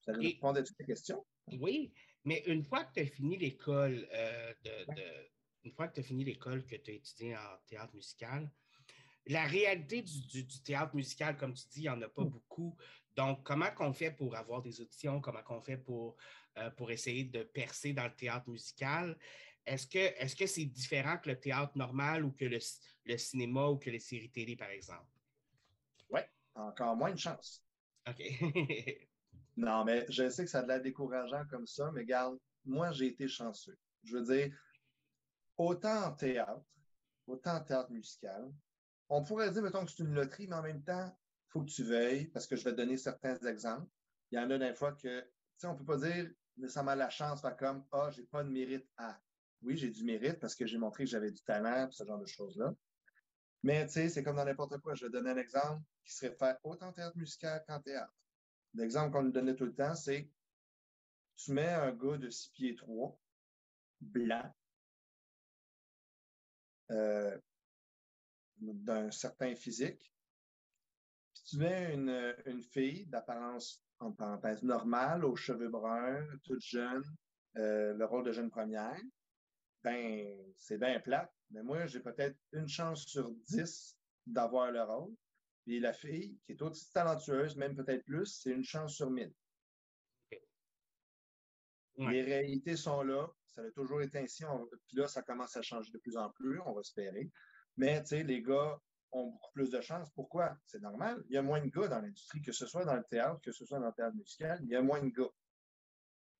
Ça 0.00 0.12
répond 0.12 0.54
à 0.54 0.62
toutes 0.62 0.76
tes 0.76 0.84
questions? 0.84 1.24
Oui, 1.58 1.92
mais 2.24 2.42
une 2.46 2.64
fois 2.64 2.84
que 2.84 2.94
tu 2.94 3.00
as 3.00 3.06
fini 3.06 3.36
l'école, 3.36 4.08
euh, 4.12 4.54
de, 4.64 4.94
une 5.64 5.72
fois 5.72 5.88
que 5.88 5.94
tu 5.94 6.00
as 6.00 6.02
fini 6.02 6.24
l'école 6.24 6.64
que 6.64 6.76
tu 6.76 6.90
as 6.90 6.94
étudié 6.94 7.36
en 7.36 7.58
théâtre 7.66 7.94
musical, 7.94 8.50
la 9.26 9.44
réalité 9.44 10.02
du, 10.02 10.46
théâtre 10.62 10.94
musical, 10.94 11.36
comme 11.36 11.54
tu 11.54 11.66
dis, 11.68 11.80
il 11.80 11.82
n'y 11.82 11.88
en 11.88 12.02
a 12.02 12.08
pas 12.08 12.24
mm. 12.24 12.28
beaucoup. 12.28 12.76
Donc, 13.16 13.42
comment 13.44 13.70
qu'on 13.70 13.92
fait 13.92 14.10
pour 14.10 14.36
avoir 14.36 14.60
des 14.62 14.80
auditions? 14.80 15.20
Comment 15.20 15.42
qu'on 15.42 15.60
fait 15.60 15.76
pour, 15.76 16.16
euh, 16.58 16.70
pour 16.70 16.90
essayer 16.90 17.24
de 17.24 17.42
percer 17.42 17.92
dans 17.92 18.04
le 18.04 18.14
théâtre 18.14 18.48
musical? 18.48 19.16
Est-ce 19.66 19.86
que 19.86 19.98
est-ce 19.98 20.36
que 20.36 20.46
c'est 20.46 20.66
différent 20.66 21.16
que 21.18 21.30
le 21.30 21.40
théâtre 21.40 21.72
normal 21.76 22.24
ou 22.24 22.32
que 22.32 22.44
le, 22.44 22.58
cinéma 23.16 23.68
ou 23.68 23.78
que 23.78 23.88
les 23.88 24.00
séries 24.00 24.30
télé, 24.30 24.56
par 24.56 24.68
exemple? 24.68 25.06
Oui, 26.10 26.20
encore 26.54 26.96
moins 26.96 27.12
de 27.12 27.18
chance. 27.18 27.64
OK. 28.06 28.20
non, 29.56 29.84
mais 29.84 30.04
je 30.10 30.28
sais 30.28 30.44
que 30.44 30.50
ça 30.50 30.58
a 30.58 30.62
de 30.62 30.68
l'air 30.68 30.82
décourageant 30.82 31.44
comme 31.48 31.66
ça, 31.66 31.90
mais 31.92 32.00
regarde, 32.00 32.38
moi, 32.64 32.92
j'ai 32.92 33.06
été 33.06 33.26
chanceux. 33.26 33.78
Je 34.02 34.18
veux 34.18 34.24
dire, 34.24 34.54
autant 35.56 36.08
en 36.08 36.12
théâtre, 36.12 36.64
autant 37.26 37.56
en 37.56 37.60
théâtre 37.60 37.90
musical, 37.90 38.52
on 39.08 39.22
pourrait 39.22 39.50
dire, 39.50 39.62
mettons, 39.62 39.84
que 39.84 39.90
c'est 39.90 40.02
une 40.02 40.14
loterie, 40.14 40.46
mais 40.48 40.56
en 40.56 40.62
même 40.62 40.82
temps, 40.82 41.06
il 41.06 41.50
faut 41.50 41.62
que 41.62 41.70
tu 41.70 41.84
veilles, 41.84 42.26
parce 42.28 42.46
que 42.46 42.56
je 42.56 42.64
vais 42.64 42.72
te 42.72 42.76
donner 42.76 42.96
certains 42.96 43.36
exemples. 43.46 43.88
Il 44.30 44.38
y 44.38 44.38
en 44.38 44.50
a 44.50 44.58
des 44.58 44.74
fois 44.74 44.92
que, 44.92 45.20
tu 45.20 45.26
sais, 45.56 45.66
on 45.66 45.74
ne 45.74 45.78
peut 45.78 45.84
pas 45.84 45.98
dire 45.98 46.30
nécessairement 46.56 46.94
la 46.94 47.10
chance, 47.10 47.40
faire 47.40 47.56
comme, 47.56 47.84
ah, 47.92 48.10
j'ai 48.10 48.24
pas 48.24 48.42
de 48.44 48.48
mérite 48.48 48.88
à 48.96 49.20
oui, 49.64 49.76
j'ai 49.76 49.90
du 49.90 50.04
mérite 50.04 50.38
parce 50.40 50.54
que 50.54 50.66
j'ai 50.66 50.78
montré 50.78 51.04
que 51.04 51.10
j'avais 51.10 51.30
du 51.30 51.42
talent, 51.42 51.90
ce 51.90 52.04
genre 52.04 52.18
de 52.18 52.26
choses-là. 52.26 52.74
Mais 53.62 53.86
tu 53.86 53.94
sais, 53.94 54.08
c'est 54.10 54.22
comme 54.22 54.36
dans 54.36 54.44
n'importe 54.44 54.78
quoi. 54.78 54.94
Je 54.94 55.06
vais 55.06 55.10
donner 55.10 55.30
un 55.30 55.38
exemple 55.38 55.82
qui 56.04 56.12
serait 56.12 56.36
fait 56.38 56.58
autant 56.62 56.88
en 56.88 56.92
théâtre 56.92 57.16
musical 57.16 57.64
qu'en 57.66 57.80
théâtre. 57.80 58.12
L'exemple 58.74 59.12
qu'on 59.12 59.22
nous 59.22 59.32
donnait 59.32 59.56
tout 59.56 59.64
le 59.64 59.74
temps, 59.74 59.94
c'est 59.94 60.30
tu 61.36 61.52
mets 61.52 61.66
un 61.66 61.92
gars 61.92 62.18
de 62.18 62.28
6 62.28 62.50
pieds 62.50 62.76
3, 62.76 63.18
blanc, 64.00 64.54
euh, 66.90 67.38
d'un 68.72 69.10
certain 69.10 69.54
physique, 69.54 70.12
puis 71.34 71.42
tu 71.46 71.56
mets 71.58 71.94
une, 71.94 72.34
une 72.46 72.62
fille 72.62 73.06
d'apparence, 73.06 73.82
en 73.98 74.12
parenthèse, 74.12 74.62
normale, 74.62 75.24
aux 75.24 75.36
cheveux 75.36 75.68
bruns, 75.68 76.26
toute 76.44 76.62
jeune, 76.62 77.04
euh, 77.56 77.94
le 77.94 78.04
rôle 78.04 78.24
de 78.24 78.32
jeune 78.32 78.50
première, 78.50 79.00
ben, 79.82 80.52
c'est 80.56 80.78
bien 80.78 80.98
plate, 81.00 81.32
mais 81.50 81.62
moi, 81.62 81.86
j'ai 81.86 82.00
peut-être 82.00 82.36
une 82.52 82.68
chance 82.68 83.04
sur 83.06 83.30
dix 83.46 83.96
d'avoir 84.26 84.70
le 84.70 84.82
rôle. 84.82 85.14
Puis 85.64 85.80
la 85.80 85.92
fille, 85.92 86.38
qui 86.44 86.52
est 86.52 86.62
aussi 86.62 86.90
talentueuse, 86.92 87.56
même 87.56 87.74
peut-être 87.74 88.04
plus, 88.04 88.26
c'est 88.26 88.50
une 88.50 88.64
chance 88.64 88.94
sur 88.94 89.10
mille. 89.10 89.32
Les 91.96 92.22
réalités 92.22 92.76
sont 92.76 93.02
là. 93.02 93.28
Ça 93.46 93.62
a 93.62 93.70
toujours 93.70 94.02
été 94.02 94.18
ainsi. 94.18 94.44
Puis 94.88 94.96
là, 94.96 95.06
ça 95.06 95.22
commence 95.22 95.56
à 95.56 95.62
changer 95.62 95.90
de 95.92 95.98
plus 95.98 96.16
en 96.16 96.30
plus, 96.30 96.60
on 96.66 96.72
va 96.72 96.80
espérer. 96.80 97.30
Mais, 97.76 98.00
tu 98.02 98.08
sais, 98.08 98.22
les 98.22 98.42
gars 98.42 98.78
ont 99.12 99.30
beaucoup 99.30 99.52
plus 99.52 99.70
de 99.70 99.80
chance. 99.80 100.10
Pourquoi? 100.14 100.56
C'est 100.66 100.80
normal. 100.80 101.22
Il 101.28 101.34
y 101.34 101.38
a 101.38 101.42
moins 101.42 101.60
de 101.60 101.70
gars 101.70 101.88
dans 101.88 102.00
l'industrie, 102.00 102.42
que 102.42 102.52
ce 102.52 102.66
soit 102.66 102.84
dans 102.84 102.96
le 102.96 103.04
théâtre, 103.04 103.40
que 103.40 103.52
ce 103.52 103.64
soit 103.64 103.78
dans 103.78 103.86
le 103.86 103.92
théâtre 103.92 104.16
musical, 104.16 104.60
il 104.62 104.68
y 104.68 104.76
a 104.76 104.82
moins 104.82 105.02
de 105.02 105.10
gars. 105.10 105.30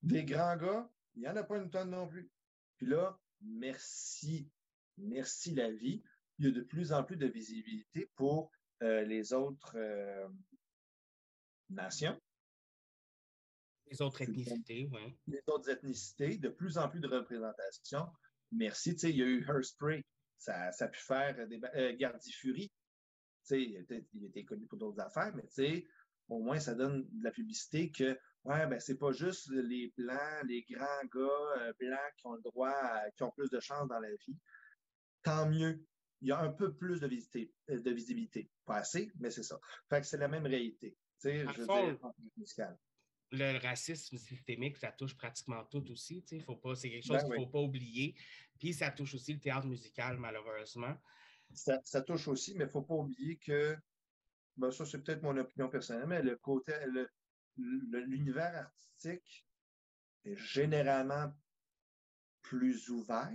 Des 0.03 0.25
grands 0.25 0.57
gars, 0.57 0.88
il 1.14 1.23
n'y 1.23 1.29
en 1.29 1.37
a 1.37 1.44
pas 1.44 1.57
une 1.57 1.70
tonne 1.70 1.90
non 1.90 2.07
plus. 2.07 2.31
Puis 2.77 2.87
là, 2.87 3.18
merci, 3.40 4.51
merci 4.99 5.55
la 5.55 5.70
vie. 5.70 6.03
Il 6.38 6.47
y 6.47 6.49
a 6.49 6.53
de 6.53 6.62
plus 6.62 6.92
en 6.92 7.05
plus 7.05 7.16
de 7.16 7.27
visibilité 7.27 8.11
pour 8.16 8.51
euh, 8.83 9.03
les 9.05 9.33
autres 9.33 9.77
euh, 9.77 10.29
nations. 11.70 12.20
Les 13.87 14.03
autres 14.03 14.23
ethnicités, 14.23 14.88
oui. 14.92 15.16
Les 15.27 15.42
autres 15.47 15.70
ethnicités, 15.70 16.38
de 16.38 16.49
plus 16.49 16.79
en 16.79 16.88
plus 16.88 17.01
de 17.01 17.09
représentation. 17.09 18.07
Merci. 18.51 18.94
Tu 18.94 18.99
sais, 18.99 19.11
il 19.11 19.16
y 19.16 19.23
a 19.23 19.27
eu 19.27 19.44
Hairspray. 19.47 20.05
Ça, 20.45 20.73
ça 20.73 20.85
a 20.85 20.89
pu 20.89 21.01
faire 21.01 21.49
des 21.49 21.59
euh, 21.75 21.97
Gardi 21.97 22.31
Fury. 22.31 22.69
Tu 22.69 22.75
sais, 23.45 23.63
il, 23.63 23.77
était, 23.77 24.07
il 24.13 24.27
était 24.27 24.45
connu 24.45 24.67
pour 24.67 24.79
d'autres 24.79 25.01
affaires, 25.01 25.35
mais 25.35 25.85
au 26.29 26.39
moins, 26.39 26.59
ça 26.59 26.75
donne 26.75 27.07
de 27.11 27.25
la 27.25 27.31
publicité 27.31 27.91
que, 27.91 28.19
ouais, 28.45 28.67
ben, 28.67 28.79
c'est 28.79 28.99
pas 28.99 29.13
juste 29.13 29.51
les 29.51 29.93
blancs, 29.97 30.45
les 30.47 30.63
grands 30.71 31.05
gars 31.15 31.61
euh, 31.61 31.73
blancs 31.79 32.13
qui 32.19 32.27
ont 32.27 32.35
le 32.35 32.43
droit, 32.43 32.75
qui 33.17 33.23
ont 33.23 33.31
plus 33.31 33.49
de 33.49 33.61
chance 33.61 33.89
dans 33.89 34.01
la 34.01 34.11
vie. 34.11 34.39
Tant 35.23 35.49
mieux. 35.49 35.83
Il 36.21 36.29
y 36.29 36.33
a 36.33 36.41
un 36.41 36.53
peu 36.53 36.75
plus 36.75 37.01
de, 37.01 37.07
visibilité, 37.07 37.55
euh, 37.71 37.81
de 37.81 37.91
visibilité. 37.91 38.51
Pas 38.67 38.77
assez, 38.77 39.11
mais 39.19 39.31
c'est 39.31 39.43
ça. 39.43 39.59
Fait 39.89 40.01
que 40.01 40.07
c'est 40.07 40.19
la 40.19 40.29
même 40.29 40.47
réalité. 40.47 40.97
Tu 41.21 41.29
sais, 41.31 41.47
je 41.55 41.63
veux 41.63 41.67
le 43.35 43.59
racisme 43.59 44.16
systémique, 44.18 44.77
ça 44.77 44.92
touche 44.92 45.16
pratiquement 45.16 45.64
tout 45.64 45.90
aussi. 45.90 46.25
Faut 46.44 46.57
pas, 46.57 46.75
c'est 46.75 46.90
quelque 46.90 47.07
chose 47.07 47.16
ben 47.16 47.25
qu'il 47.25 47.40
ne 47.40 47.44
faut 47.44 47.51
pas 47.51 47.61
oublier. 47.61 48.14
Puis 48.59 48.73
ça 48.73 48.90
touche 48.90 49.14
aussi 49.14 49.35
le 49.35 49.40
théâtre 49.40 49.66
musical, 49.66 50.18
malheureusement. 50.18 50.97
Ça, 51.53 51.81
ça 51.85 52.03
touche 52.03 52.29
aussi, 52.29 52.55
mais 52.55 52.64
il 52.64 52.68
ne 52.68 52.73
faut 52.73 52.83
pas 52.83 52.94
oublier 52.94 53.37
que, 53.37 53.77
ben 54.57 54.70
ça 54.70 54.87
c'est 54.87 55.03
peut-être 55.03 55.23
mon 55.23 55.37
opinion 55.37 55.68
personnelle, 55.68 56.07
mais 56.07 56.23
le 56.23 56.37
côté, 56.37 56.73
l'univers 57.57 58.57
artistique 58.57 59.47
est 60.25 60.37
généralement 60.37 61.33
plus 62.42 62.88
ouvert. 62.88 63.31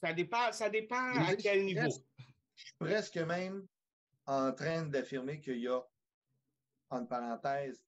Ça 0.00 0.12
dépend, 0.12 0.52
ça 0.52 0.68
dépend 0.68 1.14
à 1.14 1.36
quel 1.36 1.64
niveau. 1.64 1.88
je 2.54 2.64
suis 2.64 2.74
presque 2.78 3.18
même 3.18 3.66
en 4.26 4.52
train 4.52 4.84
d'affirmer 4.86 5.40
qu'il 5.40 5.58
y 5.58 5.68
a 5.68 5.80
entre 6.92 7.08
parenthèses 7.08 7.84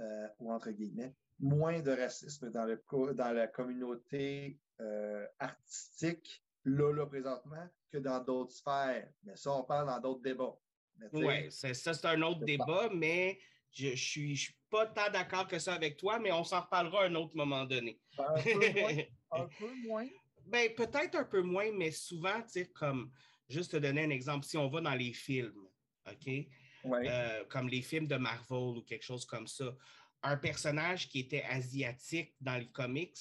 euh, 0.00 0.28
ou 0.38 0.52
entre 0.52 0.70
guillemets, 0.70 1.14
moins 1.40 1.80
de 1.80 1.90
racisme 1.90 2.50
dans, 2.50 2.64
le, 2.64 2.82
dans 3.14 3.32
la 3.32 3.46
communauté 3.46 4.58
euh, 4.80 5.26
artistique, 5.38 6.42
là, 6.64 6.92
là, 6.92 7.06
présentement, 7.06 7.68
que 7.90 7.98
dans 7.98 8.22
d'autres 8.22 8.52
sphères. 8.52 9.08
Mais 9.24 9.36
ça, 9.36 9.52
on 9.52 9.64
parle 9.64 9.86
dans 9.86 10.00
d'autres 10.00 10.22
débats. 10.22 10.56
Oui, 11.12 11.50
ça, 11.50 11.72
c'est 11.74 12.06
un 12.06 12.22
autre 12.22 12.44
débat, 12.44 12.88
mais 12.92 13.38
je 13.70 13.88
ne 13.88 13.96
suis, 13.96 14.36
suis, 14.36 14.54
pas 14.70 14.86
tant 14.86 15.10
d'accord 15.10 15.46
que 15.46 15.58
ça 15.58 15.74
avec 15.74 15.96
toi, 15.96 16.18
mais 16.18 16.32
on 16.32 16.44
s'en 16.44 16.60
reparlera 16.60 17.04
à 17.04 17.06
un 17.06 17.14
autre 17.14 17.36
moment 17.36 17.64
donné. 17.64 18.00
Un 18.18 18.34
peu 18.34 18.80
moins. 18.80 19.02
un 19.32 19.48
peu 19.58 19.74
moins. 19.86 20.08
Ben, 20.46 20.74
peut-être 20.74 21.16
un 21.16 21.24
peu 21.24 21.42
moins, 21.42 21.70
mais 21.72 21.90
souvent, 21.90 22.40
tu 22.42 22.48
sais, 22.48 22.66
comme, 22.66 23.10
juste 23.48 23.72
te 23.72 23.76
donner 23.76 24.04
un 24.04 24.10
exemple, 24.10 24.44
si 24.44 24.56
on 24.56 24.68
va 24.68 24.80
dans 24.80 24.94
les 24.94 25.12
films, 25.12 25.68
OK? 26.06 26.46
Euh, 26.84 27.44
comme 27.48 27.68
les 27.68 27.82
films 27.82 28.06
de 28.06 28.16
Marvel 28.16 28.78
ou 28.78 28.82
quelque 28.82 29.04
chose 29.04 29.24
comme 29.24 29.46
ça. 29.46 29.74
Un 30.22 30.36
personnage 30.36 31.08
qui 31.08 31.20
était 31.20 31.44
asiatique 31.44 32.34
dans 32.40 32.56
les 32.56 32.70
comics, 32.70 33.18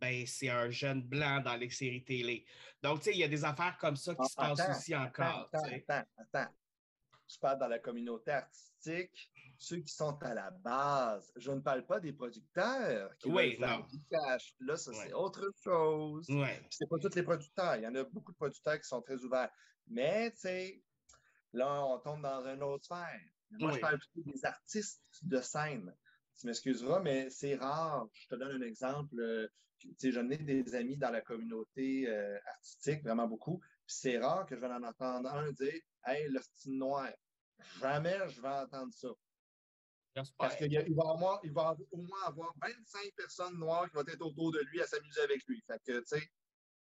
ben, 0.00 0.26
c'est 0.26 0.50
un 0.50 0.68
jeune 0.70 1.02
blanc 1.02 1.40
dans 1.40 1.56
les 1.56 1.70
séries 1.70 2.04
télé. 2.04 2.44
Donc, 2.82 2.98
tu 2.98 3.04
sais, 3.04 3.12
il 3.12 3.18
y 3.18 3.24
a 3.24 3.28
des 3.28 3.44
affaires 3.44 3.76
comme 3.78 3.96
ça 3.96 4.14
qui 4.14 4.28
se 4.28 4.34
passent 4.34 4.68
aussi 4.68 4.94
encore. 4.94 5.48
Attends, 5.52 5.64
attends, 5.64 6.08
attends. 6.18 6.52
Je 7.26 7.38
parle 7.38 7.58
dans 7.58 7.68
la 7.68 7.78
communauté 7.78 8.32
artistique, 8.32 9.32
ceux 9.56 9.78
qui 9.78 9.92
sont 9.92 10.18
à 10.22 10.34
la 10.34 10.50
base. 10.50 11.32
Je 11.36 11.50
ne 11.50 11.60
parle 11.60 11.86
pas 11.86 11.98
des 11.98 12.12
producteurs 12.12 13.16
qui 13.16 13.30
oui, 13.30 13.56
faire 13.56 13.82
du 13.86 13.98
cash. 14.10 14.54
Là, 14.60 14.76
ça, 14.76 14.92
c'est 14.92 15.14
autre 15.14 15.50
chose. 15.62 16.26
C'est 16.68 16.88
pas 16.88 16.98
tous 16.98 17.14
les 17.14 17.22
producteurs. 17.22 17.76
Il 17.76 17.82
y 17.82 17.86
en 17.86 17.94
a 17.94 18.04
beaucoup 18.04 18.32
de 18.32 18.36
producteurs 18.36 18.78
qui 18.78 18.86
sont 18.86 19.00
très 19.00 19.16
ouverts. 19.24 19.50
Mais, 19.86 20.30
tu 20.32 20.40
sais, 20.40 20.82
Là, 21.54 21.86
on 21.86 21.98
tombe 22.00 22.20
dans 22.20 22.44
une 22.46 22.62
autre 22.64 22.84
sphère. 22.84 23.20
Moi, 23.52 23.72
je 23.72 23.78
parle 23.78 23.98
plutôt 23.98 24.28
des 24.28 24.44
artistes 24.44 25.02
de 25.22 25.40
scène. 25.40 25.94
Tu 26.38 26.48
m'excuseras, 26.48 27.00
mais 27.00 27.30
c'est 27.30 27.54
rare. 27.54 28.08
Je 28.12 28.26
te 28.26 28.34
donne 28.34 28.60
un 28.60 28.66
exemple. 28.66 29.14
Euh, 29.20 29.48
j'en 30.02 30.28
ai 30.30 30.36
des 30.38 30.74
amis 30.74 30.96
dans 30.96 31.10
la 31.10 31.20
communauté 31.20 32.08
euh, 32.08 32.36
artistique, 32.46 33.04
vraiment 33.04 33.28
beaucoup. 33.28 33.60
C'est 33.86 34.18
rare 34.18 34.46
que 34.46 34.56
je 34.56 34.60
vais 34.60 34.66
en 34.66 34.82
entendre 34.82 35.30
un 35.30 35.52
dire 35.52 35.80
Hey, 36.04 36.28
le 36.28 36.40
style 36.40 36.76
noir. 36.76 37.12
Jamais 37.80 38.18
je 38.30 38.40
vais 38.40 38.48
entendre 38.48 38.92
ça. 38.92 39.08
Parce 40.38 40.56
qu'il 40.56 40.94
va, 40.94 41.10
avoir, 41.10 41.40
il 41.44 41.52
va 41.52 41.76
au 41.92 41.98
moins 41.98 42.22
avoir 42.26 42.52
25 42.60 43.12
personnes 43.16 43.58
noires 43.58 43.88
qui 43.88 43.94
vont 43.94 44.06
être 44.06 44.22
autour 44.22 44.52
de 44.52 44.60
lui 44.70 44.80
à 44.80 44.86
s'amuser 44.86 45.20
avec 45.20 45.44
lui. 45.46 45.62
Fait 45.66 45.80
que, 45.84 45.98
tu 46.00 46.06
sais, 46.06 46.30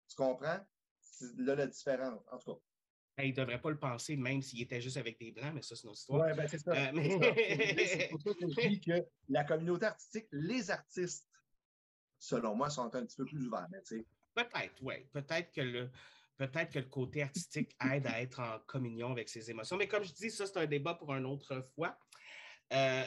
tu 0.09 0.15
comprends? 0.15 0.59
C'est 0.99 1.36
là 1.38 1.55
la 1.55 1.67
différence. 1.67 2.23
En 2.31 2.38
tout 2.38 2.53
cas, 2.53 2.59
il 3.19 3.30
ne 3.30 3.36
devrait 3.36 3.62
pas 3.62 3.69
le 3.69 3.78
penser, 3.78 4.15
même 4.15 4.41
s'il 4.41 4.62
était 4.62 4.82
juste 4.82 4.97
avec 4.97 5.19
des 5.19 5.32
Blancs, 5.32 5.54
mais 5.54 5.62
ça, 5.62 5.76
c'est 5.76 5.86
notre 5.86 5.99
histoire. 5.99 6.26
Oui, 6.26 6.36
ben 6.36 6.47
c'est 6.47 6.58
ça. 6.58 6.71
Euh, 6.71 6.91
c'est 6.93 8.10
pour 8.10 8.21
ça 8.21 8.34
que 8.34 8.49
je 8.49 8.67
dis 8.67 8.82
que 8.82 9.06
la 9.30 9.43
communauté 9.43 9.86
artistique, 9.86 10.28
les 10.32 10.71
artistes, 10.71 11.28
selon 12.17 12.56
moi, 12.56 12.69
sont 12.69 12.93
un 12.95 13.06
petit 13.06 13.17
peu 13.17 13.26
plus 13.26 13.45
ouverts. 13.45 13.67
Peut-être, 14.34 14.82
oui. 14.82 14.95
Peut-être 15.12 15.52
que 15.52 15.62
le. 15.62 15.89
Peut-être 16.36 16.71
que 16.71 16.80
le 16.80 16.86
côté 16.86 17.21
artistique 17.21 17.76
aide 17.91 18.08
à 18.08 18.19
être 18.19 18.39
en 18.39 18.58
communion 18.65 19.12
avec 19.12 19.30
ses 19.30 19.52
émotions. 19.52 19.78
Mais 19.78 19.88
comme 19.88 20.04
je 20.04 20.12
dis, 20.13 20.32
ça, 20.32 20.47
c'est 20.47 20.58
un 20.58 20.65
débat 20.65 20.95
pour 20.95 21.13
une 21.13 21.28
autre 21.28 21.62
fois. 21.76 21.95
Euh... 22.73 23.04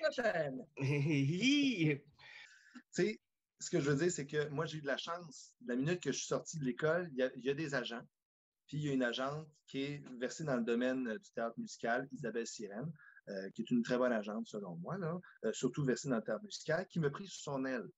prochaine. 0.00 0.64
tu 0.76 2.00
sais, 2.92 3.20
ce 3.58 3.70
que 3.70 3.80
je 3.80 3.90
veux 3.90 3.96
dire, 3.96 4.12
c'est 4.12 4.26
que 4.26 4.48
moi, 4.50 4.66
j'ai 4.66 4.78
eu 4.78 4.82
de 4.82 4.86
la 4.86 4.96
chance. 4.96 5.52
La 5.66 5.74
minute 5.74 6.00
que 6.00 6.12
je 6.12 6.18
suis 6.18 6.28
sorti 6.28 6.58
de 6.60 6.64
l'école, 6.64 7.10
il 7.12 7.44
y, 7.44 7.50
a 7.50 7.54
des 7.54 7.74
agents 7.74 8.06
puis 8.70 8.78
il 8.78 8.86
y 8.86 8.90
a 8.90 8.92
une 8.92 9.02
agente 9.02 9.48
qui 9.66 9.82
est 9.82 10.02
versée 10.20 10.44
dans 10.44 10.54
le 10.54 10.62
domaine 10.62 11.08
euh, 11.08 11.18
du 11.18 11.30
théâtre 11.32 11.58
musical, 11.58 12.06
Isabelle 12.12 12.46
Sirène, 12.46 12.92
euh, 13.28 13.50
qui 13.50 13.62
est 13.62 13.70
une 13.72 13.82
très 13.82 13.98
bonne 13.98 14.12
agente 14.12 14.46
selon 14.46 14.76
moi, 14.76 14.96
euh, 15.44 15.52
surtout 15.52 15.84
versée 15.84 16.08
dans 16.08 16.18
le 16.18 16.22
théâtre 16.22 16.44
musical, 16.44 16.86
qui 16.86 17.00
me 17.00 17.10
prit 17.10 17.26
sous 17.26 17.42
son 17.42 17.64
aile. 17.64 17.88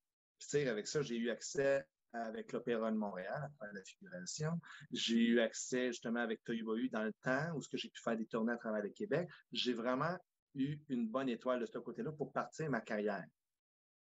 Avec 0.55 0.89
ça, 0.89 1.03
j'ai 1.03 1.17
eu 1.17 1.29
accès 1.29 1.85
avec 2.15 2.53
l'Opéra 2.53 2.91
de 2.91 2.97
Montréal, 2.97 3.51
à 3.61 3.73
la 3.73 3.83
figuration. 3.85 4.59
J'ai 4.93 5.19
eu 5.19 5.41
accès 5.41 5.89
justement 5.89 6.21
avec 6.21 6.43
Toyoboyu 6.43 6.89
dans 6.89 7.05
le 7.05 7.13
temps, 7.23 7.55
où 7.55 7.61
ce 7.61 7.69
que 7.69 7.77
j'ai 7.77 7.91
pu 7.91 8.01
faire 8.03 8.17
des 8.17 8.27
tournées 8.27 8.53
à 8.53 8.57
travers 8.57 8.83
le 8.83 8.91
Québec. 8.91 9.29
J'ai 9.53 9.75
vraiment 9.75 10.17
eu 10.55 10.79
une 10.89 11.07
bonne 11.07 11.29
étoile 11.29 11.61
de 11.61 11.67
ce 11.67 11.79
côté-là 11.79 12.13
pour 12.13 12.33
partir 12.33 12.69
ma 12.71 12.81
carrière. 12.81 13.25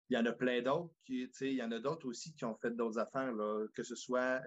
Il 0.09 0.17
y 0.17 0.19
en 0.19 0.25
a 0.25 0.33
plein 0.33 0.61
d'autres, 0.61 0.93
qui, 1.05 1.29
il 1.41 1.53
y 1.53 1.63
en 1.63 1.71
a 1.71 1.79
d'autres 1.79 2.07
aussi 2.07 2.33
qui 2.33 2.43
ont 2.43 2.55
fait 2.55 2.71
d'autres 2.71 2.99
affaires, 2.99 3.33
que 3.73 3.83
ce 3.83 3.95
soit 3.95 4.41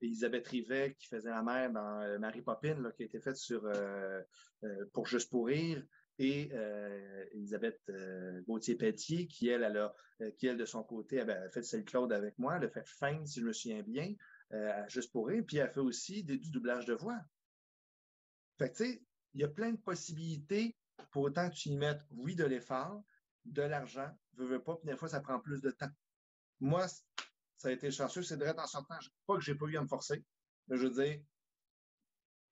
Elisabeth 0.00 0.46
Rivet 0.46 0.94
qui 0.98 1.06
faisait 1.06 1.30
la 1.30 1.42
mère 1.42 1.72
dans 1.72 2.00
euh, 2.00 2.18
Marie 2.18 2.42
Poppin, 2.42 2.90
qui 2.96 3.02
a 3.02 3.06
été 3.06 3.20
faite 3.20 3.36
sur 3.36 3.64
euh, 3.64 4.22
euh, 4.64 4.84
pour 4.92 5.06
Juste 5.06 5.30
pour 5.30 5.46
rire, 5.46 5.82
et 6.20 6.50
Elisabeth 7.30 7.80
Gauthier-Pelletier, 8.48 9.28
qui 9.28 9.48
elle, 9.48 9.92
qui 10.36 10.48
elle, 10.48 10.56
de 10.56 10.64
son 10.64 10.82
côté, 10.82 11.20
a 11.20 11.48
fait 11.50 11.62
celle 11.62 11.84
Claude 11.84 12.12
avec 12.12 12.36
moi, 12.40 12.56
elle 12.56 12.64
a 12.64 12.68
fait 12.68 12.84
fin, 12.84 13.24
si 13.24 13.38
je 13.38 13.46
me 13.46 13.52
souviens 13.52 13.84
bien, 13.84 14.12
Juste 14.88 15.12
pour 15.12 15.28
rire, 15.28 15.44
puis 15.46 15.58
elle 15.58 15.68
a 15.68 15.68
fait 15.68 15.78
aussi 15.78 16.24
du 16.24 16.50
doublage 16.50 16.86
de 16.86 16.94
voix. 16.94 17.20
Fait 18.58 18.72
tu 18.72 18.84
sais, 18.84 19.02
il 19.34 19.42
y 19.42 19.44
a 19.44 19.48
plein 19.48 19.70
de 19.70 19.76
possibilités 19.76 20.76
pour 21.12 21.22
autant 21.22 21.48
que 21.50 21.54
tu 21.54 21.68
y 21.68 21.76
mettes, 21.76 22.02
oui, 22.10 22.34
de 22.34 22.44
l'effort, 22.44 23.04
de 23.44 23.62
l'argent, 23.62 24.10
veux, 24.34 24.46
veux 24.46 24.62
pas, 24.62 24.74
puis 24.74 24.88
des 24.90 24.96
fois, 24.96 25.08
ça 25.08 25.20
prend 25.20 25.38
plus 25.38 25.60
de 25.60 25.70
temps. 25.70 25.90
Moi, 26.58 26.84
ça 27.58 27.68
a 27.68 27.72
été 27.72 27.90
chanceux, 27.90 28.22
c'est 28.22 28.36
direct 28.36 28.58
en 28.58 28.66
sortant. 28.66 28.98
Pas 29.26 29.34
que 29.34 29.40
j'ai 29.40 29.54
pas 29.54 29.66
eu 29.66 29.76
à 29.76 29.82
me 29.82 29.88
forcer, 29.88 30.24
mais 30.68 30.76
je 30.76 30.86
veux 30.86 31.02
dire, 31.04 31.20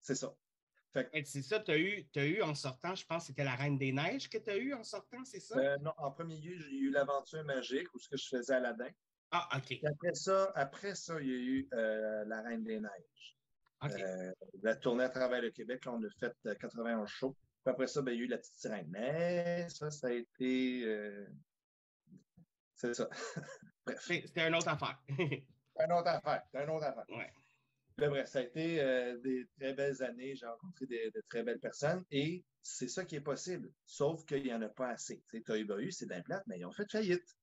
c'est 0.03 0.17
ça. 0.17 0.37
C'est 1.25 1.43
ça, 1.43 1.61
tu 1.61 1.71
as, 1.71 1.79
eu, 1.79 2.09
as 2.17 2.25
eu 2.25 2.41
en 2.41 2.55
sortant, 2.55 2.95
je 2.95 3.05
pense 3.05 3.25
que 3.25 3.27
c'était 3.29 3.45
la 3.45 3.55
Reine 3.55 3.77
des 3.77 3.93
Neiges 3.93 4.31
que 4.31 4.39
tu 4.39 4.49
as 4.49 4.57
eu 4.57 4.73
en 4.73 4.83
sortant, 4.83 5.23
c'est 5.25 5.41
ça? 5.41 5.59
Euh, 5.59 5.77
non, 5.83 5.93
en 5.99 6.11
premier 6.11 6.39
lieu, 6.39 6.59
j'ai 6.59 6.75
eu 6.75 6.91
l'aventure 6.91 7.45
magique 7.45 7.95
où 7.95 7.99
ce 7.99 8.09
que 8.09 8.17
je 8.17 8.27
faisais 8.29 8.55
Aladdin. 8.55 8.89
Ah, 9.31 9.47
OK. 9.59 9.79
après 9.85 10.15
ça, 10.15 10.51
après 10.55 10.95
ça, 10.95 11.21
il 11.21 11.29
y 11.29 11.35
a 11.35 11.37
eu 11.37 11.69
euh, 11.75 12.25
la 12.25 12.41
Reine 12.41 12.65
des 12.65 12.81
Neiges. 12.81 13.37
Euh, 13.85 14.33
la 14.63 14.75
tournée 14.75 15.05
à 15.05 15.11
travers 15.11 15.43
le 15.43 15.51
Québec, 15.51 15.85
là, 15.85 15.93
on 15.93 16.03
a 16.03 16.09
fait 16.19 16.35
91 16.59 17.07
shows. 17.07 17.37
Puis 17.63 17.71
après 17.71 17.89
ça, 17.89 18.01
ben, 18.01 18.13
il 18.13 18.19
y 18.19 18.23
a 18.23 18.25
eu 18.25 18.29
la 18.29 18.39
petite 18.39 18.55
sirène. 18.55 18.89
Mais 18.89 19.69
ça, 19.69 19.91
ça 19.91 20.07
a 20.07 20.13
été. 20.13 21.07
C'est 22.75 22.95
ça. 22.95 23.11
C'était 24.01 24.49
une 24.49 24.55
autre 24.55 24.69
affaire. 24.69 25.01
une 25.09 25.93
autre 25.93 26.09
affaire. 26.09 26.43
C'était 26.47 26.65
une 26.65 26.71
autre 26.71 26.87
affaire. 26.87 27.05
Ouais. 27.09 27.33
bref, 27.97 28.29
ça 28.29 28.41
a 28.41 28.43
été 28.43 28.81
euh, 28.81 29.19
des 29.19 29.47
très 29.59 29.75
belles 29.75 30.03
années. 30.03 30.35
J'ai 30.35 30.47
rencontré 30.47 30.87
de 30.87 31.23
très 31.29 31.43
belles 31.43 31.61
personnes 31.61 32.05
et 32.11 32.45
c'est 32.63 32.89
ça 32.89 33.05
qui 33.05 33.17
est 33.17 33.21
possible. 33.21 33.73
Sauf 33.85 34.25
qu'il 34.25 34.43
n'y 34.43 34.53
en 34.53 34.63
a 34.63 34.69
pas 34.69 34.89
assez. 34.89 35.23
Tu 35.31 35.43
sais, 35.47 35.61
eu, 35.61 35.93
c'est 35.93 36.07
d'un 36.07 36.23
plat, 36.23 36.43
mais 36.47 36.59
ils 36.59 36.65
ont 36.65 36.73
fait 36.73 36.91
faillite. 36.91 37.37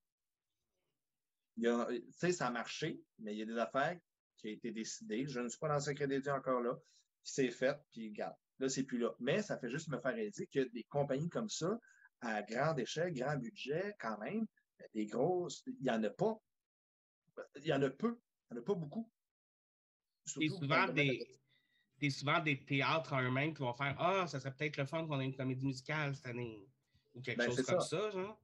Tu 1.56 1.68
sais, 2.12 2.32
ça 2.32 2.48
a 2.48 2.52
marché, 2.52 3.02
mais 3.20 3.34
il 3.34 3.40
y 3.40 3.44
a 3.44 3.46
des 3.46 3.58
affaires 3.58 3.98
qui 4.38 4.48
ont 4.48 4.52
été 4.52 4.72
décidées. 4.72 5.26
Je 5.28 5.40
ne 5.40 5.48
suis 5.48 5.60
pas 5.60 5.68
dans 5.68 5.76
le 5.76 5.80
secret 5.80 6.08
des 6.08 6.20
dieux 6.20 6.32
encore 6.32 6.62
là, 6.62 6.76
qui 7.24 7.34
s'est 7.34 7.52
fait, 7.52 7.78
puis 7.92 8.10
regarde, 8.10 8.36
là, 8.60 8.70
c'est 8.70 8.84
plus 8.84 8.98
là. 8.98 9.14
Mais 9.20 9.42
ça 9.42 9.58
fait 9.58 9.70
juste 9.70 9.88
me 9.90 10.00
faire 10.00 10.14
réaliser 10.14 10.48
que 10.48 10.62
des 10.74 10.84
compagnies 10.86 11.30
comme 11.30 11.50
ça, 11.50 11.80
à 12.22 12.42
grande 12.42 12.80
échelle, 12.80 13.14
grand 13.14 13.38
budget, 13.38 13.96
quand 14.00 14.18
même, 14.18 14.46
des 14.94 15.06
grosses, 15.06 15.64
il 15.66 15.82
n'y 15.82 15.90
en 15.90 16.04
a 16.04 16.10
pas. 16.10 16.40
Il 17.58 17.66
y 17.66 17.74
en 17.74 17.82
a 17.82 17.90
peu. 17.90 18.20
Il 18.50 18.54
n'y 18.54 18.60
en 18.60 18.62
a 18.62 18.66
pas 18.66 18.76
beaucoup. 18.76 19.10
C'est 20.26 20.48
souvent 20.50 20.88
des, 20.88 22.10
souvent 22.10 22.40
des 22.40 22.64
théâtres 22.64 23.14
en 23.14 23.22
eux-mêmes 23.22 23.54
qui 23.54 23.62
vont 23.62 23.74
faire 23.74 23.96
Ah, 24.00 24.28
ça 24.28 24.40
serait 24.40 24.54
peut-être 24.54 24.78
le 24.78 24.86
fun 24.86 25.06
qu'on 25.06 25.20
ait 25.20 25.26
une 25.26 25.36
comédie 25.36 25.66
musicale 25.66 26.16
cette 26.16 26.28
année. 26.28 26.68
Ou 27.14 27.22
quelque 27.22 27.40
ben, 27.40 27.46
chose 27.48 27.64
comme 27.64 27.82
ça, 27.82 28.10
genre. 28.12 28.42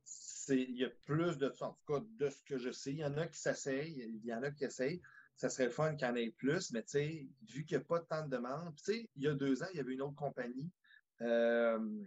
Il 0.49 0.77
y 0.77 0.83
a 0.83 0.89
plus 0.89 1.37
de 1.37 1.51
ça. 1.55 1.67
En 1.67 1.73
tout 1.73 1.93
cas, 1.93 2.05
de 2.17 2.29
ce 2.29 2.43
que 2.43 2.57
je 2.57 2.71
sais, 2.71 2.91
il 2.91 2.99
y 2.99 3.05
en 3.05 3.17
a 3.17 3.27
qui 3.27 3.39
s'essayent, 3.39 3.99
il 3.99 4.25
y 4.25 4.33
en 4.33 4.41
a 4.43 4.51
qui 4.51 4.65
essayent. 4.65 5.01
Ça 5.35 5.49
serait 5.49 5.65
le 5.65 5.71
fun 5.71 5.95
qu'il 5.95 6.07
y 6.07 6.11
en 6.11 6.15
ait 6.15 6.31
plus, 6.31 6.71
mais 6.71 6.81
tu 6.83 6.89
sais, 6.89 7.27
vu 7.47 7.63
qu'il 7.63 7.77
n'y 7.77 7.83
a 7.83 7.85
pas 7.85 7.99
tant 7.99 8.25
de 8.25 8.29
demandes, 8.29 8.75
tu 8.75 8.83
sais, 8.83 9.09
il 9.15 9.23
y 9.23 9.27
a 9.27 9.33
deux 9.33 9.63
ans, 9.63 9.67
il 9.73 9.77
y 9.77 9.79
avait 9.79 9.93
une 9.93 10.01
autre 10.01 10.15
compagnie, 10.15 10.69
euh, 11.21 12.03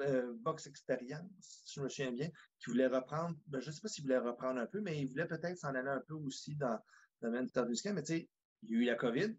euh, 0.00 0.32
Box 0.40 0.66
Experience, 0.66 1.30
si 1.64 1.74
je 1.76 1.80
me 1.80 1.88
souviens 1.88 2.12
bien, 2.12 2.30
qui 2.58 2.70
voulait 2.70 2.86
reprendre, 2.86 3.36
ben, 3.46 3.60
je 3.60 3.68
ne 3.68 3.72
sais 3.74 3.80
pas 3.80 3.88
s'il 3.88 4.04
voulait 4.04 4.18
reprendre 4.18 4.60
un 4.60 4.66
peu, 4.66 4.80
mais 4.80 5.00
il 5.00 5.08
voulait 5.08 5.26
peut-être 5.26 5.56
s'en 5.58 5.74
aller 5.74 5.88
un 5.88 6.02
peu 6.06 6.14
aussi 6.14 6.56
dans, 6.56 6.78
le 7.20 7.28
domaine 7.28 7.46
du 7.46 7.60
musicale, 7.68 7.94
mais 7.94 8.02
tu 8.02 8.14
sais, 8.14 8.28
il 8.62 8.70
y 8.70 8.74
a 8.74 8.78
eu 8.78 8.84
la 8.84 8.94
COVID, 8.94 9.36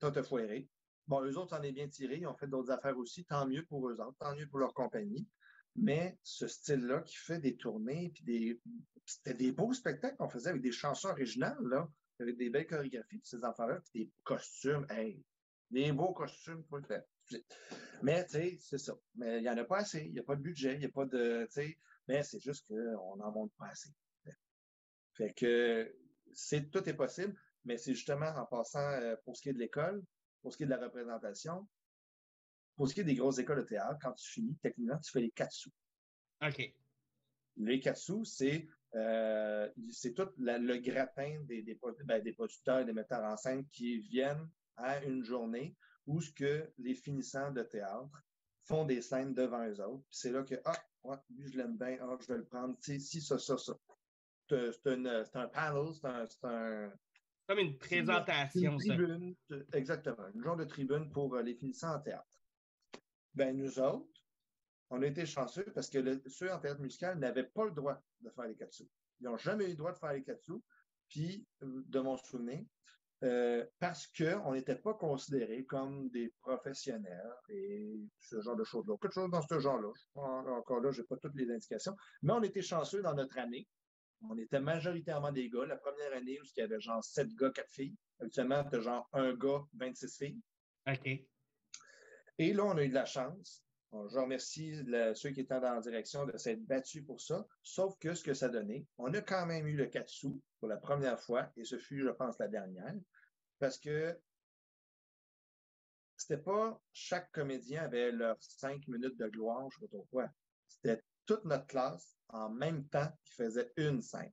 tout 0.00 0.12
a 0.14 0.22
foiré. 0.22 0.68
Bon, 1.06 1.22
eux 1.24 1.36
autres 1.38 1.56
en 1.56 1.62
est 1.62 1.72
bien 1.72 1.88
tirés, 1.88 2.18
ils 2.18 2.26
ont 2.26 2.36
fait 2.36 2.46
d'autres 2.46 2.70
affaires 2.70 2.96
aussi, 2.98 3.24
tant 3.24 3.46
mieux 3.46 3.64
pour 3.66 3.88
eux 3.88 4.00
autres, 4.00 4.16
tant 4.18 4.34
mieux 4.34 4.48
pour 4.48 4.58
leur 4.58 4.74
compagnie. 4.74 5.28
Mais 5.76 6.18
ce 6.22 6.46
style-là 6.48 7.02
qui 7.02 7.16
fait 7.16 7.38
des 7.38 7.56
tournées, 7.56 8.10
puis 8.14 8.24
des. 8.24 8.60
C'était 9.06 9.34
des 9.34 9.52
beaux 9.52 9.72
spectacles 9.72 10.16
qu'on 10.16 10.28
faisait 10.28 10.50
avec 10.50 10.62
des 10.62 10.72
chansons 10.72 11.08
originales, 11.08 11.58
là, 11.62 11.88
avec 12.20 12.36
des 12.36 12.50
belles 12.50 12.66
chorégraphies, 12.66 13.18
puis 13.18 13.28
ces 13.28 13.44
enfants-là, 13.44 13.80
puis 13.80 14.04
des 14.04 14.12
costumes, 14.22 14.86
hey, 14.90 15.20
des 15.70 15.90
beaux 15.92 16.12
costumes 16.12 16.62
pour 16.64 16.78
le 16.78 16.84
faire. 16.84 17.02
Mais, 18.02 18.24
tu 18.24 18.32
sais, 18.32 18.58
c'est 18.60 18.78
ça. 18.78 18.94
Mais 19.14 19.38
il 19.38 19.42
n'y 19.42 19.50
en 19.50 19.56
a 19.56 19.64
pas 19.64 19.78
assez. 19.78 20.00
Il 20.00 20.12
n'y 20.12 20.18
a 20.18 20.22
pas 20.22 20.36
de 20.36 20.42
budget, 20.42 20.74
il 20.74 20.80
n'y 20.80 20.86
a 20.86 20.90
pas 20.90 21.04
de. 21.04 21.48
Mais 22.08 22.22
c'est 22.22 22.40
juste 22.40 22.66
qu'on 22.68 23.16
n'en 23.16 23.30
monte 23.30 23.52
pas 23.58 23.66
assez. 23.66 23.90
Fait 25.14 25.32
que 25.34 25.94
c'est, 26.32 26.70
tout 26.70 26.88
est 26.88 26.94
possible 26.94 27.36
mais 27.64 27.76
c'est 27.76 27.94
justement 27.94 28.32
en 28.36 28.46
passant 28.46 28.80
euh, 28.80 29.16
pour 29.24 29.36
ce 29.36 29.42
qui 29.42 29.50
est 29.50 29.52
de 29.52 29.58
l'école, 29.58 30.02
pour 30.42 30.52
ce 30.52 30.56
qui 30.56 30.62
est 30.62 30.66
de 30.66 30.70
la 30.70 30.78
représentation, 30.78 31.68
pour 32.76 32.88
ce 32.88 32.94
qui 32.94 33.00
est 33.00 33.04
des 33.04 33.14
grosses 33.14 33.38
écoles 33.38 33.58
de 33.58 33.68
théâtre, 33.68 33.98
quand 34.00 34.12
tu 34.12 34.30
finis, 34.30 34.56
techniquement, 34.62 34.98
tu 34.98 35.10
fais 35.10 35.20
les 35.20 35.30
quatre 35.30 35.52
sous. 35.52 35.72
OK. 36.42 36.74
Les 37.56 37.80
quatre 37.80 37.98
sous, 37.98 38.24
c'est 38.24 38.66
euh, 38.94 39.68
tout 40.16 40.28
le 40.38 40.76
gratin 40.78 41.40
des, 41.42 41.62
des, 41.62 41.78
ben, 42.04 42.22
des 42.22 42.32
producteurs 42.32 42.80
et 42.80 42.84
des 42.84 42.92
metteurs 42.92 43.24
en 43.24 43.36
scène 43.36 43.66
qui 43.68 43.98
viennent 43.98 44.48
à 44.76 45.02
une 45.04 45.22
journée 45.22 45.76
où 46.10 46.20
ce 46.20 46.32
que 46.32 46.68
les 46.78 46.94
finissants 46.94 47.52
de 47.52 47.62
théâtre 47.62 48.24
font 48.64 48.84
des 48.84 49.00
scènes 49.00 49.32
devant 49.32 49.64
eux 49.66 49.80
autres. 49.80 50.04
C'est 50.10 50.32
là 50.32 50.42
que, 50.42 50.56
ah, 50.64 51.22
lui, 51.30 51.48
je 51.48 51.56
l'aime 51.56 51.76
bien, 51.76 51.98
ah, 52.00 52.16
je 52.20 52.26
vais 52.26 52.38
le 52.38 52.44
prendre, 52.44 52.76
si, 52.80 53.20
ça, 53.20 53.38
ça, 53.38 53.56
ça. 53.56 53.74
C'est 54.48 54.86
un 55.36 55.46
panel, 55.46 55.94
c'est 55.94 56.44
un, 56.44 56.92
comme 57.46 57.58
une 57.58 57.78
présentation, 57.78 58.76
tribune, 58.76 59.34
Exactement, 59.72 60.26
une 60.34 60.42
genre 60.42 60.56
de 60.56 60.64
tribune 60.64 61.10
pour 61.10 61.34
euh, 61.34 61.42
les 61.42 61.54
finissants 61.54 61.94
en 61.94 62.00
théâtre. 62.00 62.40
Ben, 63.34 63.56
nous 63.56 63.78
autres, 63.78 64.24
on 64.88 65.02
a 65.02 65.06
été 65.06 65.26
chanceux 65.26 65.66
parce 65.74 65.88
que 65.88 66.20
ceux 66.28 66.52
en 66.52 66.58
théâtre 66.58 66.80
musical 66.80 67.18
n'avaient 67.18 67.48
pas 67.48 67.64
le 67.64 67.72
droit 67.72 68.00
de 68.20 68.30
faire 68.30 68.46
les 68.46 68.56
katsu. 68.56 68.84
Ils 69.20 69.24
n'ont 69.24 69.36
jamais 69.36 69.66
eu 69.66 69.70
le 69.70 69.76
droit 69.76 69.92
de 69.92 69.98
faire 69.98 70.12
les 70.12 70.22
katsu. 70.22 70.54
Puis, 71.08 71.44
euh, 71.62 71.82
de 71.86 72.00
mon 72.00 72.16
souvenir, 72.16 72.64
euh, 73.22 73.64
parce 73.78 74.06
qu'on 74.06 74.54
n'était 74.54 74.76
pas 74.76 74.94
considérés 74.94 75.64
comme 75.64 76.08
des 76.10 76.32
professionnels 76.40 77.34
et 77.48 78.00
ce 78.18 78.40
genre 78.40 78.56
de 78.56 78.64
choses-là. 78.64 78.96
Quelque 79.00 79.12
chose 79.12 79.30
dans 79.30 79.42
ce 79.42 79.58
genre-là. 79.58 79.92
Encore 80.14 80.80
là, 80.80 80.90
je 80.90 81.02
n'ai 81.02 81.06
pas 81.06 81.16
toutes 81.16 81.34
les 81.34 81.50
indications. 81.50 81.94
Mais 82.22 82.32
on 82.32 82.42
était 82.42 82.62
chanceux 82.62 83.02
dans 83.02 83.14
notre 83.14 83.38
année 83.38 83.68
on 84.28 84.36
était 84.38 84.60
majoritairement 84.60 85.32
des 85.32 85.48
gars. 85.48 85.66
La 85.66 85.76
première 85.76 86.12
année, 86.12 86.38
où 86.40 86.44
il 86.44 86.60
y 86.60 86.62
avait 86.62 86.80
genre 86.80 87.02
7 87.02 87.34
gars, 87.34 87.50
4 87.50 87.70
filles. 87.70 87.96
Actuellement, 88.20 88.64
tu 88.64 88.76
as 88.76 88.80
genre 88.80 89.08
un 89.12 89.34
gars, 89.34 89.62
26 89.74 90.16
filles. 90.16 90.40
OK. 90.86 91.08
Et 92.38 92.52
là, 92.52 92.64
on 92.64 92.76
a 92.76 92.84
eu 92.84 92.88
de 92.88 92.94
la 92.94 93.06
chance. 93.06 93.64
Je 93.92 94.18
remercie 94.18 94.76
ceux 95.14 95.30
qui 95.30 95.40
étaient 95.40 95.60
dans 95.60 95.74
la 95.74 95.80
direction 95.80 96.24
de 96.24 96.36
s'être 96.36 96.64
battus 96.64 97.04
pour 97.04 97.20
ça. 97.20 97.46
Sauf 97.62 97.98
que 97.98 98.14
ce 98.14 98.22
que 98.22 98.34
ça 98.34 98.48
donnait, 98.48 98.86
on 98.98 99.12
a 99.14 99.20
quand 99.20 99.46
même 99.46 99.66
eu 99.66 99.76
le 99.76 99.86
4 99.86 100.08
sous 100.08 100.40
pour 100.60 100.68
la 100.68 100.76
première 100.76 101.18
fois, 101.18 101.50
et 101.56 101.64
ce 101.64 101.78
fut, 101.78 102.02
je 102.02 102.10
pense, 102.10 102.38
la 102.38 102.48
dernière, 102.48 102.94
parce 103.58 103.78
que 103.78 104.16
c'était 106.16 106.42
pas 106.42 106.80
chaque 106.92 107.32
comédien 107.32 107.82
avait 107.82 108.12
leurs 108.12 108.36
cinq 108.40 108.86
minutes 108.88 109.16
de 109.16 109.26
gloire, 109.26 109.68
je 109.70 109.78
ne 109.78 109.88
sais 109.88 109.96
pas 109.96 110.04
quoi. 110.10 110.28
C'était 110.68 111.02
toute 111.26 111.44
notre 111.44 111.66
classe 111.66 112.16
en 112.28 112.50
même 112.50 112.86
temps 112.88 113.10
qui 113.24 113.32
faisait 113.32 113.72
une 113.76 114.02
scène. 114.02 114.32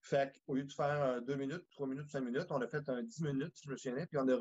Fait 0.00 0.32
qu'au 0.46 0.54
lieu 0.54 0.64
de 0.64 0.72
faire 0.72 1.20
deux 1.22 1.36
minutes, 1.36 1.66
trois 1.70 1.86
minutes, 1.86 2.08
cinq 2.08 2.20
minutes, 2.20 2.46
on 2.50 2.60
a 2.60 2.68
fait 2.68 2.88
un 2.88 3.02
dix 3.02 3.20
minutes, 3.20 3.56
si 3.56 3.64
je 3.64 3.70
me 3.70 3.76
souviens, 3.76 4.06
puis 4.06 4.18
on 4.18 4.28
a, 4.28 4.36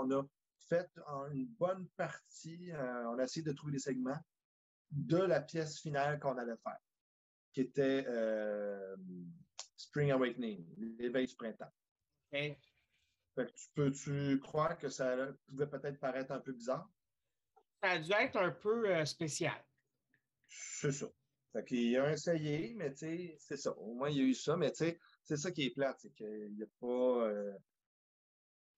on 0.00 0.10
a 0.10 0.26
fait 0.68 0.90
une 1.32 1.46
bonne 1.46 1.88
partie, 1.96 2.72
euh, 2.72 3.08
on 3.10 3.18
a 3.18 3.24
essayé 3.24 3.44
de 3.44 3.52
trouver 3.52 3.72
des 3.72 3.78
segments 3.78 4.18
de 4.90 5.18
la 5.18 5.40
pièce 5.40 5.80
finale 5.80 6.18
qu'on 6.20 6.36
allait 6.38 6.56
faire, 6.62 6.78
qui 7.52 7.60
était 7.62 8.04
euh, 8.06 8.96
Spring 9.76 10.10
Awakening, 10.12 10.64
l'éveil 10.98 11.26
du 11.26 11.34
printemps. 11.34 11.72
Fait 12.30 12.58
que 13.36 13.52
tu 13.52 13.68
peux-tu 13.74 14.40
croire 14.40 14.78
que 14.78 14.88
ça 14.88 15.14
pouvait 15.46 15.68
peut-être 15.68 15.98
paraître 16.00 16.32
un 16.32 16.40
peu 16.40 16.52
bizarre? 16.52 16.90
Ça 17.82 17.90
a 17.90 17.98
dû 17.98 18.10
être 18.12 18.36
un 18.36 18.50
peu 18.50 18.88
euh, 18.88 19.04
spécial. 19.04 19.64
C'est 20.48 20.92
ça. 20.92 21.06
Fait 21.52 21.64
qu'il 21.64 21.96
a 21.98 22.12
essayé, 22.12 22.74
mais 22.74 22.92
tu 22.92 22.98
sais, 22.98 23.36
c'est 23.38 23.56
ça. 23.56 23.72
Au 23.78 23.94
moins, 23.94 24.10
il 24.10 24.16
y 24.16 24.20
a 24.20 24.24
eu 24.24 24.34
ça, 24.34 24.56
mais 24.56 24.70
tu 24.70 24.78
sais, 24.78 24.98
c'est 25.22 25.36
ça 25.36 25.50
qui 25.50 25.66
est 25.66 25.70
plate, 25.70 25.98
c'est 26.00 26.14
qu'il 26.14 26.54
n'y 26.54 26.62
a 26.62 26.66
pas. 26.80 27.28
Euh, 27.28 27.52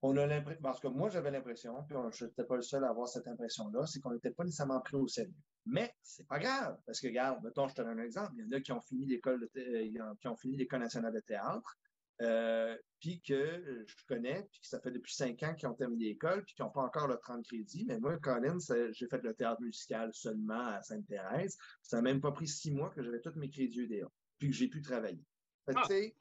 on 0.02 0.16
a 0.16 0.26
l'impression. 0.26 0.62
Parce 0.62 0.80
que 0.80 0.88
moi, 0.88 1.08
j'avais 1.08 1.30
l'impression, 1.30 1.82
puis 1.84 1.96
je 2.12 2.24
n'étais 2.24 2.44
pas 2.44 2.56
le 2.56 2.62
seul 2.62 2.84
à 2.84 2.90
avoir 2.90 3.08
cette 3.08 3.26
impression-là, 3.26 3.86
c'est 3.86 4.00
qu'on 4.00 4.12
n'était 4.12 4.30
pas 4.30 4.44
nécessairement 4.44 4.80
pris 4.80 4.96
au 4.96 5.08
sérieux. 5.08 5.34
Mais 5.66 5.92
c'est 6.02 6.26
pas 6.26 6.38
grave, 6.38 6.78
parce 6.86 7.00
que, 7.00 7.08
regarde, 7.08 7.42
mettons, 7.44 7.68
je 7.68 7.74
te 7.74 7.82
donne 7.82 7.98
un 7.98 8.02
exemple. 8.02 8.32
Il 8.36 8.44
y 8.44 8.48
en 8.48 8.52
a 8.52 8.60
qui 8.60 8.72
ont 8.72 8.80
fini 8.80 9.06
l'école 9.06 9.40
de 9.40 9.60
euh, 9.60 10.14
qui 10.20 10.28
ont 10.28 10.36
fini 10.36 10.56
l'École 10.56 10.80
nationale 10.80 11.12
de 11.12 11.20
théâtre, 11.20 11.76
euh, 12.22 12.76
puis 13.00 13.20
que 13.20 13.84
je 13.86 14.06
connais, 14.08 14.42
puis 14.50 14.60
que 14.60 14.66
ça 14.66 14.80
fait 14.80 14.90
depuis 14.90 15.14
cinq 15.14 15.42
ans 15.42 15.54
qu'ils 15.54 15.68
ont 15.68 15.74
terminé 15.74 16.06
l'école, 16.06 16.42
puis 16.44 16.54
qu'ils 16.54 16.64
n'ont 16.64 16.70
pas 16.70 16.82
encore 16.82 17.06
le 17.06 17.16
30 17.16 17.44
crédits. 17.44 17.84
Mais 17.86 17.98
moi, 17.98 18.16
Colin, 18.18 18.58
j'ai 18.92 19.06
fait 19.08 19.22
le 19.22 19.34
théâtre 19.34 19.60
musical 19.60 20.10
seulement 20.12 20.66
à 20.66 20.82
Sainte-Thérèse. 20.82 21.56
Ça 21.82 21.98
n'a 21.98 22.02
même 22.02 22.20
pas 22.20 22.32
pris 22.32 22.48
six 22.48 22.72
mois 22.72 22.90
que 22.90 23.02
j'avais 23.02 23.20
tous 23.20 23.36
mes 23.36 23.50
crédits 23.50 23.80
UDA, 23.80 24.08
puis 24.38 24.48
que 24.48 24.54
j'ai 24.54 24.68
pu 24.68 24.80
travailler. 24.82 25.24
Tu 25.68 25.74
ah. 25.76 25.84
sais, 25.86 26.16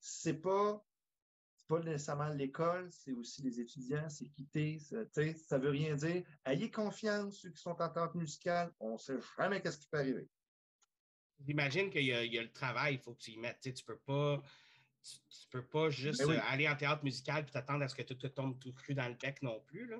c'est 0.00 0.40
pas, 0.40 0.82
pas 1.68 1.80
nécessairement 1.80 2.28
l'école, 2.28 2.88
c'est 2.92 3.12
aussi 3.12 3.42
les 3.42 3.60
étudiants, 3.60 4.08
c'est 4.08 4.28
quitter. 4.28 4.78
Ça, 4.78 4.96
ça 5.34 5.58
veut 5.58 5.70
rien 5.70 5.94
dire. 5.94 6.22
Ayez 6.44 6.70
confiance, 6.70 7.40
ceux 7.40 7.50
qui 7.50 7.60
sont 7.60 7.80
en 7.80 7.88
théâtre 7.88 8.16
musical, 8.16 8.72
on 8.80 8.92
ne 8.92 8.98
sait 8.98 9.18
jamais 9.38 9.60
qu'est-ce 9.60 9.78
qui 9.78 9.88
peut 9.88 9.98
arriver. 9.98 10.28
J'imagine 11.44 11.90
qu'il 11.90 12.02
y, 12.02 12.06
y, 12.06 12.38
a 12.38 12.42
le 12.42 12.52
travail, 12.52 12.94
il 12.94 13.00
faut 13.00 13.12
que 13.12 13.20
tu 13.20 13.32
y 13.32 13.36
mettes. 13.36 13.60
Tu 13.60 13.68
ne 13.70 13.84
peux 13.86 13.98
pas 13.98 14.42
tu, 15.02 15.48
peux 15.50 15.64
pas 15.64 15.90
juste 15.90 16.24
ben 16.26 16.32
euh, 16.32 16.40
aller 16.48 16.68
en 16.68 16.76
théâtre 16.76 17.04
musical 17.04 17.44
et 17.46 17.50
t'attendre 17.50 17.84
à 17.84 17.88
ce 17.88 17.94
que 17.94 18.02
tout 18.02 18.14
te 18.14 18.26
tombe 18.26 18.58
tout 18.58 18.72
cru 18.72 18.94
dans 18.94 19.08
le 19.08 19.14
bec 19.14 19.42
non 19.42 19.60
plus. 19.60 19.86
Là. 19.86 19.98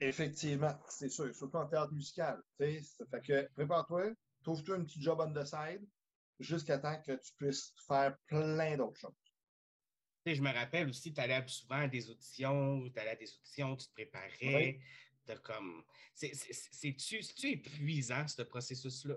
Effectivement, 0.00 0.78
c'est 0.88 1.10
sûr, 1.10 1.34
surtout 1.34 1.56
en 1.56 1.66
théâtre 1.66 1.92
musical. 1.92 2.42
Ça 2.58 3.06
fait 3.10 3.22
que 3.22 3.52
prépare-toi, 3.52 4.12
trouve-toi 4.42 4.76
un 4.76 4.84
petit 4.84 5.00
job 5.00 5.20
on 5.20 5.32
the 5.32 5.44
side 5.44 5.86
jusqu'à 6.38 6.78
temps 6.78 7.00
que 7.02 7.12
tu 7.12 7.32
puisses 7.36 7.74
faire 7.86 8.16
plein 8.26 8.76
d'autres 8.76 8.98
choses. 8.98 9.29
Je 10.26 10.42
me 10.42 10.52
rappelle 10.52 10.88
aussi, 10.88 11.12
tu 11.12 11.20
allais 11.20 11.42
souvent 11.46 11.76
à 11.76 11.88
des 11.88 12.10
auditions, 12.10 12.88
tu 12.90 12.98
allais 13.00 13.10
à 13.10 13.16
des 13.16 13.32
auditions, 13.34 13.76
tu 13.76 13.86
te 13.88 13.92
préparais. 13.92 14.78
comme... 15.42 15.82
C'est-tu 16.14 17.48
épuisant, 17.48 18.26
ce 18.26 18.42
processus-là? 18.42 19.16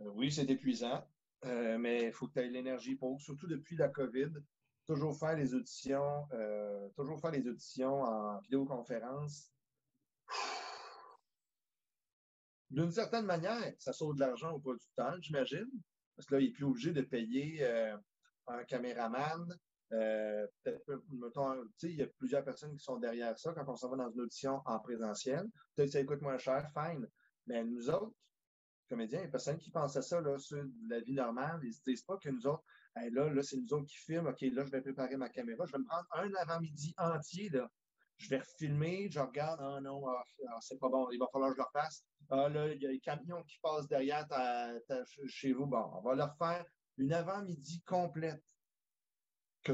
Euh, 0.00 0.10
oui, 0.14 0.30
c'est 0.30 0.48
épuisant. 0.50 1.06
Euh, 1.44 1.78
mais 1.78 2.06
il 2.06 2.12
faut 2.12 2.28
que 2.28 2.34
tu 2.34 2.40
aies 2.40 2.48
l'énergie 2.48 2.96
pour, 2.96 3.20
surtout 3.20 3.46
depuis 3.46 3.76
la 3.76 3.88
COVID, 3.88 4.30
toujours 4.86 5.18
faire 5.18 5.36
les 5.36 5.54
auditions, 5.54 6.26
euh, 6.32 6.88
toujours 6.96 7.20
faire 7.20 7.32
les 7.32 7.46
auditions 7.46 8.02
en 8.02 8.40
vidéoconférence. 8.40 9.52
D'une 12.70 12.90
certaine 12.90 13.26
manière, 13.26 13.72
ça 13.78 13.92
sauve 13.92 14.14
de 14.14 14.20
l'argent 14.20 14.52
au 14.52 14.58
producteur, 14.58 15.16
j'imagine, 15.20 15.70
parce 16.16 16.26
que 16.26 16.34
là, 16.34 16.40
il 16.40 16.46
n'est 16.46 16.52
plus 16.52 16.64
obligé 16.64 16.92
de 16.92 17.02
payer 17.02 17.58
euh, 17.60 17.96
un 18.48 18.64
caméraman. 18.64 19.56
Il 19.92 20.48
y 21.82 22.02
a 22.02 22.06
plusieurs 22.18 22.44
personnes 22.44 22.76
qui 22.76 22.82
sont 22.82 22.98
derrière 22.98 23.38
ça 23.38 23.52
quand 23.52 23.68
on 23.68 23.76
s'en 23.76 23.90
va 23.90 23.96
dans 23.96 24.10
une 24.10 24.20
audition 24.20 24.60
en 24.64 24.78
présentiel. 24.80 25.46
Peut-être 25.74 25.88
que 25.88 25.92
ça 25.92 26.04
coûte 26.04 26.22
moins 26.22 26.38
cher, 26.38 26.68
fine. 26.72 27.06
Mais 27.46 27.64
nous 27.64 27.90
autres, 27.90 28.14
comédiens, 28.88 29.22
les 29.22 29.28
personnes 29.28 29.58
qui 29.58 29.70
pensent 29.70 29.96
à 29.96 30.02
ça, 30.02 30.20
là, 30.20 30.38
sur 30.38 30.62
la 30.88 31.00
vie 31.00 31.14
normale, 31.14 31.60
ils 31.62 31.74
se 31.74 31.82
disent 31.82 32.02
pas 32.02 32.16
que 32.18 32.28
nous 32.28 32.46
autres, 32.46 32.64
là, 32.96 33.30
là 33.30 33.42
c'est 33.42 33.56
nous 33.56 33.72
autres 33.72 33.86
qui 33.86 33.96
filment, 33.96 34.28
OK, 34.28 34.40
là, 34.40 34.64
je 34.64 34.70
vais 34.70 34.80
préparer 34.80 35.16
ma 35.16 35.28
caméra, 35.28 35.64
je 35.66 35.72
vais 35.72 35.78
me 35.78 35.86
prendre 35.86 36.06
un 36.12 36.32
avant-midi 36.34 36.94
entier, 36.98 37.48
là. 37.50 37.70
Je 38.18 38.30
vais 38.30 38.38
refilmer, 38.38 39.10
je 39.10 39.20
regarde, 39.20 39.60
ah 39.62 39.78
non, 39.82 40.08
ah, 40.08 40.24
ah, 40.48 40.58
c'est 40.62 40.78
pas 40.78 40.88
bon, 40.88 41.10
il 41.10 41.18
va 41.18 41.26
falloir 41.30 41.50
que 41.50 41.56
je 41.56 41.60
le 41.60 41.66
refasse. 41.66 42.02
Ah 42.30 42.48
là, 42.48 42.72
il 42.72 42.80
y 42.80 42.86
a 42.86 42.90
les 42.90 42.98
camions 42.98 43.42
qui 43.42 43.58
passent 43.62 43.86
derrière 43.88 44.26
chez 45.26 45.52
vous. 45.52 45.66
Bon, 45.66 45.90
on 45.94 46.00
va 46.00 46.14
leur 46.14 46.34
faire 46.38 46.64
une 46.96 47.12
avant-midi 47.12 47.82
complète 47.82 48.42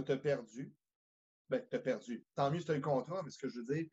que 0.01 0.07
tu 0.07 0.13
as 0.13 0.17
perdu. 0.17 0.73
Ben, 1.49 1.65
tu 1.69 1.77
as 1.77 1.81
perdu. 1.81 2.25
Tant 2.35 2.51
mieux 2.51 2.61
si 2.61 2.67
tu 2.67 2.73
as 2.73 2.77
le 2.77 2.81
contrat, 2.81 3.23
mais 3.23 3.31
ce 3.31 3.39
que 3.39 3.49
je 3.49 3.61
veux 3.61 3.75
dire, 3.75 3.87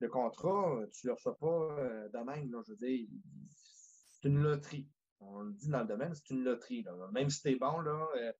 le 0.00 0.08
contrat, 0.08 0.80
tu 0.92 1.06
ne 1.06 1.10
le 1.10 1.14
reçois 1.14 1.38
pas 1.38 1.78
euh, 1.78 2.08
de 2.08 2.18
même. 2.18 2.50
je 2.66 2.72
veux 2.72 2.76
dire, 2.76 3.08
c'est 3.54 4.28
une 4.28 4.42
loterie. 4.42 4.88
On 5.20 5.40
le 5.40 5.52
dit 5.52 5.68
dans 5.68 5.80
le 5.80 5.86
domaine, 5.86 6.14
c'est 6.14 6.30
une 6.30 6.44
loterie. 6.44 6.84
Même 7.12 7.30
si 7.30 7.40
tu 7.40 7.48
es 7.48 7.56
bon, 7.56 7.80
là, 7.80 8.06
euh, 8.16 8.32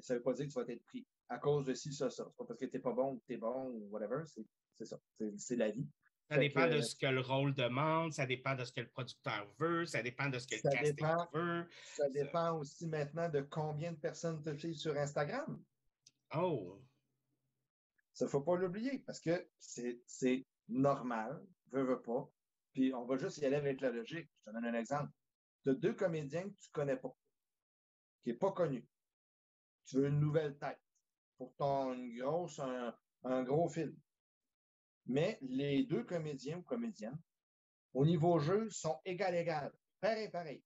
ça 0.00 0.14
ne 0.14 0.18
veut 0.18 0.22
pas 0.22 0.34
dire 0.34 0.46
que 0.46 0.52
tu 0.52 0.60
vas 0.60 0.72
être 0.72 0.84
pris 0.84 1.06
à 1.30 1.38
cause 1.38 1.64
de 1.64 1.74
ci, 1.74 1.92
ça, 1.92 2.10
ça. 2.10 2.24
C'est 2.26 2.36
pas 2.36 2.44
parce 2.44 2.60
que 2.60 2.66
tu 2.66 2.76
n'es 2.76 2.82
pas 2.82 2.92
bon 2.92 3.12
ou 3.12 3.18
que 3.18 3.24
tu 3.26 3.34
es 3.34 3.36
bon 3.38 3.70
ou 3.70 3.88
whatever. 3.90 4.22
C'est 4.26 4.84
ça. 4.84 4.98
C'est 5.36 5.56
la 5.56 5.70
vie. 5.70 5.88
Ça 6.30 6.36
dépend 6.36 6.68
de 6.68 6.82
ce 6.82 6.94
que 6.94 7.06
le 7.06 7.22
rôle 7.22 7.54
demande, 7.54 8.12
ça 8.12 8.26
dépend 8.26 8.54
de 8.54 8.62
ce 8.64 8.72
que 8.72 8.82
le 8.82 8.88
producteur 8.88 9.46
veut, 9.58 9.86
ça 9.86 10.02
dépend 10.02 10.28
de 10.28 10.38
ce 10.38 10.46
que 10.46 10.56
le 10.56 10.70
casting 10.70 11.06
veut. 11.32 11.66
Ça 11.94 12.08
dépend 12.10 12.58
aussi 12.58 12.86
maintenant 12.86 13.30
de 13.30 13.40
combien 13.40 13.92
de 13.92 13.96
personnes 13.96 14.42
te 14.42 14.54
suivent 14.54 14.76
sur 14.76 14.94
Instagram. 14.98 15.58
Oh! 16.34 16.82
Ça 18.12 18.26
faut 18.26 18.40
pas 18.40 18.56
l'oublier 18.56 18.98
parce 19.06 19.20
que 19.20 19.48
c'est 19.58 20.46
normal, 20.68 21.40
veux, 21.70 21.84
veux 21.84 22.02
pas. 22.02 22.28
Puis 22.72 22.92
on 22.92 23.06
va 23.06 23.16
juste 23.16 23.38
y 23.38 23.46
aller 23.46 23.56
avec 23.56 23.80
la 23.80 23.90
logique. 23.90 24.28
Je 24.38 24.50
te 24.50 24.54
donne 24.54 24.66
un 24.66 24.74
exemple. 24.74 25.12
Tu 25.62 25.70
as 25.70 25.74
deux 25.74 25.94
comédiens 25.94 26.42
que 26.42 26.54
tu 26.60 26.70
connais 26.70 26.96
pas, 26.96 27.14
qui 28.22 28.30
n'est 28.30 28.36
pas 28.36 28.52
connu. 28.52 28.86
Tu 29.86 29.96
veux 29.96 30.08
une 30.08 30.20
nouvelle 30.20 30.58
tête 30.58 30.80
pour 31.36 31.54
ton 31.56 31.96
grosse, 32.08 32.60
un 32.60 33.42
gros 33.44 33.68
film. 33.68 33.96
Mais 35.06 35.38
les 35.40 35.84
deux 35.84 36.04
comédiens 36.04 36.58
ou 36.58 36.62
comédiennes, 36.62 37.18
au 37.94 38.04
niveau 38.04 38.38
jeu, 38.38 38.68
sont 38.70 38.98
égal-égal. 39.04 39.72
Pareil, 40.00 40.30
pareil. 40.30 40.62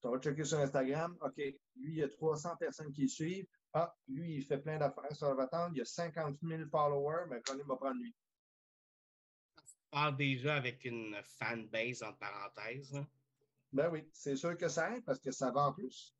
Tu 0.00 0.08
vas 0.08 0.18
checker 0.20 0.44
sur 0.44 0.58
Instagram, 0.58 1.16
OK, 1.20 1.36
lui, 1.36 1.92
il 1.92 1.94
y 1.94 2.02
a 2.02 2.08
300 2.08 2.56
personnes 2.56 2.92
qui 2.92 3.02
le 3.02 3.08
suivent. 3.08 3.48
Ah, 3.74 3.96
lui, 4.06 4.36
il 4.36 4.44
fait 4.44 4.58
plein 4.58 4.78
d'affaires 4.78 5.14
sur 5.16 5.34
le 5.34 5.48
Il 5.72 5.78
y 5.78 5.80
a 5.80 5.84
50 5.84 6.38
000 6.42 6.64
followers, 6.70 7.26
mais 7.28 7.40
il 7.54 7.64
va 7.64 7.76
prendre 7.76 8.00
lui. 8.00 8.14
Tu 9.92 10.16
déjà 10.16 10.56
avec 10.56 10.84
une 10.84 11.16
fanbase, 11.38 12.02
entre 12.02 12.18
parenthèses. 12.18 12.98
Ben 13.72 13.90
oui, 13.90 14.08
c'est 14.12 14.36
sûr 14.36 14.56
que 14.56 14.68
ça 14.68 14.94
aide 14.94 15.04
parce 15.04 15.20
que 15.20 15.30
ça 15.30 15.50
va 15.50 15.68
en 15.68 15.72
plus. 15.72 16.14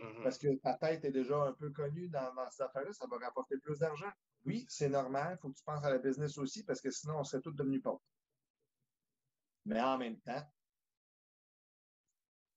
Mm-hmm. 0.00 0.22
Parce 0.22 0.38
que 0.38 0.54
ta 0.56 0.74
tête 0.74 1.04
est 1.04 1.10
déjà 1.10 1.36
un 1.42 1.52
peu 1.54 1.70
connue 1.70 2.08
dans, 2.08 2.34
dans 2.34 2.50
cette 2.50 2.62
affaire-là, 2.62 2.92
ça 2.92 3.06
va 3.06 3.18
rapporter 3.18 3.56
plus 3.58 3.78
d'argent. 3.78 4.10
Oui, 4.44 4.66
c'est 4.68 4.88
normal, 4.88 5.36
il 5.36 5.40
faut 5.40 5.50
que 5.50 5.56
tu 5.56 5.64
penses 5.64 5.84
à 5.84 5.90
la 5.90 5.98
business 5.98 6.36
aussi 6.38 6.62
parce 6.64 6.80
que 6.80 6.90
sinon, 6.90 7.18
on 7.18 7.24
serait 7.24 7.42
tous 7.42 7.52
devenus 7.52 7.82
pauvres. 7.82 8.02
Mais 9.64 9.80
en 9.80 9.98
même 9.98 10.18
temps, 10.20 10.46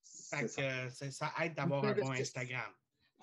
ça. 0.03 0.89
ça 0.89 1.33
aide 1.41 1.55
d'avoir 1.55 1.83
un 1.83 1.93
bon 1.93 2.11
Instagram. 2.11 2.73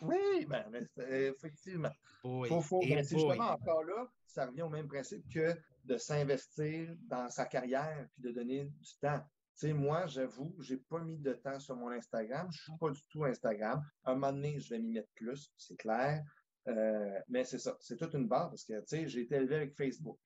Oui, 0.03 0.47
ben, 0.47 0.65
effectivement. 0.97 1.91
Faut, 2.23 2.61
faut, 2.61 2.81
ben, 2.81 3.05
justement, 3.05 3.51
encore 3.53 3.85
là, 3.85 4.11
ça 4.27 4.47
revient 4.47 4.63
au 4.63 4.69
même 4.69 4.89
principe 4.89 5.23
que 5.33 5.55
de 5.85 5.97
s'investir 5.97 6.95
dans 7.03 7.29
sa 7.29 7.47
carrière 7.47 8.07
puis 8.13 8.23
de 8.23 8.31
donner 8.31 8.65
du 8.65 8.95
temps. 9.01 9.21
Tu 9.59 9.67
sais, 9.67 9.73
moi, 9.73 10.07
j'avoue, 10.07 10.55
je 10.61 10.75
n'ai 10.75 10.81
pas 10.81 11.01
mis 11.01 11.19
de 11.19 11.33
temps 11.33 11.59
sur 11.59 11.75
mon 11.77 11.91
Instagram. 11.91 12.49
Je 12.53 12.59
ne 12.59 12.63
suis 12.63 12.79
pas 12.79 12.91
du 12.91 13.01
tout 13.11 13.25
Instagram. 13.25 13.83
À 14.05 14.13
un 14.13 14.15
moment 14.15 14.33
donné, 14.33 14.61
je 14.61 14.71
vais 14.71 14.79
m'y 14.79 14.93
mettre 14.93 15.11
plus, 15.15 15.53
c'est 15.57 15.77
clair. 15.77 16.23
Euh, 16.69 17.19
mais 17.29 17.45
c'est 17.45 17.59
ça, 17.59 17.77
c'est 17.81 17.97
toute 17.97 18.15
une 18.15 18.29
barre 18.29 18.51
parce 18.51 18.65
que, 18.65 18.79
tu 18.81 18.87
sais, 18.87 19.09
j'ai 19.09 19.23
été 19.23 19.37
élevé 19.37 19.57
avec 19.57 19.75
Facebook. 19.75 20.21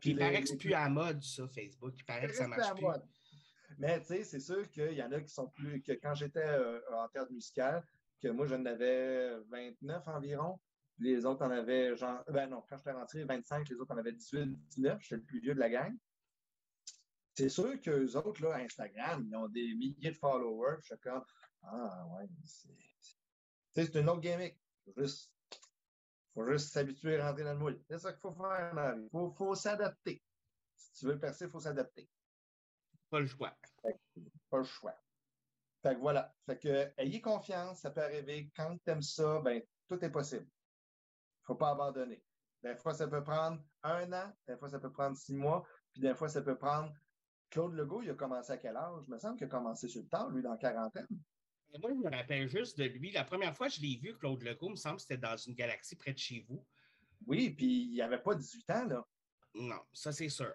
Puis, 0.00 0.10
il 0.10 0.18
paraît 0.18 0.40
que 0.40 0.48
c'est 0.48 0.56
plus 0.56 0.74
à 0.74 0.88
mode, 0.88 1.22
ça, 1.22 1.46
Facebook. 1.48 1.94
Il 1.96 2.04
paraît 2.04 2.26
que 2.26 2.34
ça 2.34 2.48
marche 2.48 2.74
plus. 2.74 2.86
Mais, 3.78 4.00
tu 4.00 4.06
sais, 4.06 4.24
c'est 4.24 4.40
sûr 4.40 4.68
qu'il 4.70 4.92
y 4.92 5.02
en 5.02 5.12
a 5.12 5.20
qui 5.20 5.32
sont 5.32 5.48
plus... 5.48 5.82
que 5.82 5.92
quand 5.92 6.14
j'étais 6.14 6.46
euh, 6.46 6.80
en 6.92 7.08
terre 7.08 7.30
musicale, 7.30 7.84
que 8.20 8.28
moi, 8.28 8.46
j'en 8.46 8.64
avais 8.64 9.38
29 9.50 10.08
environ, 10.08 10.60
les 10.98 11.24
autres 11.24 11.44
en 11.44 11.50
avaient 11.50 11.96
genre... 11.96 12.22
Ben 12.28 12.48
non, 12.48 12.62
quand 12.68 12.76
j'étais 12.76 12.92
rentré, 12.92 13.24
25, 13.24 13.68
les 13.68 13.76
autres 13.76 13.92
en 13.92 13.98
avaient 13.98 14.12
18, 14.12 14.56
19. 14.68 15.02
J'étais 15.02 15.16
le 15.16 15.22
plus 15.22 15.40
vieux 15.40 15.54
de 15.54 15.60
la 15.60 15.70
gang. 15.70 15.96
C'est 17.34 17.48
sûr 17.48 17.80
qu'eux 17.80 18.16
autres, 18.16 18.42
là, 18.42 18.56
Instagram, 18.56 19.26
ils 19.28 19.36
ont 19.36 19.48
des 19.48 19.74
milliers 19.74 20.12
de 20.12 20.16
followers. 20.16 20.76
Je 20.82 20.94
suis 20.94 20.98
comme, 20.98 21.24
ah 21.64 22.06
ouais, 22.12 22.28
c'est 22.44 22.68
c'est 23.74 23.94
une 23.96 24.08
autre 24.08 24.20
gimmick. 24.20 24.56
Il 24.86 24.92
faut 24.92 25.00
juste, 25.02 25.32
faut 26.32 26.48
juste 26.48 26.72
s'habituer 26.72 27.18
à 27.18 27.28
rentrer 27.28 27.44
dans 27.44 27.54
le 27.54 27.58
moule. 27.58 27.80
C'est 27.88 27.98
ça 27.98 28.12
qu'il 28.12 28.20
faut 28.20 28.32
faire. 28.32 28.96
Il 29.12 29.30
faut, 29.36 29.54
s'adapter. 29.54 30.22
Si 30.76 30.92
tu 31.00 31.06
veux 31.06 31.18
percer, 31.18 31.46
il 31.46 31.50
faut 31.50 31.60
s'adapter. 31.60 32.08
Pas 33.14 33.20
le 33.20 33.26
choix. 33.26 33.56
pas 34.50 34.58
le 34.58 34.64
choix. 34.64 34.94
Fait 35.82 35.94
que 35.94 36.00
voilà. 36.00 36.34
Fait 36.46 36.58
que, 36.58 36.92
ayez 36.96 37.20
confiance, 37.20 37.80
ça 37.80 37.90
peut 37.90 38.02
arriver. 38.02 38.50
Quand 38.56 38.76
tu 38.84 38.90
aimes 38.90 39.02
ça, 39.02 39.40
ben, 39.40 39.62
tout 39.88 40.04
est 40.04 40.10
possible. 40.10 40.48
Faut 41.42 41.54
pas 41.54 41.70
abandonner. 41.70 42.24
Des 42.62 42.74
fois, 42.74 42.92
ça 42.92 43.06
peut 43.06 43.22
prendre 43.22 43.62
un 43.82 44.12
an, 44.12 44.32
des 44.48 44.56
fois, 44.56 44.68
ça 44.68 44.78
peut 44.78 44.90
prendre 44.90 45.16
six 45.16 45.34
mois, 45.34 45.64
puis 45.92 46.00
des 46.00 46.14
fois, 46.14 46.28
ça 46.28 46.42
peut 46.42 46.58
prendre. 46.58 46.92
Claude 47.50 47.74
Legault, 47.74 48.02
il 48.02 48.10
a 48.10 48.14
commencé 48.14 48.50
à 48.50 48.56
quel 48.56 48.76
âge? 48.76 49.04
Il 49.06 49.12
me 49.12 49.18
semble 49.18 49.36
qu'il 49.36 49.46
a 49.46 49.50
commencé 49.50 49.86
sur 49.86 50.02
le 50.02 50.08
temps, 50.08 50.28
lui, 50.30 50.42
dans 50.42 50.50
la 50.50 50.56
quarantaine 50.56 51.06
moi, 51.80 51.90
je 51.90 51.96
me 51.96 52.10
rappelle 52.10 52.48
juste 52.48 52.78
de 52.78 52.84
lui. 52.84 53.10
La 53.12 53.24
première 53.24 53.56
fois 53.56 53.68
que 53.68 53.74
je 53.74 53.80
l'ai 53.80 53.96
vu, 53.96 54.16
Claude 54.16 54.42
Legault, 54.42 54.68
il 54.68 54.72
me 54.72 54.76
semble 54.76 54.96
que 54.96 55.02
c'était 55.02 55.16
dans 55.16 55.36
une 55.36 55.54
galaxie 55.54 55.96
près 55.96 56.12
de 56.12 56.18
chez 56.18 56.44
vous. 56.48 56.64
Oui, 57.26 57.50
puis 57.50 57.88
il 57.90 58.02
avait 58.02 58.18
pas 58.18 58.34
18 58.34 58.70
ans, 58.70 58.84
là. 58.86 59.06
Non, 59.54 59.80
ça, 59.92 60.12
c'est 60.12 60.28
sûr. 60.28 60.52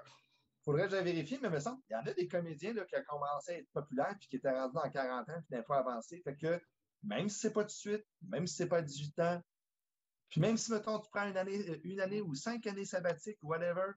Faudrait 0.69 0.87
que 0.87 0.97
je 0.97 1.01
vérifie, 1.01 1.39
mais 1.41 1.47
il 1.47 1.51
me 1.51 1.59
semble 1.59 1.81
qu'il 1.81 1.95
y 1.95 1.95
en 1.95 2.05
a 2.05 2.13
des 2.13 2.27
comédiens 2.27 2.73
là, 2.73 2.85
qui 2.85 2.95
ont 2.95 3.03
commencé 3.07 3.51
à 3.53 3.57
être 3.57 3.71
populaires 3.71 4.15
puis 4.19 4.29
qui 4.29 4.35
étaient 4.35 4.51
rendus 4.51 4.77
en 4.77 4.87
40 4.87 5.27
ans 5.27 5.41
puis 5.47 5.57
des 5.57 5.63
fois 5.63 5.77
avancés. 5.77 6.21
Fait 6.23 6.35
que 6.35 6.61
même 7.01 7.27
si 7.27 7.39
c'est 7.39 7.53
pas 7.53 7.63
tout 7.63 7.69
de 7.69 7.71
suite, 7.71 8.05
même 8.21 8.45
si 8.45 8.55
c'est 8.55 8.67
pas 8.67 8.83
18 8.83 9.19
ans, 9.19 9.41
puis 10.29 10.41
même 10.41 10.57
si, 10.57 10.71
mettons, 10.71 10.99
tu 10.99 11.09
prends 11.09 11.27
une 11.27 11.37
année, 11.37 11.81
une 11.83 11.99
année 11.99 12.21
ou 12.21 12.35
cinq 12.35 12.67
années 12.67 12.85
sabbatiques, 12.85 13.39
whatever, 13.41 13.93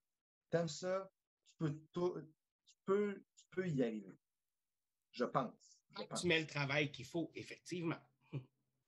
t'aimes 0.48 0.66
ça, 0.66 1.10
tu 1.58 1.58
peux, 1.58 1.72
tu, 1.92 2.76
peux, 2.86 3.22
tu 3.36 3.44
peux 3.50 3.68
y 3.68 3.82
arriver. 3.82 4.18
Je 5.10 5.24
pense 5.26 5.72
tu 6.18 6.26
mets 6.26 6.40
le 6.40 6.46
travail 6.46 6.90
qu'il 6.90 7.04
faut, 7.04 7.30
effectivement. 7.34 8.00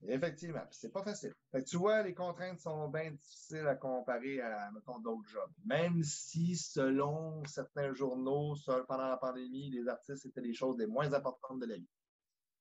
Effectivement, 0.07 0.67
c'est 0.71 0.93
pas 0.93 1.03
facile. 1.03 1.35
tu 1.67 1.77
vois, 1.77 2.03
les 2.03 2.15
contraintes 2.15 2.61
sont 2.61 2.89
bien 2.89 3.11
difficiles 3.11 3.67
à 3.67 3.75
comparer 3.75 4.41
à, 4.41 4.71
mettons, 4.73 4.99
d'autres 4.99 5.29
jobs. 5.29 5.51
Même 5.65 6.03
si, 6.03 6.57
selon 6.57 7.45
certains 7.45 7.93
journaux, 7.95 8.55
pendant 8.89 9.09
la 9.09 9.17
pandémie, 9.17 9.71
les 9.71 9.89
artistes 9.89 10.27
étaient 10.27 10.41
les 10.41 10.55
choses 10.55 10.79
les 10.79 10.87
moins 10.87 11.13
importantes 11.13 11.61
de 11.61 11.67
la 11.67 11.77
vie. 11.77 11.89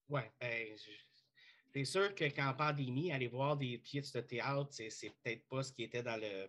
Oui, 0.10 0.22
ben, 0.40 0.68
c'est 1.74 1.86
sûr 1.86 2.14
que 2.14 2.26
qu'en 2.34 2.54
pandémie, 2.54 3.12
aller 3.12 3.28
voir 3.28 3.58
des 3.58 3.78
pièces 3.78 4.14
de 4.14 4.22
théâtre, 4.22 4.70
c'est 4.72 5.10
peut-être 5.24 5.46
pas 5.50 5.64
ce 5.64 5.74
qui 5.74 5.84
était 5.84 6.04
dans 6.04 6.20
le, 6.20 6.48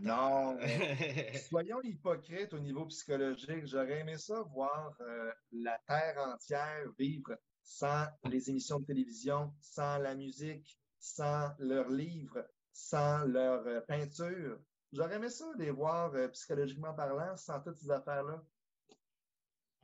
non, 0.00 0.56
soyons 1.48 1.82
hypocrites 1.82 2.52
au 2.54 2.60
niveau 2.60 2.86
psychologique. 2.86 3.66
J'aurais 3.66 4.00
aimé 4.00 4.16
ça 4.18 4.42
voir 4.42 4.94
euh, 5.00 5.32
la 5.52 5.78
Terre 5.86 6.16
entière 6.18 6.84
vivre 6.98 7.36
sans 7.64 8.06
les 8.24 8.50
émissions 8.50 8.78
de 8.78 8.84
télévision, 8.84 9.52
sans 9.60 9.98
la 9.98 10.14
musique, 10.14 10.78
sans 10.98 11.50
leurs 11.58 11.88
livres, 11.88 12.46
sans 12.72 13.24
leur 13.24 13.66
euh, 13.66 13.80
peinture. 13.80 14.60
J'aurais 14.92 15.16
aimé 15.16 15.30
ça 15.30 15.50
les 15.56 15.70
voir 15.70 16.14
euh, 16.14 16.28
psychologiquement 16.28 16.94
parlant 16.94 17.36
sans 17.36 17.60
toutes 17.60 17.76
ces 17.76 17.90
affaires-là. 17.90 18.44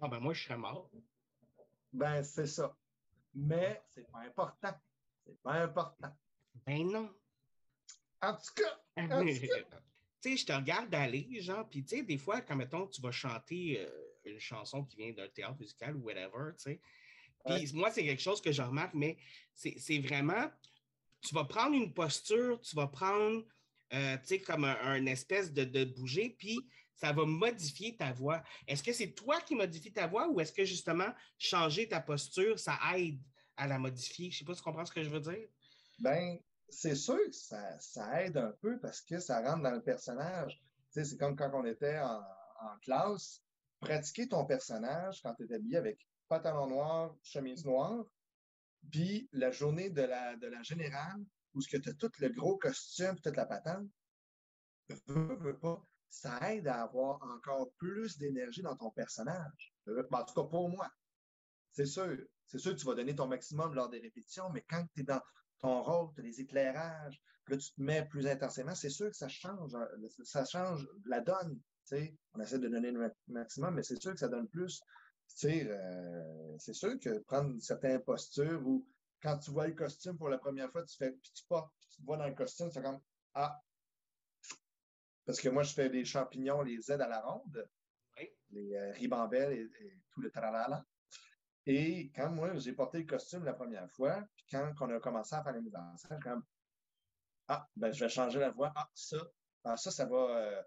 Ah 0.01 0.09
ben 0.09 0.21
moi, 0.21 0.35
je 0.35 0.45
serais 0.45 0.57
mort. 0.57 0.91
Ben, 1.93 2.23
c'est 2.23 2.47
ça. 2.47 2.77
Mais 3.35 3.83
c'est 3.89 4.11
pas 4.11 4.21
important. 4.21 4.75
C'est 5.25 5.43
pas 5.43 5.55
important. 5.55 6.15
Ben 6.67 6.87
non. 6.87 7.13
En 8.23 8.35
tout 8.35 8.55
cas, 8.55 8.81
tu 8.97 9.49
sais, 10.21 10.37
je 10.37 10.47
te 10.47 10.53
regarde 10.53 10.95
aller, 10.95 11.41
genre, 11.41 11.69
puis 11.69 11.83
tu 11.83 11.97
sais, 11.97 12.03
des 12.03 12.19
fois, 12.19 12.43
quand 12.43 12.57
mettons, 12.57 12.87
tu 12.87 13.01
vas 13.01 13.13
chanter 13.13 13.81
euh, 13.81 14.11
une 14.25 14.39
chanson 14.39 14.85
qui 14.85 14.97
vient 14.97 15.13
d'un 15.13 15.29
théâtre 15.29 15.59
musical 15.59 15.97
ou 15.97 16.01
whatever, 16.01 16.53
tu 16.57 16.65
sais. 16.65 16.81
Puis 17.47 17.73
moi, 17.75 17.91
c'est 17.91 18.05
quelque 18.05 18.23
chose 18.23 18.41
que 18.41 18.53
je 18.53 18.63
remarque, 18.63 18.95
mais 18.95 19.17
c'est 19.55 19.99
vraiment, 19.99 20.51
tu 21.23 21.35
vas 21.35 21.45
prendre 21.45 21.75
une 21.75 21.93
posture, 21.93 22.61
tu 22.61 22.77
vas 22.77 22.87
prendre, 22.87 23.45
euh, 23.93 24.17
tu 24.19 24.27
sais, 24.27 24.41
comme 24.41 24.65
un, 24.65 25.07
espèce 25.07 25.53
de, 25.53 25.65
de 25.65 25.85
bouger, 25.85 26.37
puis 26.39 26.59
ça 27.01 27.13
va 27.13 27.25
modifier 27.25 27.97
ta 27.97 28.13
voix. 28.13 28.43
Est-ce 28.67 28.83
que 28.83 28.93
c'est 28.93 29.13
toi 29.13 29.41
qui 29.41 29.55
modifies 29.55 29.93
ta 29.93 30.07
voix 30.07 30.29
ou 30.29 30.39
est-ce 30.41 30.53
que 30.53 30.65
justement 30.65 31.09
changer 31.39 31.89
ta 31.89 32.01
posture, 32.01 32.59
ça 32.59 32.79
aide 32.95 33.19
à 33.57 33.67
la 33.67 33.79
modifier? 33.79 34.31
Je 34.31 34.37
ne 34.37 34.39
sais 34.39 34.45
pas 34.45 34.53
si 34.53 34.61
tu 34.61 34.65
comprends 34.65 34.85
ce 34.85 34.93
que 34.93 35.03
je 35.03 35.09
veux 35.09 35.21
dire. 35.21 35.49
Ben, 35.99 36.39
c'est 36.69 36.95
sûr 36.95 37.19
que 37.19 37.33
ça, 37.33 38.23
aide 38.23 38.37
un 38.37 38.53
peu 38.61 38.79
parce 38.81 39.01
que 39.01 39.19
ça 39.19 39.41
rentre 39.41 39.63
dans 39.63 39.71
le 39.71 39.83
personnage. 39.83 40.61
Tu 40.93 41.01
sais, 41.01 41.05
c'est 41.05 41.17
comme 41.17 41.37
quand 41.37 41.51
on 41.55 41.65
était 41.65 41.99
en, 41.99 42.23
classe, 42.83 43.43
pratiquer 43.81 44.29
ton 44.29 44.45
personnage 44.45 45.23
quand 45.23 45.35
tu 45.35 45.47
es 45.47 45.55
habillé 45.55 45.79
avec 45.79 46.07
pantalon 46.31 46.69
noir, 46.69 47.15
chemise 47.23 47.65
noire. 47.65 48.05
Puis 48.91 49.29
la 49.33 49.51
journée 49.51 49.91
de 49.91 50.03
la, 50.03 50.37
de 50.37 50.47
la 50.47 50.63
générale, 50.63 51.21
où 51.55 51.61
tu 51.61 51.77
as 51.77 51.95
tout 51.95 52.13
le 52.19 52.29
gros 52.29 52.57
costume, 52.57 53.19
toute 53.21 53.37
la 53.37 53.47
patente, 53.47 53.89
ça 56.09 56.53
aide 56.53 56.69
à 56.69 56.83
avoir 56.83 57.21
encore 57.23 57.73
plus 57.77 58.17
d'énergie 58.19 58.63
dans 58.63 58.77
ton 58.77 58.91
personnage. 58.91 59.75
En 59.87 60.25
tout 60.25 60.35
cas, 60.35 60.49
pour 60.49 60.69
moi. 60.69 60.89
C'est 61.73 61.87
sûr. 61.87 62.17
C'est 62.47 62.59
sûr 62.59 62.73
que 62.73 62.81
tu 62.81 62.87
vas 62.87 62.95
donner 62.95 63.15
ton 63.15 63.29
maximum 63.29 63.75
lors 63.75 63.89
des 63.89 64.01
répétitions, 64.01 64.51
mais 64.51 64.65
quand 64.69 64.85
tu 64.95 65.03
es 65.03 65.05
dans 65.05 65.21
ton 65.61 65.83
rôle, 65.83 66.13
tu 66.15 66.21
as 66.21 66.25
les 66.25 66.41
éclairages, 66.41 67.21
là, 67.47 67.57
tu 67.57 67.73
te 67.73 67.81
mets 67.81 68.05
plus 68.07 68.27
intensément, 68.27 68.75
c'est 68.75 68.91
sûr 68.91 69.09
que 69.09 69.17
ça 69.17 69.29
change, 69.29 69.75
hein, 69.75 69.87
ça 70.25 70.45
change 70.45 70.89
la 71.07 71.21
donne. 71.21 71.61
On 72.35 72.41
essaie 72.41 72.59
de 72.59 72.69
donner 72.69 72.91
le 72.93 73.13
maximum, 73.29 73.75
mais 73.75 73.83
c'est 73.83 74.01
sûr 74.01 74.13
que 74.13 74.19
ça 74.19 74.29
donne 74.29 74.49
plus. 74.49 74.81
Euh, 75.45 76.57
c'est 76.59 76.75
sûr 76.75 76.99
que 76.99 77.19
prendre 77.21 77.61
certaines 77.61 78.01
postures 78.03 78.67
ou 78.67 78.87
quand 79.23 79.39
tu 79.39 79.51
vois 79.51 79.67
le 79.67 79.75
costume 79.75 80.17
pour 80.17 80.29
la 80.29 80.39
première 80.39 80.71
fois, 80.71 80.85
tu 80.85 80.97
fais, 80.97 81.13
puis 81.13 81.31
tu 81.35 81.45
pas, 81.49 81.71
puis 81.79 81.89
tu 81.91 82.01
te 82.01 82.07
vois 82.07 82.17
dans 82.17 82.27
le 82.27 82.35
costume, 82.35 82.69
tu 82.69 82.75
fais 82.75 82.83
comme 82.83 83.01
Ah! 83.35 83.61
Parce 85.27 85.41
que 85.41 85.49
moi, 85.49 85.63
je 85.63 85.73
fais 85.73 85.89
des 85.89 86.05
champignons, 86.05 86.63
les 86.63 86.91
aides 86.91 87.01
à 87.01 87.09
la 87.09 87.21
ronde, 87.21 87.69
les 88.51 88.75
euh, 88.75 88.93
ribambelles 88.93 89.53
et, 89.53 90.01
tout 90.11 90.21
le 90.21 90.31
tralala. 90.31 90.85
Et 91.67 92.11
quand 92.15 92.31
moi, 92.31 92.57
j'ai 92.57 92.73
porté 92.73 92.99
le 92.99 93.05
costume 93.05 93.45
la 93.45 93.53
première 93.53 93.89
fois, 93.91 94.25
puis 94.35 94.47
quand 94.51 94.73
on 94.81 94.91
a 94.91 94.99
commencé 94.99 95.35
à 95.35 95.43
faire 95.43 95.53
les 95.53 95.61
mises 95.61 95.77
en 95.77 95.97
scène, 95.97 96.19
comme 96.21 96.43
Ah, 97.49 97.69
ben, 97.77 97.93
je 97.93 98.05
vais 98.05 98.09
changer 98.09 98.41
la 98.41 98.51
voix. 98.51 98.73
Ah, 98.75 98.91
ça, 98.95 99.19
ah, 99.65 99.77
ça, 99.77 99.91
ça 99.91 100.07
va. 100.07 100.17
Euh, 100.17 100.63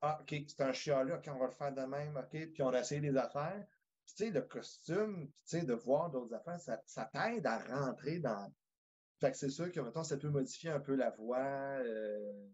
ah, 0.00 0.18
OK, 0.20 0.34
c'est 0.46 0.60
un 0.60 0.72
chialet, 0.72 1.14
OK, 1.14 1.28
on 1.28 1.38
va 1.38 1.46
le 1.46 1.52
faire 1.52 1.74
de 1.74 1.82
même, 1.82 2.16
OK, 2.16 2.52
puis 2.52 2.62
on 2.62 2.70
a 2.70 2.80
essayé 2.80 3.00
des 3.00 3.16
affaires. 3.16 3.66
tu 4.06 4.24
sais, 4.24 4.30
le 4.30 4.42
costume, 4.42 5.28
tu 5.28 5.32
sais, 5.44 5.62
de 5.62 5.74
voir 5.74 6.10
d'autres 6.10 6.34
affaires, 6.34 6.60
ça, 6.60 6.80
ça 6.86 7.10
t'aide 7.12 7.46
à 7.46 7.58
rentrer 7.58 8.18
dans. 8.20 8.52
Fait 9.20 9.32
que 9.32 9.36
c'est 9.36 9.50
sûr 9.50 9.72
que, 9.72 9.80
maintenant, 9.80 10.04
ça 10.04 10.16
peut 10.16 10.30
modifier 10.30 10.70
un 10.70 10.80
peu 10.80 10.94
la 10.94 11.10
voix, 11.10 11.38
euh, 11.38 12.48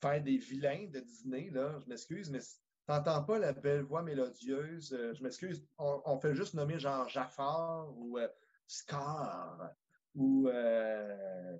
faire 0.00 0.22
des 0.22 0.38
vilains 0.38 0.86
de 0.88 1.00
dîner, 1.00 1.50
là, 1.50 1.78
je 1.80 1.88
m'excuse, 1.88 2.30
mais 2.30 2.40
t'entends 2.86 3.24
pas 3.24 3.38
la 3.38 3.52
belle 3.52 3.82
voix 3.82 4.02
mélodieuse, 4.02 4.92
euh, 4.92 5.14
je 5.14 5.22
m'excuse, 5.22 5.66
on, 5.78 6.18
fait 6.20 6.34
juste 6.34 6.54
nommer 6.54 6.78
genre 6.78 7.08
Jafar 7.08 7.88
ou 7.96 8.18
euh, 8.18 8.28
Scar 8.66 9.70
ou 10.14 10.48
euh, 10.48 11.58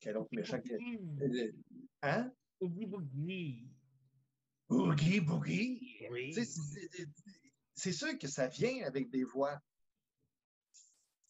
quel 0.00 0.16
autre 0.16 0.28
méchant 0.32 0.60
Hein? 2.02 2.32
Oogie 2.60 2.86
Boogie. 2.86 3.68
Oogie 4.68 5.20
Boogie? 5.20 6.06
Oui. 6.10 6.34
C'est 7.74 7.92
sûr 7.92 8.18
que 8.18 8.26
ça 8.26 8.48
vient 8.48 8.84
avec 8.86 9.10
des 9.10 9.24
voix. 9.24 9.60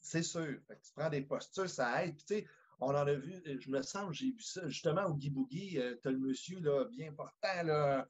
C'est 0.01 0.23
sûr. 0.23 0.61
tu 0.69 0.93
prends 0.95 1.11
des 1.11 1.23
postures, 1.23 1.69
ça 1.69 2.05
aide. 2.05 2.17
tu 2.17 2.25
sais, 2.27 2.47
on 2.79 2.91
en 2.91 3.07
a 3.07 3.15
vu, 3.15 3.43
je 3.61 3.71
me 3.71 3.83
sens, 3.83 4.15
j'ai 4.15 4.31
vu 4.31 4.41
ça 4.41 4.69
justement 4.69 5.11
Guy 5.11 5.31
Boogie, 5.31 5.79
euh, 5.81 5.97
tu 6.03 6.09
as 6.09 6.11
le 6.13 6.19
monsieur 6.19 6.61
là, 6.61 6.85
bien 6.85 7.13
portant, 7.13 7.63
là, 7.65 8.09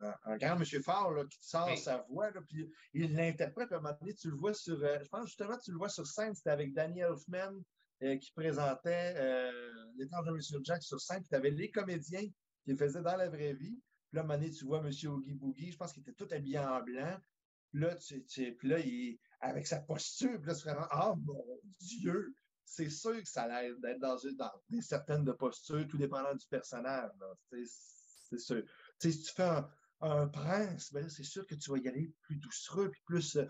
un, 0.00 0.36
grand 0.38 0.56
monsieur 0.56 0.82
fort 0.82 1.12
là, 1.12 1.24
qui 1.26 1.38
sort 1.40 1.76
sa 1.78 1.98
voix, 2.08 2.30
là, 2.30 2.40
puis 2.48 2.70
il 2.94 3.14
l'interprète. 3.14 3.72
À 3.72 3.76
un 3.76 3.80
moment 3.80 3.96
donné, 4.00 4.14
tu 4.14 4.30
le 4.30 4.36
vois 4.36 4.54
sur, 4.54 4.82
euh, 4.82 4.98
je 5.02 5.08
pense 5.08 5.26
justement, 5.26 5.56
tu 5.58 5.70
le 5.70 5.78
vois 5.78 5.88
sur 5.88 6.06
scène, 6.06 6.34
c'était 6.34 6.50
avec 6.50 6.72
Danny 6.72 7.00
Elfman 7.00 7.62
euh, 8.02 8.16
qui 8.16 8.32
présentait 8.32 9.14
l'étrange 9.96 10.26
de 10.26 10.32
Monsieur 10.32 10.58
Jack 10.62 10.82
sur 10.82 11.00
scène, 11.00 11.20
puis 11.20 11.28
tu 11.28 11.34
avais 11.34 11.50
les 11.50 11.70
comédiens 11.70 12.22
qui 12.22 12.70
le 12.70 12.76
faisaient 12.76 13.02
dans 13.02 13.16
la 13.16 13.28
vraie 13.28 13.54
vie. 13.54 13.80
Puis 14.08 14.16
là, 14.16 14.20
à 14.20 14.24
un 14.24 14.26
moment 14.26 14.38
donné, 14.38 14.50
tu 14.50 14.64
vois 14.64 14.82
Monsieur 14.82 15.10
Oogie 15.10 15.34
Boogie, 15.34 15.72
je 15.72 15.76
pense 15.76 15.92
qu'il 15.92 16.02
était 16.02 16.12
tout 16.12 16.28
habillé 16.30 16.58
en 16.58 16.82
blanc. 16.82 17.18
Puis 17.70 17.80
là, 17.80 17.94
tu, 17.96 18.54
puis 18.56 18.68
là 18.68 18.78
il, 18.78 19.18
avec 19.40 19.66
sa 19.66 19.80
posture, 19.80 20.38
puis 20.38 20.48
là, 20.48 20.54
c'est 20.54 20.68
vraiment, 20.68 20.86
ah 20.90 21.14
mon 21.16 21.60
Dieu! 21.80 22.34
c'est 22.66 22.90
sûr 22.90 23.22
que 23.22 23.28
ça 23.28 23.46
l'aide 23.46 23.80
d'être 23.80 24.00
dans, 24.00 24.16
dans 24.16 24.80
certaines 24.82 25.24
de 25.24 25.32
postures, 25.32 25.86
tout 25.88 25.96
dépendant 25.96 26.34
du 26.34 26.46
personnage. 26.48 27.10
C'est 28.28 28.38
sûr. 28.38 28.62
si 29.00 29.22
tu 29.22 29.32
fais 29.32 29.50
un, 30.00 30.28
prince, 30.28 30.92
ben 30.92 31.08
c'est 31.08 31.22
sûr 31.22 31.46
que 31.46 31.54
tu 31.54 31.70
vas 31.70 31.78
y 31.78 31.88
aller 31.88 32.12
plus 32.22 32.36
doucereux, 32.36 32.90
puis 32.90 33.00
plus. 33.06 33.36
Euh, 33.36 33.46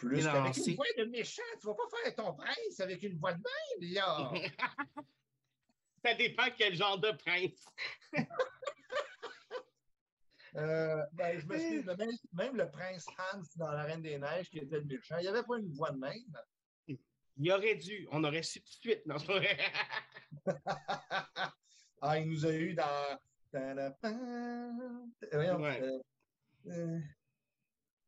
plus 0.00 0.26
avec 0.26 0.56
une 0.56 0.74
voix 0.74 0.86
de 0.96 1.04
méchant. 1.04 1.42
Tu 1.60 1.66
vas 1.66 1.74
pas 1.74 1.82
faire 2.02 2.14
ton 2.14 2.32
prince 2.34 2.80
avec 2.80 3.02
une 3.02 3.18
voix 3.18 3.34
de 3.34 3.38
même, 3.38 3.92
là. 3.92 4.32
ça 6.04 6.14
dépend 6.14 6.46
quel 6.56 6.74
genre 6.74 6.98
de 6.98 7.10
prince. 7.12 7.66
Euh, 10.56 11.00
ben, 11.12 11.38
je 11.38 11.46
me 11.46 11.56
suis 11.56 11.84
même, 11.84 12.10
même, 12.32 12.56
le 12.56 12.68
prince 12.68 13.06
Hans 13.06 13.40
dans 13.54 13.70
La 13.70 13.84
Reine 13.84 14.02
des 14.02 14.18
Neiges, 14.18 14.50
qui 14.50 14.58
était 14.58 14.80
le 14.80 14.84
méchant, 14.84 15.16
il 15.18 15.22
n'y 15.22 15.28
avait 15.28 15.44
pas 15.44 15.58
une 15.58 15.70
voix 15.70 15.92
de 15.92 15.98
même. 15.98 16.98
Il 17.36 17.52
aurait 17.52 17.76
dû. 17.76 18.08
On 18.10 18.24
aurait 18.24 18.42
su 18.42 18.60
tout 18.60 18.66
de 18.66 18.72
suite. 18.72 19.06
Non, 19.06 19.14
ah, 22.02 22.18
il 22.18 22.28
nous 22.28 22.44
a 22.44 22.52
eu 22.52 22.74
dans. 22.74 23.20
Euh, 23.54 23.90
euh, 26.66 27.00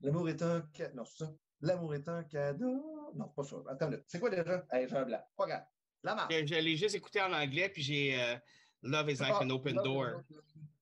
l'amour 0.01 0.29
est 0.29 0.43
un. 0.43 0.69
Non, 0.95 1.05
c'est 1.05 1.25
ça. 1.25 1.33
L'amour 1.63 1.95
est 1.95 2.09
un 2.09 2.25
cadeau. 2.25 3.13
Non, 3.15 3.29
pas 3.29 3.45
ça. 3.45 3.57
Attends, 3.69 3.91
c'est 4.07 4.19
quoi 4.19 4.31
déjà? 4.31 4.65
Hey, 4.71 4.89
j'ai 4.89 4.97
un 4.97 5.05
blanc. 5.05 5.25
Pas 5.37 5.47
grave. 5.47 5.65
La 6.03 6.15
marque. 6.15 6.33
Je, 6.33 6.55
l'ai 6.57 6.77
juste 6.77 6.97
écouté 6.97 7.21
en 7.21 7.33
anglais, 7.33 7.69
puis 7.69 7.83
j'ai 7.83 8.21
euh, 8.21 8.37
Love 8.83 9.11
is 9.11 9.21
like 9.21 9.35
ah, 9.35 9.43
an 9.43 9.51
open 9.51 9.77
door. 9.77 10.25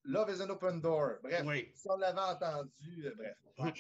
love 0.05 0.31
is 0.31 0.41
an 0.41 0.51
open 0.51 0.81
door. 0.81 1.21
Bref, 1.23 1.45
si 1.75 1.89
on 1.89 1.97
l'avait 1.99 2.21
entendu, 2.21 3.13
bref. 3.17 3.37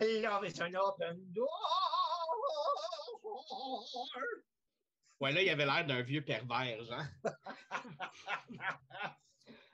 Love 0.00 0.44
is 0.44 0.60
an 0.60 0.74
open 0.74 1.16
door. 1.32 1.48
Ouais, 5.20 5.32
là, 5.32 5.42
il 5.42 5.50
avait 5.50 5.66
l'air 5.66 5.86
d'un 5.86 6.02
vieux 6.02 6.22
pervers, 6.22 6.82
genre. 6.84 7.04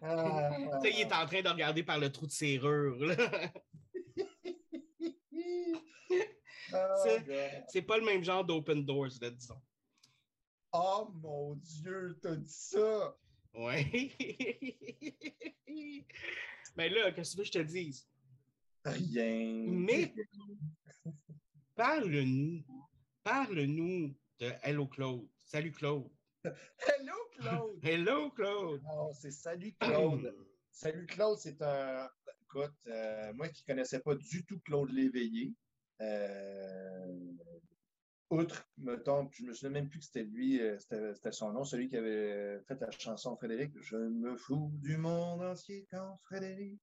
Euh, 0.03 0.51
tu 0.83 0.91
sais, 0.91 0.95
il 0.95 1.01
est 1.01 1.13
en 1.13 1.27
train 1.27 1.41
de 1.41 1.49
regarder 1.49 1.83
par 1.83 1.99
le 1.99 2.11
trou 2.11 2.27
de 2.27 2.33
serrure, 2.33 2.97
là. 2.99 3.17
c'est 7.69 7.83
pas 7.83 7.99
le 7.99 8.05
même 8.05 8.25
genre 8.25 8.45
d'open 8.45 8.85
doors, 8.85 9.09
là, 9.21 9.31
disons. 9.31 9.61
Oh 10.73 11.09
mon 11.15 11.55
Dieu, 11.55 12.19
t'as 12.23 12.37
dit 12.37 12.53
ça! 12.53 13.17
Ouais. 13.55 14.13
Mais 16.77 16.89
là, 16.91 17.13
qu'est-ce 17.13 17.37
que 17.37 17.37
tu 17.37 17.39
veux 17.39 17.45
que 17.45 17.47
je 17.47 17.53
te 17.53 17.73
dise? 17.73 18.07
Rien. 18.85 19.65
Mais 19.69 20.15
parle-nous, 21.75 22.63
parle-nous 23.25 24.15
de 24.39 24.53
Hello 24.63 24.87
Claude. 24.87 25.27
Salut 25.47 25.73
Claude. 25.73 26.11
Hello 26.45 27.15
Claude. 27.39 27.79
Hello 27.83 28.31
Claude. 28.31 28.83
Oh, 28.93 29.11
c'est 29.15 29.31
Salut 29.31 29.75
Claude. 29.81 30.35
salut 30.71 31.07
Claude, 31.07 31.39
c'est 31.39 31.61
un. 31.63 32.11
Euh, 32.57 33.33
moi 33.35 33.49
qui 33.49 33.63
ne 33.63 33.73
connaissais 33.73 34.01
pas 34.01 34.15
du 34.15 34.45
tout 34.45 34.59
Claude 34.61 34.91
Léveillé, 34.91 35.55
euh, 36.01 37.33
outre, 38.31 38.69
mettons, 38.79 39.29
je 39.33 39.45
me 39.45 39.53
souviens 39.53 39.71
même 39.71 39.89
plus 39.89 40.01
que 40.01 40.05
c'était 40.07 40.25
lui, 40.25 40.61
euh, 40.61 40.79
c'était 40.79 41.33
son 41.33 41.53
nom, 41.53 41.65
celui 41.65 41.89
qui 41.89 41.97
avait 41.97 42.61
fait 42.67 42.81
la 42.81 42.91
chanson 42.91 43.37
Frédéric. 43.37 43.73
Je 43.81 43.97
me 43.97 44.37
fous 44.37 44.71
du 44.75 44.97
monde 44.97 45.43
entier 45.43 45.87
quand 45.91 46.19
Frédéric 46.25 46.81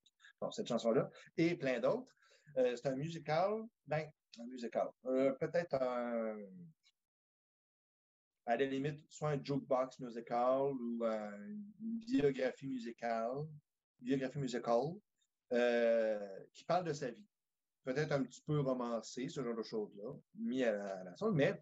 cette 0.52 0.68
chanson-là, 0.68 1.10
et 1.38 1.56
plein 1.56 1.80
d'autres. 1.80 2.14
C'est 2.58 2.86
un 2.88 2.96
musical, 2.96 3.64
ben, 3.88 4.06
un 4.38 4.46
musical. 4.46 4.90
Peut-être 5.04 5.76
un, 5.82 6.36
à 8.46 8.58
la 8.58 8.66
limite, 8.66 9.02
soit 9.10 9.30
un 9.30 9.42
jukebox 9.42 10.00
musical 10.00 10.74
ou 10.74 11.06
une 11.06 12.00
biographie 12.06 12.68
musicale, 12.68 13.48
biographie 14.02 14.40
musicale, 14.40 15.00
euh, 15.52 16.40
qui 16.54 16.64
parle 16.64 16.86
de 16.86 16.94
sa 16.94 17.12
vie. 17.12 17.28
Peut-être 17.84 18.14
un 18.14 18.24
petit 18.24 18.42
peu 18.42 18.60
romancé, 18.62 19.28
ce 19.28 19.44
genre 19.44 19.56
de 19.56 19.64
choses-là, 19.64 20.14
mis 20.36 20.64
à 20.64 21.04
la, 21.04 21.16
sonde, 21.18 21.36
mais 21.36 21.62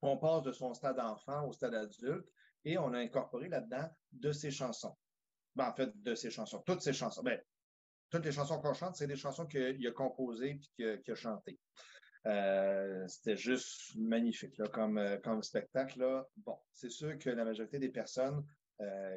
on 0.00 0.16
passe 0.16 0.42
de 0.42 0.52
son 0.52 0.72
stade 0.72 0.98
enfant 0.98 1.46
au 1.46 1.52
stade 1.52 1.74
adulte 1.74 2.26
et 2.64 2.78
on 2.78 2.92
a 2.94 2.98
incorporé 2.98 3.48
là-dedans 3.48 3.88
de 4.12 4.32
ses 4.32 4.50
chansons. 4.50 4.96
Ben, 5.54 5.68
en 5.68 5.74
fait, 5.74 5.90
de 6.02 6.14
ses 6.14 6.30
chansons, 6.30 6.60
toutes 6.60 6.80
ses 6.80 6.92
chansons. 6.92 7.22
Ben, 7.22 7.40
toutes 8.08 8.24
les 8.24 8.32
chansons 8.32 8.58
qu'on 8.60 8.72
chante, 8.72 8.96
c'est 8.96 9.06
des 9.06 9.16
chansons 9.16 9.46
qu'il 9.46 9.86
a 9.86 9.92
composées 9.92 10.58
et 10.78 11.00
qu'il 11.02 11.12
a, 11.12 11.14
chantées. 11.14 11.60
Euh, 12.26 13.06
c'était 13.06 13.36
juste 13.36 13.94
magnifique 13.96 14.60
comme, 14.72 14.98
euh, 14.98 15.18
comme 15.18 15.42
spectacle. 15.42 16.00
Là. 16.00 16.26
Bon, 16.38 16.58
c'est 16.72 16.90
sûr 16.90 17.18
que 17.18 17.30
la 17.30 17.44
majorité 17.44 17.78
des 17.78 17.90
personnes 17.90 18.44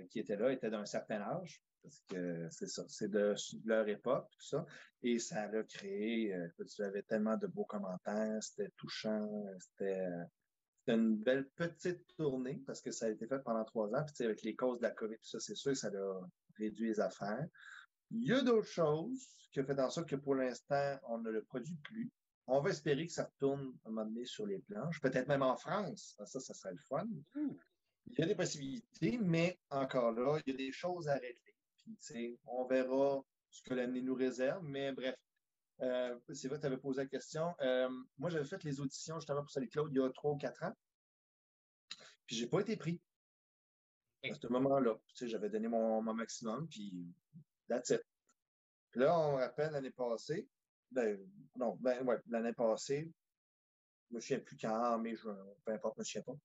qui 0.09 0.19
étaient 0.19 0.35
là 0.35 0.51
étaient 0.51 0.69
d'un 0.69 0.85
certain 0.85 1.21
âge, 1.21 1.63
parce 1.83 2.01
que 2.07 2.47
c'est 2.49 2.67
ça, 2.67 2.83
c'est 2.87 3.11
de, 3.11 3.35
leur 3.65 3.87
époque, 3.87 4.27
tout 4.31 4.45
ça. 4.45 4.65
Et 5.03 5.19
ça 5.19 5.41
a 5.41 5.63
créé, 5.63 6.33
tu 6.73 6.81
avais 6.81 7.03
tellement 7.03 7.37
de 7.37 7.47
beaux 7.47 7.65
commentaires, 7.65 8.41
c'était 8.41 8.71
touchant, 8.77 9.29
c'était 9.59 10.07
C'était 10.79 10.97
une 10.97 11.15
belle 11.15 11.49
petite 11.55 12.05
tournée 12.17 12.61
parce 12.65 12.81
que 12.81 12.91
ça 12.91 13.05
a 13.05 13.09
été 13.09 13.27
fait 13.27 13.39
pendant 13.39 13.63
trois 13.63 13.93
ans. 13.95 14.05
Puis, 14.05 14.25
avec 14.25 14.41
les 14.43 14.55
causes 14.55 14.79
de 14.79 14.83
la 14.83 14.91
COVID, 14.91 15.15
tout 15.15 15.29
ça, 15.29 15.39
c'est 15.39 15.55
sûr 15.55 15.71
que 15.71 15.77
ça 15.77 15.87
a 15.87 16.29
réduit 16.57 16.87
les 16.87 16.99
affaires. 16.99 17.47
Il 18.11 18.27
y 18.27 18.33
a 18.33 18.41
d'autres 18.41 18.67
choses 18.67 19.25
qui 19.51 19.61
ont 19.61 19.65
fait 19.65 19.79
en 19.79 19.89
sorte 19.89 20.09
que 20.09 20.15
pour 20.17 20.35
l'instant, 20.35 20.99
on 21.07 21.19
ne 21.19 21.29
le 21.29 21.43
produit 21.43 21.77
plus. 21.83 22.11
On 22.47 22.59
va 22.59 22.71
espérer 22.71 23.07
que 23.07 23.13
ça 23.13 23.23
retourne 23.23 23.73
à 23.85 23.87
un 23.87 23.91
moment 23.91 24.05
donné 24.05 24.25
sur 24.25 24.45
les 24.45 24.59
planches, 24.59 24.99
peut-être 24.99 25.27
même 25.29 25.41
en 25.41 25.55
France. 25.55 26.17
Ça, 26.25 26.39
ça 26.39 26.53
serait 26.53 26.73
le 26.73 26.79
fun. 26.79 27.07
Il 28.07 28.19
y 28.19 28.21
a 28.21 28.25
des 28.25 28.35
possibilités, 28.35 29.17
mais 29.21 29.57
encore 29.69 30.11
là, 30.11 30.39
il 30.45 30.51
y 30.51 30.53
a 30.53 30.57
des 30.57 30.71
choses 30.73 31.07
à 31.07 31.13
régler. 31.13 31.52
Puis, 31.85 32.39
on 32.45 32.65
verra 32.65 33.21
ce 33.49 33.61
que 33.61 33.73
l'année 33.73 34.01
nous 34.01 34.15
réserve, 34.15 34.63
mais 34.63 34.91
bref. 34.91 35.15
Euh, 35.81 36.17
c'est 36.33 36.47
vrai 36.47 36.57
que 36.57 36.61
tu 36.61 36.67
avais 36.67 36.77
posé 36.77 37.01
la 37.01 37.07
question. 37.07 37.53
Euh, 37.61 37.89
moi, 38.17 38.29
j'avais 38.29 38.45
fait 38.45 38.63
les 38.63 38.79
auditions 38.79 39.19
justement 39.19 39.41
pour 39.41 39.49
Sally 39.49 39.69
Claude 39.69 39.91
il 39.91 39.97
y 39.97 40.01
a 40.01 40.09
trois 40.11 40.31
ou 40.31 40.37
quatre 40.37 40.63
ans. 40.63 40.73
Puis 42.25 42.35
j'ai 42.35 42.47
pas 42.47 42.61
été 42.61 42.77
pris. 42.77 43.01
À 44.23 44.33
ce 44.33 44.47
moment-là, 44.47 44.95
j'avais 45.21 45.49
donné 45.49 45.67
mon, 45.67 46.01
maximum, 46.01 46.67
puis 46.69 47.13
that's 47.67 47.89
it. 47.89 48.01
Puis 48.91 49.01
là, 49.01 49.19
on 49.19 49.35
rappelle 49.35 49.71
l'année 49.71 49.91
passée, 49.91 50.47
ben, 50.91 51.19
non, 51.57 51.75
ben, 51.81 52.07
ouais, 52.07 52.17
l'année 52.27 52.53
passée, 52.53 53.11
je 54.09 54.15
me 54.15 54.21
souviens 54.21 54.39
plus 54.39 54.55
quand, 54.55 54.97
mais 54.99 55.15
je, 55.15 55.27
peu 55.65 55.73
importe, 55.73 55.95
je 55.97 55.99
me 55.99 56.03
souviens 56.05 56.21
pas. 56.21 56.37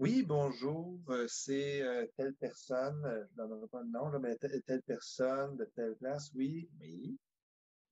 Oui, 0.00 0.24
bonjour, 0.24 1.00
euh, 1.08 1.26
c'est 1.28 1.80
euh, 1.82 2.04
telle 2.16 2.34
personne, 2.34 3.04
euh, 3.04 3.24
je 3.30 3.36
n'en 3.36 3.48
donnerai 3.48 3.68
pas 3.68 3.80
le 3.80 3.90
nom, 3.90 4.08
là, 4.08 4.18
mais 4.18 4.36
telle, 4.36 4.82
personne 4.82 5.56
de 5.56 5.64
telle 5.66 5.94
place, 5.94 6.32
oui, 6.34 6.68
oui. 6.80 7.16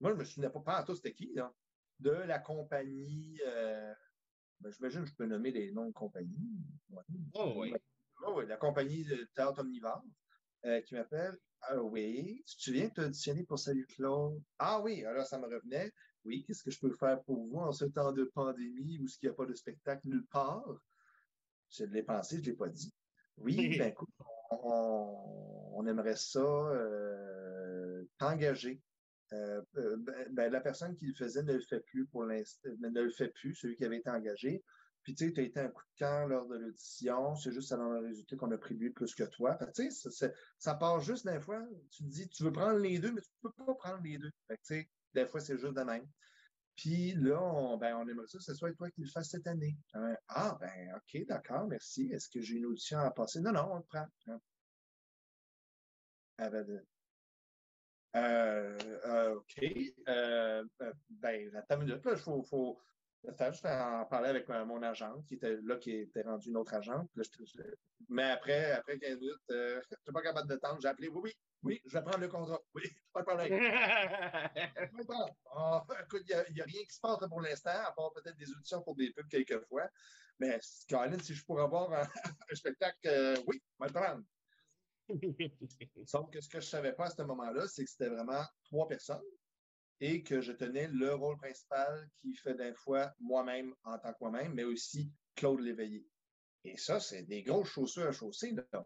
Moi, 0.01 0.11
je 0.11 0.17
me 0.17 0.25
souviens 0.25 0.49
pas, 0.49 0.59
pas 0.59 0.77
à 0.79 0.83
tout 0.83 0.95
c'était 0.95 1.13
qui, 1.13 1.31
là, 1.33 1.53
de 1.99 2.11
la 2.11 2.39
compagnie, 2.39 3.39
ben, 4.59 4.69
j'imagine 4.69 5.03
que 5.03 5.07
je 5.07 5.15
peux 5.15 5.25
nommer 5.25 5.53
des 5.53 5.71
noms 5.71 5.87
de 5.87 5.93
compagnie. 5.93 6.51
Oh, 7.35 7.53
oui. 7.55 7.73
Oh, 8.25 8.33
oui, 8.37 8.47
la 8.47 8.57
compagnie 8.57 9.05
de 9.05 9.29
Théâtre 9.33 9.61
Omnivore 9.61 10.03
qui 10.85 10.95
m'appelle. 10.95 11.37
Ah 11.61 11.81
oui, 11.81 12.43
tu 12.45 12.57
te 12.57 12.61
souviens 12.63 12.89
de 12.89 12.93
t'auditionner 12.93 13.45
pour 13.45 13.59
Salut 13.59 13.87
Claude? 13.87 14.41
Ah 14.59 14.81
oui, 14.81 15.05
alors 15.05 15.25
ça 15.25 15.39
me 15.39 15.45
revenait. 15.45 15.89
Oui, 16.25 16.43
qu'est-ce 16.45 16.63
que 16.63 16.71
je 16.71 16.79
peux 16.79 16.93
faire 16.93 17.23
pour 17.23 17.47
vous 17.47 17.59
en 17.59 17.71
ce 17.71 17.85
temps 17.85 18.11
de 18.11 18.25
pandémie 18.25 18.99
où 18.99 19.05
il 19.05 19.17
n'y 19.23 19.29
a 19.29 19.33
pas 19.33 19.45
de 19.45 19.53
spectacle 19.53 20.09
nulle 20.09 20.25
part? 20.25 20.65
Je 21.73 21.85
l'ai 21.85 22.03
pensé, 22.03 22.37
je 22.37 22.41
ne 22.41 22.45
l'ai 22.47 22.53
pas 22.53 22.69
dit. 22.69 22.93
Oui, 23.37 23.77
ben 23.77 23.89
écoute, 23.89 24.09
on, 24.51 25.85
aimerait 25.87 26.15
ça 26.15 26.39
euh, 26.39 28.03
t'engager. 28.17 28.81
Euh, 29.33 29.61
euh, 29.77 29.97
ben, 29.97 30.27
ben, 30.31 30.51
la 30.51 30.61
personne 30.61 30.95
qui 30.95 31.07
le 31.07 31.13
faisait 31.15 31.43
ne 31.43 31.53
le 31.53 31.61
fait 31.61 31.79
plus 31.79 32.05
pour 32.05 32.23
l'instant, 32.25 32.69
ne 32.79 33.01
le 33.01 33.09
fait 33.09 33.29
plus, 33.29 33.55
celui 33.55 33.75
qui 33.75 33.83
avait 33.83 33.97
été 33.97 34.09
engagé. 34.09 34.63
Puis, 35.01 35.15
tu 35.15 35.25
sais, 35.25 35.33
tu 35.33 35.41
as 35.41 35.43
été 35.43 35.59
un 35.59 35.67
coup 35.67 35.81
de 35.81 35.97
cœur 35.97 36.27
lors 36.27 36.47
de 36.47 36.55
l'audition. 36.55 37.35
C'est 37.35 37.51
juste 37.51 37.69
ça 37.69 37.77
dans 37.77 37.89
le 37.89 38.07
résultat 38.07 38.37
qu'on 38.37 38.51
a 38.51 38.57
pris 38.57 38.75
lui 38.75 38.89
plus 38.89 39.13
que 39.13 39.23
toi. 39.23 39.57
tu 39.75 39.91
sais, 39.91 40.09
ça, 40.11 40.29
ça, 40.57 40.75
part 40.75 41.01
juste 41.01 41.27
des 41.27 41.41
fois. 41.41 41.61
Tu 41.91 42.03
te 42.03 42.09
dis, 42.09 42.29
tu 42.29 42.43
veux 42.43 42.53
prendre 42.53 42.79
les 42.79 42.99
deux, 42.99 43.11
mais 43.11 43.21
tu 43.21 43.29
ne 43.43 43.49
peux 43.49 43.65
pas 43.65 43.75
prendre 43.75 44.01
les 44.03 44.17
deux. 44.17 44.31
Fait 44.47 44.55
tu 44.57 44.61
sais, 44.63 44.89
des 45.13 45.25
fois, 45.25 45.41
c'est 45.41 45.57
juste 45.57 45.73
de 45.73 45.81
même. 45.81 46.07
Puis 46.75 47.13
là, 47.13 47.41
on, 47.41 47.77
ben, 47.77 47.95
on 47.95 48.07
aimerait 48.07 48.27
ça 48.27 48.37
que 48.37 48.43
ce 48.43 48.53
soit 48.55 48.73
toi 48.73 48.89
qui 48.89 49.01
le 49.01 49.07
fasses 49.07 49.29
cette 49.29 49.47
année. 49.47 49.77
Euh, 49.95 50.15
ah, 50.29 50.57
ben, 50.59 50.95
OK, 50.95 51.25
d'accord, 51.27 51.67
merci. 51.67 52.09
Est-ce 52.11 52.29
que 52.29 52.41
j'ai 52.41 52.55
une 52.55 52.65
audition 52.65 52.99
à 52.99 53.11
passer? 53.11 53.41
Non, 53.41 53.51
non, 53.51 53.69
on 53.71 53.77
le 53.77 53.83
prend. 53.83 54.05
Ah, 56.37 56.49
ben, 56.49 56.83
euh, 58.15 58.77
euh, 59.05 59.35
OK. 59.35 59.63
Euh, 60.07 60.63
ben, 61.09 61.55
attends 61.55 61.81
une 61.81 61.87
minute, 61.87 62.05
là, 62.05 62.11
il 62.13 62.19
faut, 62.19 62.43
faut, 62.43 62.79
en 63.25 64.05
parler 64.05 64.29
avec 64.29 64.49
mon 64.49 64.81
agent, 64.83 65.21
qui 65.27 65.35
était 65.35 65.57
là, 65.63 65.77
qui 65.77 65.91
était 65.91 66.23
rendu 66.23 66.49
une 66.49 66.57
autre 66.57 66.73
agente. 66.73 67.09
mais 68.09 68.29
après, 68.31 68.71
après 68.71 68.99
15 68.99 69.19
minutes, 69.19 69.35
je 69.49 69.75
n'étais 69.77 70.11
pas 70.13 70.21
capable 70.21 70.49
de 70.49 70.55
temps. 70.57 70.77
J'ai 70.79 70.89
appelé, 70.89 71.07
oui, 71.07 71.21
oui, 71.23 71.33
oui, 71.63 71.81
je 71.85 71.97
vais 71.97 72.03
prendre 72.03 72.19
le 72.19 72.27
contrat. 72.27 72.61
Oui, 72.75 72.83
pas 73.11 73.21
de 73.21 73.25
problème. 73.25 73.49
Ah, 75.55 75.85
écoute, 76.03 76.23
il 76.27 76.53
n'y 76.55 76.61
a, 76.61 76.65
rien 76.65 76.83
qui 76.83 76.93
se 76.93 76.99
passe 76.99 77.19
pour 77.29 77.41
l'instant, 77.41 77.69
à 77.69 77.91
part 77.91 78.11
peut-être 78.13 78.37
des 78.37 78.51
auditions 78.51 78.81
pour 78.81 78.95
des 78.95 79.11
pubs 79.11 79.27
quelquefois. 79.27 79.87
Mais, 80.39 80.59
Caroline, 80.87 81.21
si 81.21 81.35
je 81.35 81.45
pourrais 81.45 81.63
avoir 81.63 81.91
un, 82.51 82.55
spectacle, 82.55 83.07
euh, 83.07 83.37
oui, 83.47 83.61
je 83.79 83.85
vais 83.85 83.87
le 83.87 83.93
prendre. 83.93 84.23
Sauf 86.05 86.29
que 86.31 86.41
ce 86.41 86.49
que 86.49 86.59
je 86.59 86.65
ne 86.65 86.69
savais 86.69 86.93
pas 86.93 87.05
à 87.05 87.09
ce 87.11 87.21
moment-là, 87.21 87.67
c'est 87.67 87.83
que 87.85 87.89
c'était 87.89 88.09
vraiment 88.09 88.43
trois 88.65 88.87
personnes 88.87 89.21
et 89.99 90.23
que 90.23 90.41
je 90.41 90.51
tenais 90.51 90.87
le 90.87 91.13
rôle 91.13 91.37
principal 91.37 92.09
qui 92.21 92.35
fait 92.35 92.55
d'un 92.55 92.73
fois 92.73 93.13
moi-même 93.19 93.73
en 93.83 93.97
tant 93.99 94.11
que 94.11 94.17
moi-même, 94.21 94.53
mais 94.53 94.63
aussi 94.63 95.11
Claude 95.35 95.61
Léveillé. 95.61 96.05
Et 96.65 96.77
ça, 96.77 96.99
c'est 96.99 97.23
des 97.23 97.43
grosses 97.43 97.69
chaussures 97.69 98.07
à 98.07 98.11
chausser. 98.11 98.51
Là. 98.51 98.85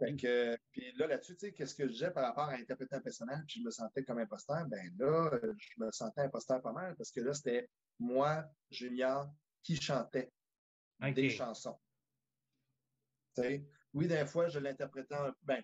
Oui. 0.00 0.10
Fait 0.10 0.16
que, 0.16 0.58
puis 0.72 0.92
là, 0.96 1.06
là-dessus, 1.06 1.34
tu 1.36 1.46
sais, 1.46 1.52
qu'est-ce 1.52 1.74
que 1.74 1.86
je 1.86 1.92
disais 1.92 2.10
par 2.10 2.24
rapport 2.24 2.48
à 2.48 2.54
interpréter 2.54 2.96
un 2.96 3.00
personnage, 3.00 3.44
puis 3.46 3.60
je 3.60 3.64
me 3.64 3.70
sentais 3.70 4.04
comme 4.04 4.18
imposteur, 4.18 4.66
ben 4.66 4.92
là, 4.98 5.30
je 5.56 5.84
me 5.84 5.90
sentais 5.90 6.22
imposteur 6.22 6.62
pas 6.62 6.72
mal, 6.72 6.94
parce 6.96 7.10
que 7.10 7.20
là, 7.20 7.34
c'était 7.34 7.68
moi, 7.98 8.44
Junior, 8.70 9.28
qui 9.62 9.76
chantait 9.76 10.30
des 11.14 11.30
chansons. 11.30 11.78
Tu 13.34 13.42
sais, 13.42 13.66
oui, 13.92 14.06
des 14.06 14.26
fois, 14.26 14.48
je 14.48 14.58
l'interprétais, 14.58 15.16
ben, 15.42 15.62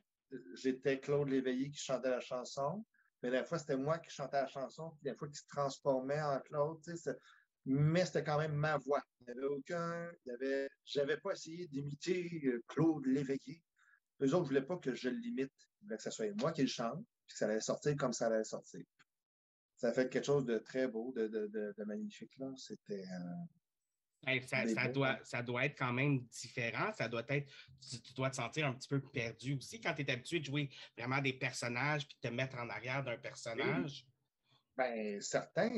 j'étais 0.54 1.00
Claude 1.00 1.28
Léveillé 1.28 1.70
qui 1.70 1.78
chantait 1.78 2.10
la 2.10 2.20
chanson, 2.20 2.84
mais 3.22 3.30
des 3.30 3.44
fois, 3.44 3.58
c'était 3.58 3.76
moi 3.76 3.98
qui 3.98 4.10
chantais 4.10 4.40
la 4.40 4.48
chanson, 4.48 4.90
puis 4.90 5.10
des 5.10 5.16
fois, 5.16 5.28
qui 5.28 5.36
se 5.36 5.46
transformait 5.46 6.20
en 6.20 6.40
Claude, 6.40 6.82
tu 6.82 6.96
sais, 6.96 7.16
mais 7.66 8.04
c'était 8.04 8.24
quand 8.24 8.38
même 8.38 8.54
ma 8.54 8.76
voix. 8.76 9.02
Il 9.20 9.26
n'y 9.26 9.32
avait 9.32 9.46
aucun, 9.46 10.12
il 10.24 10.28
y 10.28 10.34
avait, 10.34 10.68
j'avais 10.84 11.16
pas 11.16 11.32
essayé 11.32 11.66
d'imiter 11.68 12.42
euh, 12.44 12.62
Claude 12.68 13.06
Léveillé. 13.06 13.62
Eux 14.20 14.28
autres 14.28 14.42
ne 14.42 14.46
voulaient 14.48 14.66
pas 14.66 14.76
que 14.76 14.94
je 14.94 15.08
le 15.08 15.18
limite. 15.18 15.52
Ils 15.80 15.84
voulaient 15.84 15.96
que 15.96 16.02
ce 16.02 16.10
soit 16.10 16.32
moi 16.40 16.52
qui 16.52 16.62
le 16.62 16.68
chante, 16.68 17.04
puis 17.26 17.34
que 17.34 17.38
ça 17.38 17.46
allait 17.46 17.60
sortir 17.60 17.96
comme 17.96 18.12
ça 18.12 18.26
allait 18.26 18.44
sortir. 18.44 18.82
Ça 19.76 19.88
a 19.88 19.92
fait 19.92 20.08
quelque 20.08 20.24
chose 20.24 20.44
de 20.46 20.58
très 20.58 20.88
beau, 20.88 21.12
de, 21.16 21.26
de, 21.26 21.74
de, 21.76 21.84
magnifique. 21.84 22.32
C'était. 22.56 23.04
Euh, 23.04 24.40
ça, 24.46 24.88
doit, 24.88 25.18
ça 25.24 25.42
doit 25.42 25.66
être 25.66 25.76
quand 25.76 25.92
même 25.92 26.20
différent. 26.26 26.92
Ça 26.92 27.08
doit 27.08 27.24
être, 27.28 27.52
tu, 27.80 28.14
dois 28.14 28.30
te 28.30 28.36
sentir 28.36 28.66
un 28.66 28.74
petit 28.74 28.88
peu 28.88 29.00
perdu 29.00 29.56
aussi 29.56 29.80
quand 29.80 29.92
tu 29.94 30.02
es 30.02 30.10
habitué 30.10 30.40
de 30.40 30.44
jouer 30.44 30.70
vraiment 30.96 31.20
des 31.20 31.34
personnages 31.34 32.06
puis 32.06 32.16
te 32.20 32.28
mettre 32.28 32.56
en 32.56 32.68
arrière 32.70 33.04
d'un 33.04 33.18
personnage. 33.18 34.06
Ben, 34.76 35.20
certain. 35.20 35.70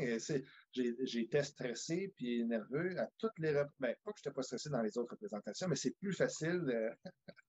J'étais 0.73 1.43
stressé 1.43 2.13
puis 2.17 2.45
nerveux 2.45 2.99
à 2.99 3.09
toutes 3.19 3.39
les. 3.39 3.53
Ben, 3.79 3.95
pas 4.05 4.13
que 4.13 4.19
je 4.19 4.29
n'étais 4.29 4.35
pas 4.35 4.43
stressé 4.43 4.71
dans 4.71 4.83
les 4.83 4.97
autres 4.97 5.13
représentations, 5.13 5.69
mais 5.69 5.77
c'est 5.77 5.97
plus 5.99 6.13
facile. 6.13 6.97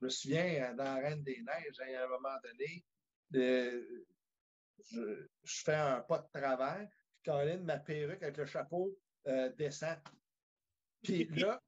Je 0.00 0.06
me 0.06 0.10
souviens, 0.10 0.70
euh, 0.70 0.74
dans 0.74 0.84
la 0.84 0.94
Reine 0.96 1.22
des 1.22 1.42
Neiges, 1.42 1.80
à 1.80 2.04
un 2.04 2.08
moment 2.08 2.36
donné, 2.42 2.84
je, 3.32 5.26
fais 5.44 5.74
un 5.74 6.00
pas 6.00 6.18
de 6.18 6.40
travers, 6.40 6.88
puis 6.88 7.22
Caroline, 7.24 7.64
ma 7.64 7.78
perruque 7.78 8.22
avec 8.22 8.36
le 8.38 8.46
chapeau, 8.46 8.96
euh, 9.26 9.50
descend. 9.50 9.98
Puis 11.02 11.26
là, 11.36 11.62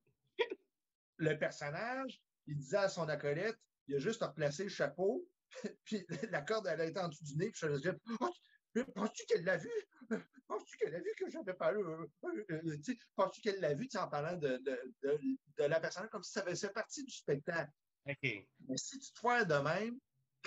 le 1.18 1.39
personnage, 1.39 2.22
il 2.47 2.57
disait 2.57 2.78
à 2.78 2.89
son 2.89 3.09
acolyte, 3.09 3.59
il 3.87 3.97
a 3.97 3.99
juste 3.99 4.22
replacé 4.22 4.64
le 4.64 4.70
chapeau, 4.70 5.28
puis 5.85 6.07
la 6.30 6.41
corde, 6.41 6.66
elle 6.66 6.80
a 6.80 6.87
été 6.87 7.01
en 7.01 7.09
dessous 7.09 7.24
du 7.24 7.37
nez, 7.37 7.51
puis 7.51 7.61
je 7.61 7.66
lui 7.66 7.76
disais, 7.76 7.95
oh, 8.20 8.30
penses-tu 8.95 9.26
qu'elle 9.26 9.45
l'a 9.45 9.59
vu? 9.59 9.70
Penses-tu 10.47 10.76
qu'elle 10.78 10.95
a 10.95 10.99
vu 10.99 11.11
que 11.18 11.30
j'avais 11.30 11.53
euh, 11.53 12.07
penses-tu 13.14 13.41
qu'elle 13.41 13.61
l'a 13.61 13.74
vu 13.74 13.89
en 13.95 14.09
parlant 14.09 14.37
de, 14.37 14.59
de, 14.59 15.64
la 15.64 15.80
personne 15.80 16.09
comme 16.09 16.22
si 16.22 16.33
ça 16.33 16.43
faisait 16.43 16.70
partie 16.70 17.05
du 17.05 17.11
spectacle? 17.11 17.70
Mais 18.07 18.76
si 18.76 18.98
tu 18.98 19.12
te 19.12 19.20
fais 19.20 19.44
de 19.44 19.55
même, 19.55 19.98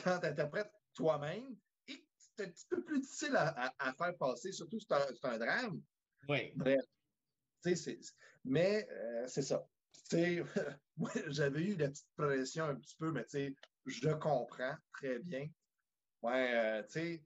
quand 0.03 0.19
tu 0.19 0.25
interprètes 0.27 0.71
toi-même, 0.93 1.55
c'est 1.87 2.45
un 2.45 2.49
petit 2.49 2.65
peu 2.69 2.83
plus 2.83 2.99
difficile 2.99 3.35
à, 3.35 3.93
faire 3.97 4.17
passer, 4.17 4.51
surtout 4.51 4.79
si 4.79 4.87
c'est 4.87 5.25
un, 5.25 5.37
drame. 5.37 5.81
Oui. 6.27 6.51
Bref. 6.55 6.83
mais 8.43 8.87
euh, 8.91 9.27
c'est 9.27 9.41
ça. 9.41 9.67
moi, 10.97 11.11
j'avais 11.27 11.61
eu 11.61 11.75
la 11.77 11.89
petite 11.89 12.09
pression 12.15 12.65
un 12.65 12.75
petit 12.75 12.95
peu, 12.97 13.11
mais 13.11 13.25
je 13.85 14.09
comprends 14.09 14.77
très 14.93 15.19
bien. 15.19 15.47
Ouais, 16.21 16.53
euh, 16.53 16.83
tu 16.83 16.91
sais, 16.91 17.23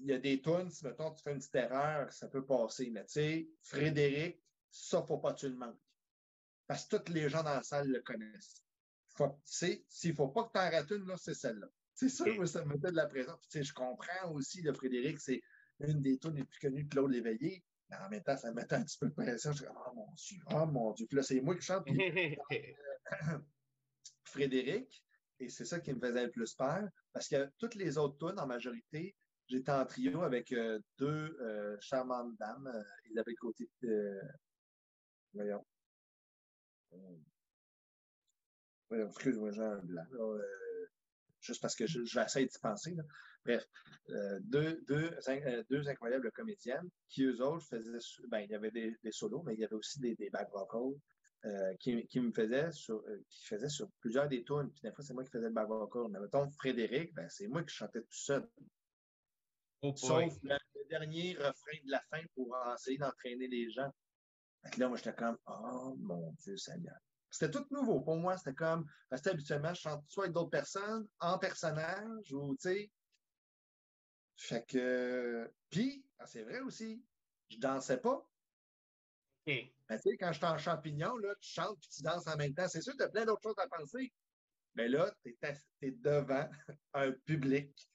il 0.00 0.06
y 0.06 0.12
a 0.12 0.18
des 0.18 0.40
tunes, 0.42 0.70
si 0.70 0.84
mettons, 0.84 1.12
tu 1.14 1.22
fais 1.22 1.32
une 1.32 1.38
petite 1.38 1.54
erreur, 1.54 2.12
ça 2.12 2.28
peut 2.28 2.44
passer. 2.44 2.90
Mais 2.90 3.04
tu 3.04 3.12
sais, 3.12 3.48
Frédéric, 3.62 4.42
ça, 4.70 5.02
faut 5.02 5.18
pas 5.18 5.32
que 5.32 5.40
tu 5.40 5.48
le 5.48 5.56
manques. 5.56 5.80
Parce 6.66 6.86
que 6.86 6.96
tous 6.96 7.12
les 7.12 7.28
gens 7.28 7.42
dans 7.42 7.54
la 7.54 7.62
salle 7.62 7.88
le 7.88 8.00
connaissent 8.02 8.61
s'il 9.44 10.10
ne 10.10 10.14
faut 10.14 10.28
pas 10.28 10.44
que 10.44 10.52
tu 10.52 10.58
en 10.58 10.70
rates 10.70 10.90
une, 10.90 11.16
c'est 11.16 11.34
celle-là. 11.34 11.66
C'est 11.94 12.08
ça, 12.08 12.24
moi, 12.34 12.46
ça 12.46 12.64
me 12.64 12.76
met 12.76 12.90
de 12.90 12.96
la 12.96 13.06
pression. 13.06 13.38
je 13.52 13.72
comprends 13.72 14.32
aussi, 14.32 14.62
le 14.62 14.72
Frédéric, 14.72 15.20
c'est 15.20 15.42
une 15.80 16.00
des 16.00 16.18
tunes 16.18 16.36
les 16.36 16.44
plus 16.44 16.58
connues 16.60 16.84
de 16.84 16.88
Claude 16.88 17.10
Léveillé. 17.10 17.62
Mais 17.90 17.96
en 17.98 18.08
même 18.08 18.22
temps, 18.22 18.36
ça 18.36 18.50
me 18.50 18.54
mettait 18.54 18.76
un 18.76 18.82
petit 18.82 18.96
peu 18.98 19.08
de 19.08 19.14
pression. 19.14 19.52
Je 19.52 19.58
dis, 19.58 19.68
oh 19.68 19.94
mon 19.94 20.12
Dieu, 20.14 20.38
oh 20.50 20.66
mon 20.66 20.92
Dieu. 20.92 21.06
Puis 21.06 21.16
là, 21.16 21.22
c'est 21.22 21.40
moi 21.40 21.54
qui 21.54 21.62
chante. 21.62 21.86
Frédéric, 24.24 25.04
et 25.38 25.48
c'est 25.48 25.64
ça 25.64 25.80
qui 25.80 25.92
me 25.92 26.00
faisait 26.00 26.24
le 26.24 26.30
plus 26.30 26.54
peur, 26.54 26.88
parce 27.12 27.28
que 27.28 27.50
toutes 27.58 27.74
les 27.74 27.98
autres 27.98 28.16
tunes, 28.16 28.38
en 28.38 28.46
majorité, 28.46 29.14
j'étais 29.46 29.72
en 29.72 29.84
trio 29.84 30.22
avec 30.22 30.52
euh, 30.52 30.80
deux 30.98 31.36
euh, 31.40 31.76
charmantes 31.80 32.36
dames. 32.38 32.66
Euh, 32.66 32.82
ils 33.10 33.18
avaient 33.18 33.34
côté 33.34 33.68
voyons. 35.34 35.64
Euh, 38.92 39.06
excuse-moi, 39.06 39.50
j'ai 39.52 39.62
un 39.62 39.78
blanc. 39.78 40.04
Euh, 40.14 40.42
juste 41.40 41.60
parce 41.60 41.74
que 41.74 41.86
je, 41.86 42.00
vais 42.00 42.24
essayer 42.24 42.46
d'y 42.46 42.58
penser. 42.60 42.94
Bref, 43.44 43.64
euh, 44.10 44.38
deux, 44.42 44.80
deux, 44.86 45.10
deux, 45.68 45.88
incroyables 45.88 46.30
comédiennes 46.32 46.88
qui, 47.08 47.24
eux 47.24 47.40
autres, 47.42 47.66
faisaient. 47.66 47.98
Ben, 48.28 48.40
il 48.40 48.50
y 48.50 48.54
avait 48.54 48.70
des, 48.70 48.96
des, 49.02 49.12
solos, 49.12 49.42
mais 49.44 49.54
il 49.54 49.60
y 49.60 49.64
avait 49.64 49.74
aussi 49.74 49.98
des, 50.00 50.14
des 50.14 50.30
back 50.30 50.48
vocals 50.52 50.94
qui, 51.80 52.06
qui, 52.06 52.20
me 52.20 52.30
faisaient 52.30 52.70
sur, 52.70 53.02
qui 53.28 53.46
faisaient 53.46 53.68
sur 53.68 53.90
plusieurs 53.98 54.28
des 54.28 54.44
tunes. 54.44 54.70
Puis 54.70 54.82
des 54.84 54.92
fois, 54.92 55.02
c'est 55.02 55.12
moi 55.12 55.24
qui 55.24 55.30
faisais 55.30 55.48
le 55.48 55.52
back 55.52 55.66
vocal. 55.66 56.04
Mais 56.10 56.20
mettons, 56.20 56.48
Frédéric, 56.52 57.12
ben, 57.14 57.28
c'est 57.28 57.48
moi 57.48 57.64
qui 57.64 57.74
chantais 57.74 58.00
tout 58.00 58.06
seul. 58.12 58.48
Oh, 59.82 59.92
Sauf 59.96 60.32
le, 60.44 60.56
dernier 60.88 61.34
refrain 61.34 61.78
de 61.84 61.90
la 61.90 62.00
fin 62.10 62.20
pour 62.34 62.54
essayer 62.74 62.98
d'entraîner 62.98 63.48
les 63.48 63.70
gens. 63.70 63.90
là, 64.76 64.88
moi, 64.88 64.96
j'étais 64.98 65.14
comme, 65.14 65.38
oh 65.46 65.96
mon 65.98 66.32
Dieu 66.42 66.56
Seigneur. 66.56 66.98
C'était 67.32 67.50
tout 67.50 67.66
nouveau. 67.70 68.00
Pour 68.00 68.16
moi, 68.16 68.36
c'était 68.36 68.54
comme, 68.54 68.86
parce 69.08 69.22
que 69.22 69.30
habituellement, 69.30 69.72
je 69.72 69.80
chante 69.80 70.04
soit 70.06 70.24
avec 70.24 70.34
d'autres 70.34 70.50
personnes, 70.50 71.08
en 71.18 71.38
personnage, 71.38 72.30
ou, 72.30 72.54
tu 72.56 72.68
sais. 72.68 72.90
Fait 74.36 74.66
que, 74.66 75.50
puis, 75.70 76.04
ah, 76.18 76.26
c'est 76.26 76.42
vrai 76.42 76.60
aussi, 76.60 77.02
je 77.48 77.56
dansais 77.56 77.96
pas. 77.96 78.16
OK. 79.46 79.46
Ben, 79.46 79.72
tu 79.88 80.10
sais, 80.10 80.16
quand 80.18 80.32
j'étais 80.32 80.46
en 80.46 80.58
champignon, 80.58 81.16
là, 81.16 81.34
tu 81.40 81.50
chantes 81.50 81.80
puis 81.80 81.88
tu 81.88 82.02
danses 82.02 82.26
en 82.26 82.36
même 82.36 82.54
temps. 82.54 82.68
C'est 82.68 82.82
sûr 82.82 82.94
tu 82.96 83.02
as 83.02 83.08
plein 83.08 83.24
d'autres 83.24 83.42
choses 83.42 83.58
à 83.58 83.66
penser. 83.66 84.12
Mais 84.74 84.88
là, 84.88 85.10
tu 85.24 85.34
es, 85.80 85.90
devant 85.90 86.48
un 86.94 87.12
public 87.12 87.90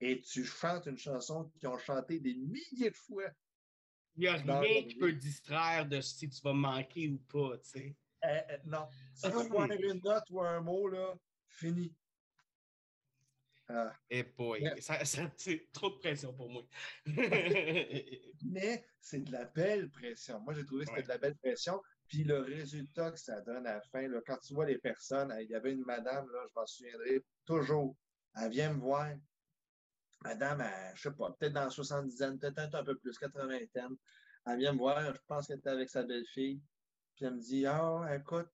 et 0.00 0.20
tu 0.20 0.44
chantes 0.44 0.86
une 0.86 0.98
chanson 0.98 1.44
qu'ils 1.50 1.68
ont 1.68 1.78
chanté 1.78 2.18
des 2.18 2.34
milliers 2.34 2.90
de 2.90 2.96
fois. 2.96 3.30
Il 4.16 4.20
n'y 4.22 4.28
a 4.28 4.34
rien 4.34 4.82
qui 4.84 4.96
peut 4.96 5.12
distraire 5.12 5.86
de 5.86 6.00
si 6.00 6.28
tu 6.28 6.40
vas 6.42 6.52
manquer 6.52 7.08
ou 7.08 7.18
pas, 7.18 7.58
tu 7.58 7.70
sais. 7.70 7.96
Euh, 8.26 8.40
euh, 8.50 8.58
non. 8.64 8.88
Si 9.14 9.30
tu 9.30 9.86
une 9.86 10.00
note 10.02 10.24
ou 10.30 10.40
un 10.40 10.60
mot, 10.60 10.88
là, 10.88 11.14
fini. 11.48 11.94
Ah. 13.68 13.92
Eh 14.10 14.22
boy, 14.22 14.62
ça, 14.80 15.04
c'est 15.04 15.72
trop 15.72 15.90
de 15.90 15.96
pression 15.96 16.32
pour 16.32 16.48
moi. 16.48 16.62
Mais 18.44 18.84
c'est 19.00 19.24
de 19.24 19.32
la 19.32 19.44
belle 19.44 19.90
pression. 19.90 20.38
Moi, 20.40 20.54
j'ai 20.54 20.64
trouvé 20.64 20.84
que 20.84 20.90
c'était 20.90 21.02
de 21.02 21.08
la 21.08 21.18
belle 21.18 21.36
pression. 21.36 21.82
Puis 22.06 22.22
le 22.22 22.42
résultat 22.42 23.10
que 23.10 23.18
ça 23.18 23.40
donne 23.40 23.66
à 23.66 23.74
la 23.74 23.80
fin, 23.80 24.06
là, 24.06 24.20
quand 24.24 24.38
tu 24.38 24.54
vois 24.54 24.66
les 24.66 24.78
personnes, 24.78 25.34
il 25.40 25.50
y 25.50 25.54
avait 25.56 25.72
une 25.72 25.84
madame, 25.84 26.30
là, 26.30 26.44
je 26.48 26.52
m'en 26.54 26.66
souviendrai 26.66 27.24
toujours, 27.44 27.96
elle 28.40 28.50
vient 28.50 28.72
me 28.72 28.80
voir. 28.80 29.08
Madame, 30.22 30.64
je 30.94 30.98
je 30.98 31.02
sais 31.08 31.14
pas, 31.14 31.32
peut-être 31.32 31.52
dans 31.52 31.64
la 31.64 31.70
70 31.70 32.38
peut-être 32.40 32.74
un 32.74 32.84
peu 32.84 32.96
plus, 32.96 33.18
80 33.18 33.58
Elle 34.46 34.58
vient 34.58 34.72
me 34.72 34.78
voir, 34.78 35.14
je 35.14 35.20
pense 35.26 35.48
qu'elle 35.48 35.58
était 35.58 35.70
avec 35.70 35.90
sa 35.90 36.04
belle-fille. 36.04 36.60
Puis 37.16 37.24
elle 37.24 37.34
me 37.34 37.40
dit 37.40 37.66
Ah, 37.66 38.06
écoute, 38.14 38.52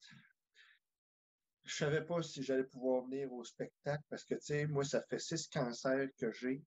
je 1.65 1.77
savais 1.77 2.05
pas 2.05 2.23
si 2.23 2.43
j'allais 2.43 2.65
pouvoir 2.65 3.05
venir 3.05 3.33
au 3.33 3.45
spectacle 3.45 4.03
parce 4.09 4.25
que, 4.25 4.35
tu 4.35 4.41
sais, 4.43 4.67
moi, 4.67 4.85
ça 4.85 5.03
fait 5.03 5.19
six 5.19 5.49
cancers 5.49 6.09
que 6.17 6.31
j'ai. 6.33 6.65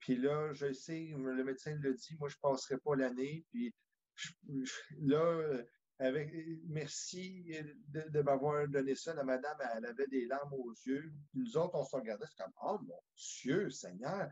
Puis 0.00 0.16
là, 0.16 0.52
je 0.52 0.72
sais, 0.72 1.12
le 1.16 1.44
médecin 1.44 1.76
le 1.76 1.94
dit, 1.94 2.16
moi, 2.18 2.28
je 2.28 2.36
ne 2.36 2.40
passerai 2.40 2.78
pas 2.78 2.96
l'année. 2.96 3.44
Puis 3.50 3.74
là, 4.98 5.62
avec 5.98 6.32
merci 6.66 7.52
de, 7.88 8.22
m'avoir 8.22 8.66
donné 8.66 8.94
ça. 8.94 9.14
La 9.14 9.24
madame, 9.24 9.58
elle 9.76 9.86
avait 9.86 10.06
des 10.06 10.26
larmes 10.26 10.54
aux 10.54 10.72
yeux. 10.86 11.12
Puis 11.30 11.40
nous 11.40 11.56
autres, 11.56 11.74
on 11.74 11.84
se 11.84 11.94
regardait, 11.94 12.24
c'est 12.26 12.42
comme 12.42 12.52
Oh 12.62 12.78
mon 12.82 13.00
Dieu, 13.16 13.68
Seigneur. 13.70 14.30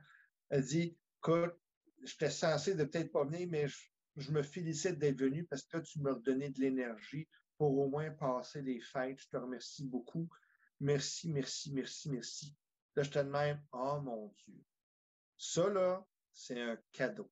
Elle 0.48 0.64
dit 0.64 0.98
Écoute, 1.18 1.54
j'étais 2.02 2.30
censé 2.30 2.74
de 2.74 2.84
peut-être 2.84 3.12
pas 3.12 3.24
venir, 3.24 3.46
mais 3.50 3.68
je, 3.68 3.78
je 4.18 4.32
me 4.32 4.42
félicite 4.42 4.98
d'être 4.98 5.18
venu 5.18 5.44
parce 5.44 5.62
que 5.62 5.78
tu 5.78 6.00
m'as 6.00 6.14
donné 6.14 6.50
de 6.50 6.60
l'énergie 6.60 7.28
pour 7.56 7.78
au 7.78 7.88
moins 7.88 8.10
passer 8.10 8.62
les 8.62 8.80
fêtes. 8.80 9.20
Je 9.20 9.28
te 9.28 9.36
remercie 9.36 9.86
beaucoup. 9.86 10.28
Merci, 10.80 11.28
merci, 11.28 11.72
merci, 11.72 12.10
merci. 12.10 12.56
Là, 12.94 13.02
je 13.02 13.10
te 13.10 13.18
demande, 13.18 13.58
oh 13.72 14.00
mon 14.00 14.34
Dieu. 14.44 14.64
Ça, 15.36 15.68
là, 15.68 16.04
c'est 16.32 16.60
un 16.60 16.78
cadeau. 16.92 17.30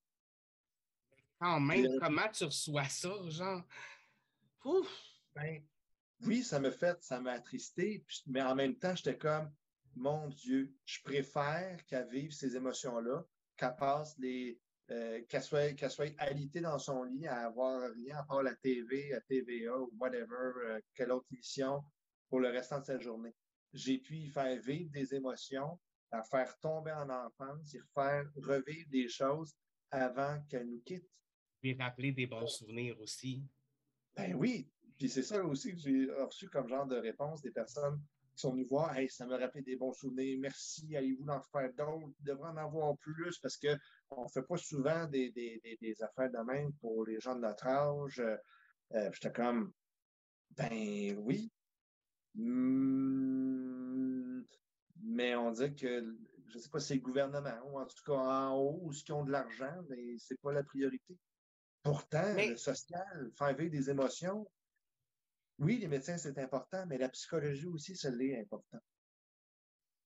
Quand 1.41 1.61
même, 1.61 1.99
comment 2.01 2.29
tu 2.33 2.45
reçois 2.45 2.89
ça, 2.89 3.13
genre? 3.29 3.63
Ouf! 4.65 4.89
Ben, 5.35 5.63
oui, 6.23 6.43
ça 6.43 6.59
me 6.59 6.71
fait, 6.71 7.03
ça 7.03 7.21
m'a 7.21 7.33
attristé, 7.33 8.05
mais 8.27 8.43
en 8.43 8.55
même 8.55 8.77
temps, 8.77 8.95
j'étais 8.95 9.19
comme, 9.19 9.53
mon 9.95 10.29
Dieu, 10.29 10.75
je 10.85 11.03
préfère 11.03 11.85
qu'elle 11.87 12.09
vive 12.09 12.33
ces 12.33 12.57
émotions-là, 12.57 13.25
qu'elle 13.57 13.77
passe 13.77 14.17
les, 14.19 14.61
euh, 14.91 15.21
qu'elle 15.29 15.43
soit, 15.43 15.73
qu'elle 15.73 15.91
soit 15.91 16.15
alitée 16.19 16.61
dans 16.61 16.79
son 16.79 17.03
lit 17.03 17.27
à 17.27 17.47
avoir 17.47 17.91
rien 17.93 18.19
à 18.19 18.23
part 18.23 18.43
la 18.43 18.55
TV, 18.55 19.09
la 19.11 19.21
TVA 19.21 19.77
ou 19.77 19.93
whatever, 19.99 20.53
euh, 20.65 20.81
quelle 20.95 21.11
autre 21.11 21.27
émission 21.33 21.83
pour 22.29 22.41
le 22.41 22.49
restant 22.49 22.81
de 22.81 22.85
sa 22.85 22.99
journée. 22.99 23.35
J'ai 23.73 23.99
pu 23.99 24.17
y 24.17 24.29
faire 24.29 24.61
vivre 24.61 24.91
des 24.93 25.15
émotions, 25.15 25.79
la 26.13 26.23
faire 26.23 26.57
tomber 26.61 26.93
en 26.93 27.11
enfance, 27.11 27.75
y 27.75 27.81
faire 27.95 28.31
revivre 28.37 28.89
des 28.91 29.09
choses 29.09 29.57
avant 29.91 30.41
qu'elle 30.49 30.69
nous 30.69 30.81
quitte. 30.83 31.09
Puis 31.61 31.77
rappeler 31.77 32.13
des 32.13 32.27
bons 32.27 32.47
souvenirs 32.47 33.01
aussi. 33.01 33.45
Ben 34.15 34.35
oui, 34.35 34.71
puis 34.97 35.09
c'est 35.09 35.23
ça 35.23 35.45
aussi 35.45 35.73
que 35.73 35.79
j'ai 35.79 36.11
reçu 36.13 36.49
comme 36.49 36.69
genre 36.69 36.87
de 36.87 36.97
réponse 36.97 37.43
des 37.43 37.51
personnes 37.51 38.01
qui 38.37 38.43
sont 38.43 38.53
venus 38.53 38.69
voir, 38.69 38.95
hey, 38.97 39.09
ça 39.09 39.27
m'a 39.27 39.39
rappelé 39.39 39.63
des 39.63 39.77
bons 39.77 39.95
souvenirs, 39.95 40.39
merci, 40.39 40.95
allez-vous 40.95 41.27
en 41.29 41.41
faire 41.41 41.73
d'autres, 41.73 42.15
il 42.21 42.25
devrait 42.25 42.51
en 42.51 42.57
avoir 42.59 42.97
plus 42.99 43.39
parce 43.39 43.57
qu'on 43.57 44.25
ne 44.25 44.29
fait 44.29 44.43
pas 44.43 44.59
souvent 44.59 45.07
des, 45.07 45.97
affaires 46.01 46.31
de 46.31 46.45
même 46.45 46.73
pour 46.75 47.07
les 47.07 47.19
gens 47.19 47.35
de 47.35 47.41
notre 47.41 47.67
âge. 47.67 48.21
Euh, 48.21 49.11
J'étais 49.13 49.33
comme, 49.33 49.73
ben 50.51 51.17
oui. 51.19 51.51
Hmm, 52.35 54.43
mais 55.03 55.35
on 55.35 55.51
dit 55.51 55.75
que, 55.75 56.15
je 56.49 56.57
ne 56.57 56.61
sais 56.61 56.69
pas 56.69 56.79
si 56.79 56.89
c'est 56.89 56.95
le 56.97 57.01
gouvernement 57.01 57.59
ou 57.67 57.81
en 57.81 57.87
tout 57.87 58.05
cas 58.05 58.13
en 58.13 58.55
haut 58.55 58.81
ou 58.83 58.93
ceux 58.93 59.05
qui 59.05 59.13
ont 59.13 59.25
de 59.25 59.33
l'argent, 59.33 59.83
mais 59.89 60.19
ce 60.19 60.35
n'est 60.35 60.39
pas 60.43 60.53
la 60.53 60.63
priorité. 60.63 61.17
Pourtant, 61.83 62.35
le 62.37 62.57
social, 62.57 63.31
faire 63.39 63.57
vivre 63.57 63.71
des 63.71 63.89
émotions, 63.89 64.47
oui, 65.59 65.79
les 65.79 65.89
médecins, 65.89 66.19
c'est 66.19 66.39
important, 66.39 66.85
mais 66.87 66.99
la 66.99 67.09
psychologie 67.09 67.67
aussi, 67.67 67.97
ça 67.97 68.11
l'est 68.11 68.39
important. 68.39 68.81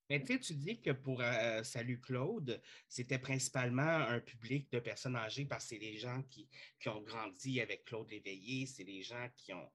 Mais 0.08 0.20
tu 0.20 0.32
sais, 0.32 0.40
tu 0.40 0.54
dis 0.54 0.80
que 0.80 0.90
pour 0.90 1.20
euh, 1.20 1.62
Salut 1.62 2.00
Claude, 2.00 2.60
c'était 2.88 3.20
principalement 3.20 3.82
un 3.82 4.18
public 4.18 4.70
de 4.72 4.80
personnes 4.80 5.14
âgées 5.14 5.44
parce 5.44 5.64
que 5.64 5.76
c'est 5.76 5.80
les 5.80 5.98
gens 5.98 6.22
qui, 6.24 6.48
ont 6.86 7.00
grandi 7.02 7.60
avec 7.60 7.84
Claude 7.84 8.10
Léveillé, 8.10 8.66
c'est 8.66 8.82
les 8.82 9.02
gens 9.02 9.28
qui 9.36 9.52
ont, 9.52 9.70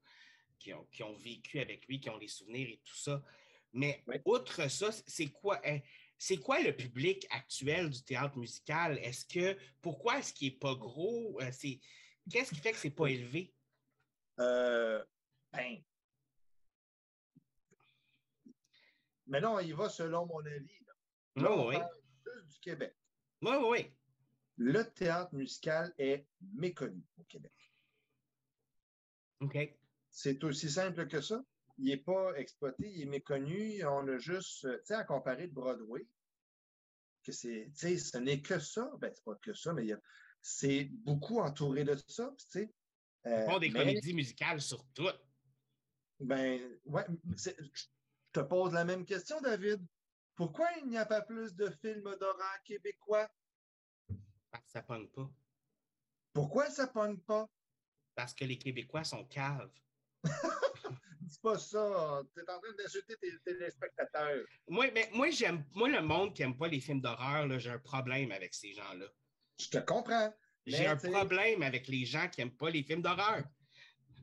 qui 0.59 1.03
ont, 1.03 1.17
vécu 1.17 1.59
avec 1.59 1.88
lui, 1.88 2.01
qui 2.01 2.09
ont 2.09 2.17
les 2.17 2.28
souvenirs 2.28 2.69
et 2.69 2.82
tout 2.84 2.97
ça. 2.97 3.23
Mais 3.71 4.03
outre 4.26 4.69
ça, 4.69 4.89
c'est 5.07 5.32
quoi, 5.32 5.61
hein, 5.65 5.80
c'est 6.17 6.38
quoi 6.38 6.61
le 6.61 6.76
public 6.76 7.26
actuel 7.30 7.89
du 7.89 8.03
théâtre 8.03 8.38
musical? 8.38 8.97
Est-ce 8.99 9.26
que 9.26 9.57
pourquoi 9.82 10.19
est-ce 10.19 10.34
qu'il 10.34 10.51
n'est 10.51 10.59
pas 10.59 10.76
gros? 10.76 11.39
Euh, 11.41 11.51
qu'est-ce 12.30 12.53
qui 12.53 12.59
fait 12.59 12.71
que 12.73 12.78
c'est 12.78 12.89
pas 12.89 13.07
élevé? 13.07 13.53
Euh, 14.39 15.01
mais 19.28 19.41
non, 19.41 19.60
il 19.60 19.76
va 19.76 19.89
selon 19.89 20.26
mon 20.26 20.45
avis. 20.45 20.80
Là, 21.36 21.51
on 21.51 21.72
parle 21.72 21.89
plus 22.24 22.45
du 22.47 22.60
Québec. 22.60 22.95
Oui, 23.41 23.56
oui. 23.68 23.93
Le 24.58 24.84
théâtre 24.84 25.34
musical 25.34 25.93
est 25.97 26.28
méconnu 26.53 27.03
au 27.18 27.24
Québec. 27.24 27.51
OK. 29.41 29.58
C'est 30.10 30.43
aussi 30.43 30.70
simple 30.70 31.08
que 31.08 31.20
ça. 31.20 31.43
Il 31.78 31.86
n'est 31.86 31.97
pas 31.97 32.34
exploité, 32.38 32.89
il 32.89 33.01
est 33.01 33.06
méconnu. 33.06 33.84
On 33.84 34.08
a 34.08 34.18
juste, 34.18 34.62
tu 34.62 34.86
sais, 34.86 34.93
à 34.93 35.03
comparer 35.03 35.47
de 35.47 35.53
Broadway, 35.53 36.08
que 37.22 37.34
c'est, 37.34 37.70
tu 37.74 37.80
sais, 37.80 37.97
ce 37.97 38.18
n'est 38.18 38.41
que 38.41 38.60
ça. 38.60 38.89
Ben, 38.99 39.12
c'est 39.14 39.26
pas 39.26 39.36
que 39.36 39.53
ça, 39.53 39.74
mais 39.74 39.88
c'est 40.41 40.86
beaucoup 40.86 41.39
entouré 41.39 41.84
de 41.84 41.95
ça, 42.08 42.34
tu 42.38 42.45
sais. 42.47 42.74
Euh, 43.26 43.60
des 43.60 43.72
comédies 43.72 44.14
musicales 44.14 44.62
sur 44.62 44.86
tout. 44.93 45.10
Ben, 46.20 46.80
ouais, 46.86 47.05
je 47.38 47.51
te 48.32 48.39
pose 48.39 48.74
la 48.74 48.86
même 48.86 49.05
question, 49.05 49.39
David. 49.41 49.86
Pourquoi 50.36 50.68
il 50.82 50.88
n'y 50.88 50.97
a 50.97 51.05
pas 51.05 51.22
plus 51.22 51.55
de 51.55 51.70
films 51.82 52.16
d'horreur 52.20 52.63
québécois? 52.63 53.30
Parce 54.51 54.66
que 54.66 54.72
ça 54.72 54.82
pogne 54.82 55.07
pas. 55.07 55.30
Pourquoi 56.34 56.70
ça 56.70 56.88
pogne 56.88 57.18
pas? 57.18 57.49
Parce 58.13 58.34
que 58.34 58.45
les 58.45 58.57
Québécois 58.57 59.03
sont 59.03 59.26
caves. 59.26 59.72
Dis 61.22 61.39
pas 61.41 61.57
ça. 61.57 62.22
Tu 62.34 62.41
es 62.41 62.49
en 62.49 62.59
train 62.59 62.74
d'insulter 62.78 63.16
tes 63.18 63.38
téléspectateurs. 63.39 64.45
Moi, 64.68 64.91
mais 64.93 65.09
moi, 65.13 65.30
j'aime. 65.32 65.66
Moi, 65.74 65.89
le 65.89 66.01
monde 66.01 66.34
qui 66.34 66.41
n'aime 66.41 66.57
pas 66.57 66.68
les 66.68 66.80
films 66.80 67.01
d'horreur, 67.01 67.59
j'ai 67.59 67.72
un 67.72 67.80
problème 67.80 68.32
avec 68.32 68.53
ces 68.53 68.74
gens-là. 68.74 69.05
Je 69.59 69.70
te 69.70 69.78
comprends. 69.78 70.34
J'ai 70.66 70.88
un 70.88 70.97
problème 70.97 71.63
avec 71.63 71.88
les 71.88 72.05
gens 72.05 72.28
qui 72.30 72.41
n'aiment 72.41 72.55
pas 72.55 72.70
les 72.70 72.84
films 72.84 73.01
d'horreur. 73.01 73.43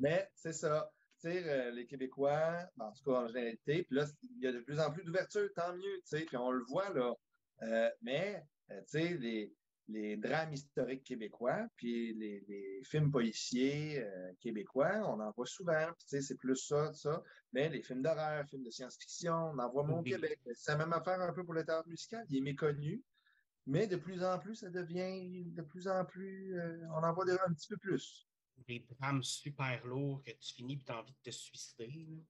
Mais 0.01 0.29
c'est 0.35 0.53
ça. 0.53 0.93
Euh, 1.25 1.71
les 1.71 1.87
Québécois, 1.87 2.67
en 2.79 2.93
tout 2.93 3.05
cas 3.05 3.21
en 3.21 3.27
généralité, 3.29 3.85
puis 3.85 3.97
là, 3.97 4.07
il 4.37 4.43
y 4.43 4.47
a 4.47 4.53
de 4.53 4.61
plus 4.61 4.81
en 4.81 4.91
plus 4.91 5.05
d'ouverture, 5.05 5.49
tant 5.55 5.75
mieux, 5.75 6.01
puis 6.11 6.37
on 6.37 6.51
le 6.51 6.65
voit, 6.65 6.91
là. 6.93 7.15
Euh, 7.63 7.91
mais, 8.03 8.45
euh, 8.71 8.81
tu 8.91 9.01
sais, 9.01 9.51
les 9.89 10.17
drames 10.17 10.53
historiques 10.53 11.05
québécois, 11.05 11.67
puis 11.77 12.15
les, 12.15 12.83
films 12.85 13.11
policiers 13.11 14.05
québécois, 14.41 15.03
on 15.07 15.21
en 15.21 15.31
voit 15.33 15.47
souvent. 15.47 15.89
C'est 16.07 16.37
plus 16.39 16.57
ça, 16.57 16.93
ça. 16.93 17.23
Mais 17.53 17.69
les 17.69 17.83
films 17.83 18.03
d'horreur, 18.03 18.45
films 18.49 18.65
de 18.65 18.71
science-fiction, 18.71 19.51
on 19.53 19.59
en 19.59 19.71
voit 19.71 19.85
moins 19.85 20.01
au 20.01 20.03
Québec. 20.03 20.41
C'est 20.55 20.73
la 20.73 20.79
même 20.79 20.93
affaire 20.93 21.21
un 21.21 21.33
peu 21.33 21.45
pour 21.45 21.55
le 21.55 21.65
théâtre 21.65 21.89
musical. 21.89 22.25
Il 22.31 22.39
est 22.39 22.41
méconnu, 22.41 23.03
mais 23.67 23.87
de 23.87 23.97
plus 23.97 24.25
en 24.25 24.39
plus, 24.39 24.57
ça 24.57 24.71
devient 24.71 25.45
de 25.45 25.63
plus 25.63 25.87
en 25.87 26.05
plus. 26.05 26.59
Euh, 26.59 26.79
on 26.95 27.03
en 27.05 27.13
voit 27.13 27.25
un 27.31 27.53
petit 27.53 27.69
peu 27.69 27.77
plus. 27.77 28.27
Des 28.67 28.87
drames 28.99 29.23
super 29.23 29.85
lourds 29.85 30.23
que 30.23 30.31
tu 30.33 30.55
finis 30.55 30.75
et 30.75 30.85
tu 30.85 30.93
as 30.93 30.99
envie 30.99 31.13
de 31.13 31.31
te 31.31 31.31
suicider. 31.31 32.25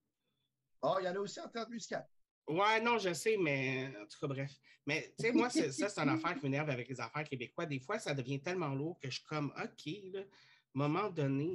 Ah, 0.83 0.97
il 1.01 1.05
y 1.05 1.09
en 1.09 1.15
a 1.15 1.19
aussi 1.19 1.41
en 1.41 1.49
théâtre 1.49 1.71
musical. 1.71 2.07
Ouais, 2.49 2.81
non, 2.81 2.99
je 2.99 3.13
sais, 3.13 3.37
mais 3.37 3.93
en 4.01 4.07
tout 4.07 4.19
cas, 4.21 4.27
bref. 4.27 4.53
Mais 4.85 5.15
tu 5.17 5.27
sais, 5.27 5.33
moi, 5.33 5.49
ça, 5.49 5.71
c'est 5.71 5.99
une 5.99 6.09
affaire 6.09 6.35
qui 6.35 6.43
m'énerve 6.43 6.71
avec 6.71 6.89
les 6.89 7.01
affaires 7.01 7.25
québécois. 7.25 7.67
Des 7.67 7.79
fois, 7.79 7.99
ça 7.99 8.15
devient 8.15 8.41
tellement 8.41 8.75
lourd 8.75 8.99
que 8.99 9.09
je 9.09 9.17
suis 9.17 9.25
comme, 9.25 9.53
OK, 9.63 9.93
là, 10.13 10.23
moment 10.75 11.09
donné. 11.11 11.55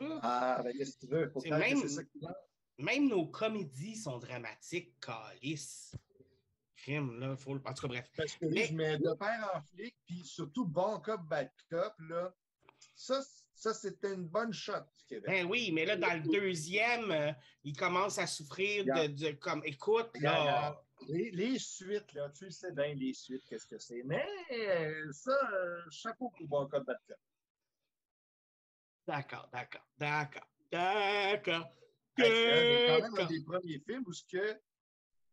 ah, 0.00 0.60
ben, 0.64 0.76
qu'est-ce 0.76 0.96
que 0.96 1.06
tu 1.06 1.12
veux? 1.12 1.32
même, 1.50 1.82
même 2.78 3.08
nos 3.08 3.26
comédies 3.26 3.96
sont 3.96 4.18
dramatiques, 4.18 4.98
calice. 5.00 5.96
Crime, 6.76 7.18
là, 7.18 7.36
faut. 7.36 7.54
En 7.54 7.74
tout 7.74 7.82
cas, 7.82 7.88
bref. 7.88 8.10
Parce 8.16 8.36
que 8.36 8.46
mais... 8.46 8.66
je 8.66 8.74
mets 8.74 8.98
de 8.98 9.14
père 9.14 9.50
en 9.54 9.62
flic, 9.62 9.96
puis 10.04 10.24
surtout 10.24 10.66
bon 10.66 11.00
cop, 11.00 11.22
bad 11.22 11.50
cop, 11.70 11.94
là. 12.00 12.34
Ça, 12.96 13.20
ça, 13.54 13.74
c'était 13.74 14.14
une 14.14 14.26
bonne 14.26 14.52
shot 14.52 14.80
du 14.98 15.04
Québec. 15.06 15.26
Ben 15.26 15.46
oui, 15.46 15.70
mais 15.72 15.84
là, 15.84 15.96
dans 15.96 16.14
le 16.14 16.22
deuxième, 16.22 17.10
euh, 17.10 17.32
il 17.62 17.76
commence 17.76 18.18
à 18.18 18.26
souffrir 18.26 18.84
de, 18.84 19.32
comme 19.32 19.62
écoute, 19.64 20.10
là. 20.20 20.82
Les, 21.08 21.58
suites, 21.58 22.14
là, 22.14 22.30
tu 22.30 22.50
sais 22.50 22.72
bien 22.72 22.94
les 22.94 23.12
suites, 23.12 23.44
qu'est-ce 23.46 23.66
que 23.66 23.78
c'est. 23.78 24.02
Mais 24.04 24.26
euh, 24.50 25.12
ça, 25.12 25.38
euh, 25.52 25.82
chapeau 25.90 26.30
pour 26.30 26.48
bon 26.48 26.66
code 26.66 26.86
Batcop. 26.86 27.18
D'accord, 29.06 29.48
d'accord, 29.52 29.86
d'accord, 29.98 30.48
d'accord. 30.72 31.70
C'est 32.18 32.86
quand 32.88 33.02
même 33.02 33.18
un 33.20 33.26
des 33.26 33.44
premiers 33.44 33.78
films 33.78 34.04
où 34.06 34.12
ce 34.12 34.24
que 34.24 34.58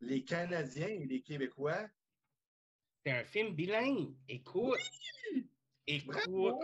les 0.01 0.23
Canadiens 0.23 0.87
et 0.87 1.05
les 1.05 1.21
Québécois. 1.21 1.87
C'est 3.05 3.13
un 3.13 3.23
film 3.23 3.55
bilingue. 3.55 4.13
Écoute. 4.27 4.79
Écoute, 5.87 6.17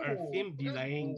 un 0.04 0.16
film 0.32 0.52
bilingue. 0.52 1.16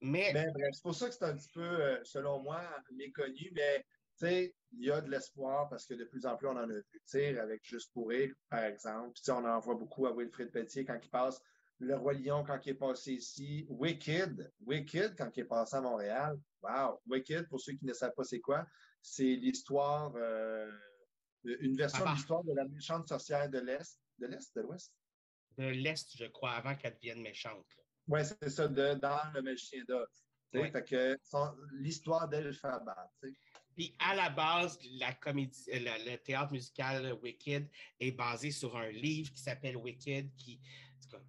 Mais... 0.00 0.32
Ben, 0.32 0.52
c'est 0.72 0.82
pour 0.82 0.94
ça 0.94 1.08
que 1.08 1.14
c'est 1.14 1.24
un 1.24 1.36
petit 1.36 1.50
peu, 1.52 1.62
euh, 1.62 1.98
selon 2.04 2.40
moi, 2.40 2.62
méconnu, 2.92 3.50
mais 3.54 3.84
il 4.22 4.52
y 4.72 4.90
a 4.90 5.00
de 5.00 5.10
l'espoir 5.10 5.68
parce 5.68 5.86
que 5.86 5.94
de 5.94 6.04
plus 6.04 6.26
en 6.26 6.36
plus, 6.36 6.48
on 6.48 6.52
en 6.52 6.56
a 6.56 6.66
vu. 6.66 7.38
Avec 7.38 7.64
Juste 7.64 7.92
pour 7.92 8.08
rire, 8.08 8.34
par 8.48 8.64
exemple. 8.64 9.12
Puis, 9.14 9.30
on 9.30 9.44
en 9.44 9.58
voit 9.60 9.74
beaucoup 9.74 10.06
à 10.06 10.12
Wilfrid 10.14 10.50
Pelletier 10.50 10.84
quand 10.84 10.98
il 11.02 11.10
passe 11.10 11.40
Le 11.78 11.96
Roi 11.96 12.14
Lion 12.14 12.44
quand 12.44 12.58
il 12.64 12.70
est 12.70 12.74
passé 12.74 13.14
ici. 13.14 13.66
Wicked, 13.68 14.50
Wicked 14.64 15.16
quand 15.16 15.30
il 15.36 15.40
est 15.40 15.44
passé 15.44 15.76
à 15.76 15.80
Montréal. 15.80 16.38
Wow! 16.62 17.00
Wicked, 17.06 17.48
pour 17.48 17.60
ceux 17.60 17.74
qui 17.74 17.84
ne 17.84 17.92
savent 17.92 18.14
pas 18.14 18.24
c'est 18.24 18.40
quoi, 18.40 18.66
c'est 19.02 19.36
l'histoire, 19.36 20.12
euh, 20.16 20.70
une 21.44 21.76
version 21.76 22.04
de 22.04 22.10
l'histoire 22.10 22.42
de 22.44 22.54
la 22.54 22.64
méchante 22.66 23.06
sorcière 23.06 23.48
de 23.48 23.58
l'Est. 23.58 24.00
De 24.18 24.26
l'Est, 24.26 24.54
de 24.56 24.62
l'Ouest? 24.62 24.92
De 25.58 25.64
l'Est, 25.64 26.16
je 26.16 26.26
crois, 26.26 26.52
avant 26.52 26.74
qu'elle 26.74 26.94
devienne 26.94 27.22
méchante. 27.22 27.66
Oui, 28.08 28.20
c'est 28.24 28.50
ça, 28.50 28.68
de, 28.68 28.94
dans 28.94 29.20
Le 29.34 29.42
Magicien 29.42 29.82
d'Oz. 29.88 30.08
Fait 30.52 30.84
que 30.84 31.18
l'histoire 31.72 32.28
d'Elphaba. 32.28 33.10
Puis 33.74 33.94
à 33.98 34.14
la 34.14 34.30
base, 34.30 34.78
la 34.98 35.12
comédie, 35.12 35.64
euh, 35.68 35.78
le, 35.78 36.16
théâtre 36.16 36.52
musical 36.52 37.12
Wicked 37.22 37.68
est 38.00 38.12
basé 38.12 38.50
sur 38.50 38.74
un 38.74 38.90
livre 38.90 39.30
qui 39.32 39.40
s'appelle 39.42 39.76
Wicked, 39.76 40.34
qui, 40.36 40.58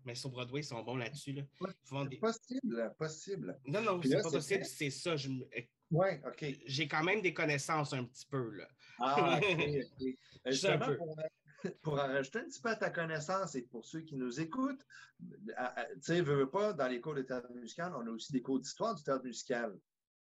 mais 0.05 0.15
sur 0.15 0.29
Broadway, 0.29 0.61
ils 0.61 0.63
sont 0.63 0.81
bons 0.81 0.95
là-dessus. 0.95 1.33
Là. 1.33 1.43
Possible, 1.59 2.95
possible. 2.97 3.59
Non, 3.65 3.81
non, 3.81 4.01
c'est 4.01 4.21
pas 4.21 4.31
possible, 4.31 4.65
c'est 4.65 4.89
ça. 4.89 5.11
Euh, 5.11 5.61
oui, 5.91 6.07
OK. 6.25 6.45
J'ai 6.65 6.87
quand 6.87 7.03
même 7.03 7.21
des 7.21 7.33
connaissances 7.33 7.93
un 7.93 8.05
petit 8.05 8.25
peu. 8.25 8.51
Là. 8.51 8.67
Ah, 8.99 9.39
OK, 9.43 10.05
Justement, 10.45 10.95
pour, 10.95 11.17
pour 11.81 11.93
en 11.93 12.07
rajouter 12.07 12.39
un 12.39 12.45
petit 12.45 12.61
peu 12.61 12.69
à 12.69 12.75
ta 12.75 12.89
connaissance 12.89 13.55
et 13.55 13.63
pour 13.63 13.85
ceux 13.85 14.01
qui 14.01 14.15
nous 14.15 14.39
écoutent, 14.39 14.85
tu 15.19 15.53
sais, 16.01 16.21
veux 16.21 16.49
pas, 16.49 16.73
dans 16.73 16.87
les 16.87 17.01
cours 17.01 17.15
de 17.15 17.21
théâtre 17.21 17.51
musical, 17.51 17.93
on 17.95 18.05
a 18.05 18.09
aussi 18.09 18.31
des 18.31 18.41
cours 18.41 18.59
d'histoire 18.59 18.95
du 18.95 19.03
théâtre 19.03 19.23
musical. 19.23 19.77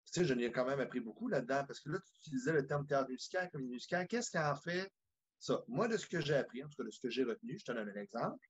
Tu 0.05 0.21
sais, 0.21 0.25
je 0.25 0.33
n'ai 0.33 0.51
quand 0.51 0.65
même 0.65 0.79
appris 0.79 0.99
beaucoup 0.99 1.27
là-dedans 1.27 1.65
parce 1.65 1.79
que 1.79 1.89
là, 1.89 1.99
tu 1.99 2.19
utilisais 2.19 2.53
le 2.53 2.65
terme 2.65 2.85
théâtre 2.85 3.09
musical, 3.09 3.49
comédie 3.51 3.71
musicale. 3.71 4.07
Qu'est-ce 4.07 4.31
qui 4.31 4.37
en 4.37 4.55
fait 4.55 4.91
ça? 5.39 5.63
Moi, 5.67 5.87
de 5.87 5.97
ce 5.97 6.05
que 6.05 6.21
j'ai 6.21 6.35
appris, 6.35 6.63
en 6.63 6.69
tout 6.69 6.77
cas 6.77 6.83
de 6.83 6.91
ce 6.91 6.99
que 6.99 7.09
j'ai 7.09 7.23
retenu, 7.23 7.57
je 7.59 7.65
te 7.65 7.71
donne 7.71 7.89
un 7.89 8.01
exemple. 8.01 8.47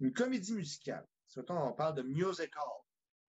Une 0.00 0.12
comédie 0.12 0.54
musicale, 0.54 1.06
quand 1.34 1.68
on 1.68 1.72
parle 1.72 1.96
de 1.96 2.02
musical. 2.02 2.62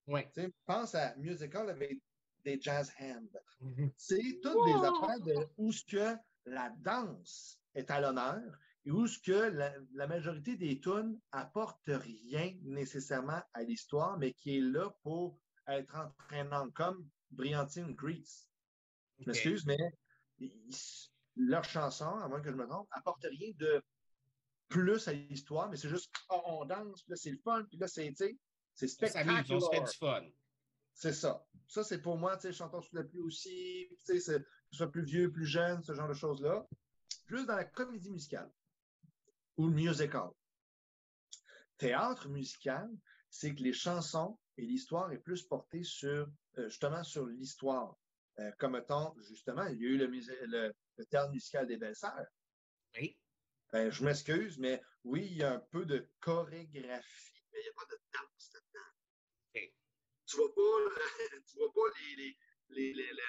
Oui. 0.08 0.22
Tu 0.34 0.42
sais, 0.42 0.54
pense 0.66 0.96
à 0.96 1.16
musical 1.18 1.70
avec 1.70 2.02
des 2.44 2.60
jazz 2.60 2.92
hands. 3.00 3.38
Mm-hmm. 3.62 3.92
C'est 3.98 4.40
toutes 4.42 4.66
des 4.66 4.74
affaires 4.74 5.20
de 5.20 5.48
où 5.58 5.72
ce 5.72 5.86
que 5.86 6.18
la 6.46 6.70
danse 6.80 7.60
est 7.76 7.92
à 7.92 8.02
l'honneur 8.02 8.42
où 8.88 9.06
ce 9.06 9.20
que 9.20 9.32
la, 9.94 10.08
majorité 10.08 10.56
des 10.58 10.80
tunes 10.80 11.20
apportent 11.32 11.80
rien 11.86 12.56
nécessairement 12.64 13.42
à 13.54 13.64
l'histoire, 13.64 14.18
mais 14.18 14.34
qui 14.34 14.58
est 14.58 14.62
là 14.62 14.90
pour 15.04 15.40
être 15.68 15.96
entraînant, 15.96 16.70
comme 16.72 17.08
Briantine 17.30 17.94
Grease. 17.94 18.48
Je 19.20 19.28
m'excuse, 19.28 19.66
mais 19.66 19.78
leur 21.36 21.64
chanson, 21.64 22.08
à 22.08 22.28
moins 22.28 22.42
que 22.42 22.52
je 22.52 22.56
me 22.56 22.68
trompe, 22.68 22.88
apporte 22.92 23.24
rien 23.24 23.52
de 23.58 23.82
plus 24.68 25.08
à 25.08 25.14
l'histoire, 25.14 25.70
mais 25.70 25.78
c'est 25.78 25.90
juste 25.90 26.12
oh, 26.30 26.42
on 26.46 26.66
danse, 26.66 27.04
puis 27.04 27.12
là 27.12 27.16
c'est 27.18 27.32
le 27.32 27.38
fun, 27.38 27.64
puis 27.66 27.78
là 27.78 27.88
c'est 27.88 28.12
c'est 28.74 28.88
spectaculaire. 28.88 29.46
Ça 29.46 29.54
on 29.54 29.60
se 29.60 29.70
fait 29.70 29.82
du 29.82 29.98
fun. 29.98 30.24
C'est 30.94 31.14
ça. 31.14 31.46
Ça, 31.68 31.84
c'est 31.84 32.02
pour 32.02 32.18
moi, 32.18 32.36
tu 32.36 32.44
sais, 32.44 32.54
chanteur 32.54 32.84
sous 32.84 32.96
la 32.96 33.04
pluie 33.04 33.22
aussi, 33.22 33.88
tu 34.06 34.20
sais, 34.20 34.40
que 34.40 34.46
ce 34.72 34.78
soit 34.78 34.92
plus 34.92 35.04
vieux, 35.04 35.32
plus 35.32 35.46
jeune, 35.46 35.82
ce 35.84 35.94
genre 35.94 36.08
de 36.08 36.14
choses-là. 36.14 36.68
Plus 37.26 37.46
dans 37.46 37.56
la 37.56 37.64
comédie 37.64 38.12
musicale 38.12 38.52
ou 39.62 39.68
le 39.68 39.76
musical. 39.76 40.32
Théâtre 41.78 42.28
musical, 42.30 42.89
c'est 43.30 43.53
que 43.53 43.62
les 43.62 43.74
chansons 43.74 44.39
et 44.57 44.64
l'histoire 44.64 45.12
est 45.12 45.20
plus 45.20 45.43
portée 45.43 45.84
sur, 45.84 46.28
euh, 46.57 46.68
justement, 46.68 47.03
sur 47.03 47.28
l'histoire. 47.28 47.95
Euh, 48.39 48.51
comme 48.57 48.76
étant, 48.76 49.16
justement, 49.30 49.66
il 49.68 49.80
y 49.80 49.86
a 49.86 49.89
eu 49.89 49.97
le, 49.97 50.74
théâtre 51.09 51.32
musical 51.32 51.68
des 51.68 51.78
belles-sœurs. 51.78 52.26
Oui. 52.95 53.16
Ben, 53.72 53.91
je 53.91 54.03
m'excuse, 54.03 54.57
mais 54.57 54.82
oui, 55.03 55.28
il 55.30 55.38
y 55.38 55.43
a 55.43 55.53
un 55.53 55.59
peu 55.59 55.86
de 55.86 56.09
chorégraphie, 56.20 57.43
mais 57.51 57.59
il 57.59 57.64
n'y 57.64 57.70
a 57.70 57.74
pas 57.74 57.86
de 57.86 57.99
danse 58.14 58.51
là-dedans. 58.53 59.72
Tu 60.26 60.38
ne 60.38 60.41
vois 60.41 60.55
pas, 60.55 60.95
tu 61.45 61.57
vois 61.57 61.74
pas 61.74 61.99
les, 61.99 62.16
les, 62.16 62.93
les, 62.93 62.93
les, 62.93 63.22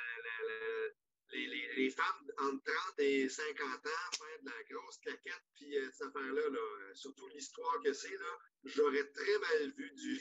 les, 1.32 1.90
femmes 1.90 2.30
entre 2.38 2.62
30 2.64 2.98
et 2.98 3.28
50 3.28 3.66
ans 3.66 3.78
faire 3.80 4.42
de 4.42 4.50
la 4.50 4.62
grosse 4.64 4.98
claquette, 4.98 5.44
puis 5.54 5.78
euh, 5.78 5.90
cette 5.92 6.08
affaire-là, 6.08 6.48
là, 6.48 6.94
surtout 6.94 7.28
l'histoire 7.28 7.80
que 7.82 7.92
c'est, 7.92 8.16
là, 8.16 8.38
j'aurais 8.64 9.10
très 9.12 9.38
mal 9.38 9.70
vu 9.72 9.90
du, 9.92 10.20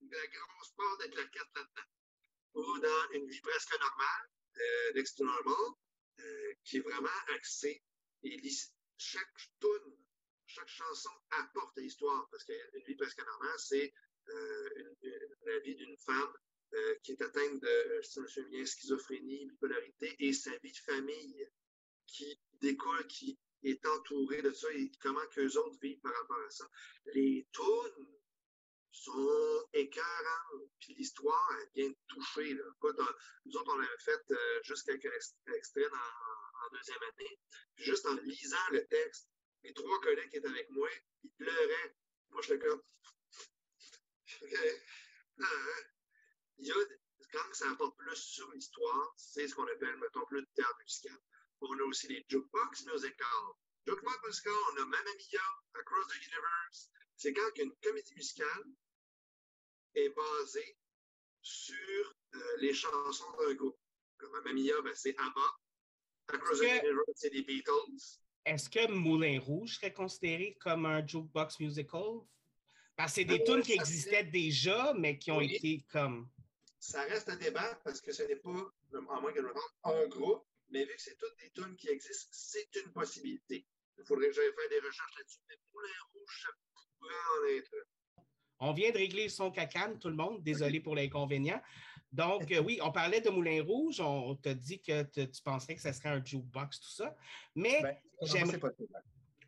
de 0.00 0.16
la 0.16 0.26
grosse 0.26 0.72
part 0.76 0.98
de 0.98 1.06
claquettes 1.06 1.54
là-dedans. 1.54 1.88
Ou 2.54 2.78
dans 2.78 3.10
une 3.12 3.28
vie 3.28 3.40
presque 3.40 3.78
normale, 3.78 4.30
euh, 4.58 4.92
Next 4.94 5.20
Normal, 5.20 5.74
euh, 6.20 6.54
qui 6.64 6.78
est 6.78 6.80
vraiment 6.80 7.08
axée. 7.34 7.82
Et 8.22 8.40
chaque 8.96 9.36
tune, 9.60 9.96
chaque 10.46 10.68
chanson 10.68 11.10
apporte 11.30 11.76
l'histoire, 11.76 12.28
parce 12.30 12.44
qu'une 12.44 12.82
vie 12.86 12.96
presque 12.96 13.18
normale, 13.18 13.58
c'est 13.58 13.92
euh, 14.28 14.94
la 15.44 15.58
vie 15.60 15.76
d'une 15.76 15.96
femme 15.98 16.32
euh, 16.72 16.94
qui 17.02 17.12
est 17.12 17.22
atteinte 17.22 17.60
de, 17.60 18.00
je 18.02 18.20
me 18.20 18.26
souviens 18.26 18.66
schizophrénie, 18.66 19.46
bipolarité, 19.46 20.16
et 20.18 20.32
sa 20.32 20.56
vie 20.58 20.72
de 20.72 20.92
famille 20.92 21.48
qui 22.06 22.38
découle, 22.60 23.06
qui 23.06 23.38
est 23.62 23.84
entourée 23.86 24.42
de 24.42 24.52
ça, 24.52 24.72
et 24.72 24.90
comment 25.00 25.24
qu'eux 25.28 25.56
autres 25.58 25.78
vivent 25.80 26.00
par 26.00 26.12
rapport 26.12 26.40
à 26.40 26.50
ça. 26.50 26.68
Les 27.14 27.46
tunes 27.52 28.06
sont 28.90 29.64
écœurantes, 29.74 30.70
puis 30.80 30.94
l'histoire, 30.94 31.56
vient 31.74 31.88
de 31.88 31.96
toucher. 32.08 32.54
Là. 32.54 32.64
nous 33.44 33.56
autres, 33.56 33.74
on 33.74 33.80
avait 33.80 33.98
fait 33.98 34.30
euh, 34.30 34.60
juste 34.64 34.86
quelques 34.86 35.34
extraits 35.54 35.92
en 35.92 36.76
deuxième 36.76 37.02
année, 37.02 37.38
puis 37.74 37.84
juste 37.84 38.06
en 38.06 38.14
lisant 38.14 38.70
le 38.72 38.84
texte, 38.86 39.28
les 39.62 39.72
trois 39.72 40.00
collègues 40.00 40.30
qui 40.30 40.38
étaient 40.38 40.48
avec 40.48 40.68
moi, 40.70 40.88
ils 41.22 41.30
pleuraient. 41.38 41.96
Moi, 42.30 42.42
j'étais 42.42 42.66
comme... 42.66 42.82
Hein 45.38 45.95
il 46.58 46.66
y 46.66 46.70
a, 46.70 46.74
quand 47.32 47.54
ça 47.54 47.70
apporte 47.70 47.96
plus 47.96 48.16
sur 48.16 48.50
l'histoire, 48.52 49.14
c'est 49.16 49.48
ce 49.48 49.54
qu'on 49.54 49.66
appelle, 49.66 49.96
mettons, 49.96 50.24
plus 50.26 50.42
de 50.42 50.48
théâtre 50.54 50.78
musical. 50.80 51.18
On 51.60 51.78
a 51.78 51.82
aussi 51.84 52.08
les 52.08 52.24
jukebox 52.28 52.86
musicals. 52.86 53.54
Jukebox 53.86 54.26
musical, 54.26 54.52
on 54.72 54.82
a 54.82 54.84
Mamma 54.86 55.10
Mia, 55.18 55.40
Across 55.74 56.08
the 56.08 56.26
Universe. 56.26 56.90
C'est 57.16 57.32
quand 57.32 57.50
une 57.56 57.72
comédie 57.82 58.14
musicale 58.14 58.64
est 59.94 60.10
basée 60.10 60.76
sur 61.42 62.14
euh, 62.34 62.56
les 62.58 62.74
chansons 62.74 63.32
d'un 63.38 63.54
groupe. 63.54 63.78
Comme 64.18 64.32
Mamma 64.32 64.52
Mia, 64.52 64.80
ben, 64.82 64.94
c'est 64.94 65.16
ABBA. 65.18 65.58
Across 66.28 66.58
the 66.58 66.62
Universe, 66.62 67.12
c'est 67.14 67.32
les 67.32 67.42
Beatles. 67.42 68.20
est-ce 68.44 68.68
que 68.70 68.90
Moulin 68.90 69.40
Rouge 69.40 69.76
serait 69.76 69.92
considéré 69.92 70.56
comme 70.60 70.86
un 70.86 71.06
jukebox 71.06 71.60
musical? 71.60 72.20
Parce 72.96 73.12
que 73.12 73.16
c'est 73.16 73.24
des 73.24 73.44
tunes 73.44 73.62
qui 73.62 73.72
existaient 73.72 74.24
déjà, 74.24 74.94
mais 74.94 75.18
qui 75.18 75.30
ont 75.30 75.40
été 75.40 75.84
comme. 75.90 76.28
Ça 76.86 77.02
reste 77.02 77.28
un 77.28 77.36
débat 77.36 77.74
parce 77.82 78.00
que 78.00 78.12
ce 78.12 78.22
n'est 78.22 78.36
pas, 78.36 78.50
à 78.50 79.20
moins 79.20 79.32
que 79.32 79.40
je 79.40 79.46
me 79.46 79.52
un 79.82 80.06
groupe, 80.06 80.46
mais 80.70 80.84
vu 80.84 80.94
que 80.94 81.02
c'est 81.02 81.18
toutes 81.18 81.36
des 81.40 81.50
tunes 81.50 81.74
qui 81.74 81.88
existent, 81.88 82.30
c'est 82.30 82.68
une 82.76 82.92
possibilité. 82.92 83.66
Il 83.98 84.04
faudrait 84.04 84.28
que 84.28 84.34
j'aille 84.34 84.54
faire 84.54 84.68
des 84.70 84.86
recherches 84.86 85.18
là-dessus, 85.18 85.40
mais 85.48 85.56
Moulin 85.74 85.88
Rouge, 86.14 86.44
ça 86.44 86.48
pourrait 87.00 87.12
en 87.12 87.58
être. 87.58 87.74
On 88.60 88.72
vient 88.72 88.92
de 88.92 88.98
régler 88.98 89.28
son 89.28 89.50
cacane, 89.50 89.98
tout 89.98 90.08
le 90.08 90.14
monde. 90.14 90.44
Désolé 90.44 90.78
pour 90.78 90.94
l'inconvénient. 90.94 91.60
Donc, 92.12 92.52
euh, 92.52 92.60
oui, 92.60 92.78
on 92.80 92.92
parlait 92.92 93.20
de 93.20 93.30
Moulin 93.30 93.64
Rouge. 93.64 94.00
On 94.00 94.36
t'a 94.36 94.54
dit 94.54 94.80
que 94.80 95.02
tu 95.02 95.42
penserais 95.42 95.74
que 95.74 95.82
ce 95.82 95.90
serait 95.90 96.10
un 96.10 96.24
jukebox, 96.24 96.78
tout 96.78 96.88
ça. 96.88 97.16
Mais 97.56 97.82
ben, 97.82 97.96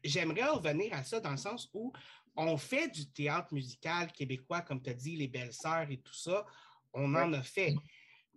j'aimerais 0.02 0.48
revenir 0.48 0.92
à 0.92 1.04
ça 1.04 1.20
dans 1.20 1.30
le 1.30 1.36
sens 1.36 1.70
où 1.72 1.92
on 2.34 2.56
fait 2.56 2.88
du 2.88 3.08
théâtre 3.12 3.54
musical 3.54 4.10
québécois, 4.10 4.62
comme 4.62 4.82
tu 4.82 4.90
as 4.90 4.94
dit, 4.94 5.14
les 5.14 5.28
belles-sœurs 5.28 5.88
et 5.88 5.98
tout 5.98 6.14
ça. 6.14 6.44
On 6.92 7.14
en 7.14 7.32
a 7.32 7.42
fait. 7.42 7.74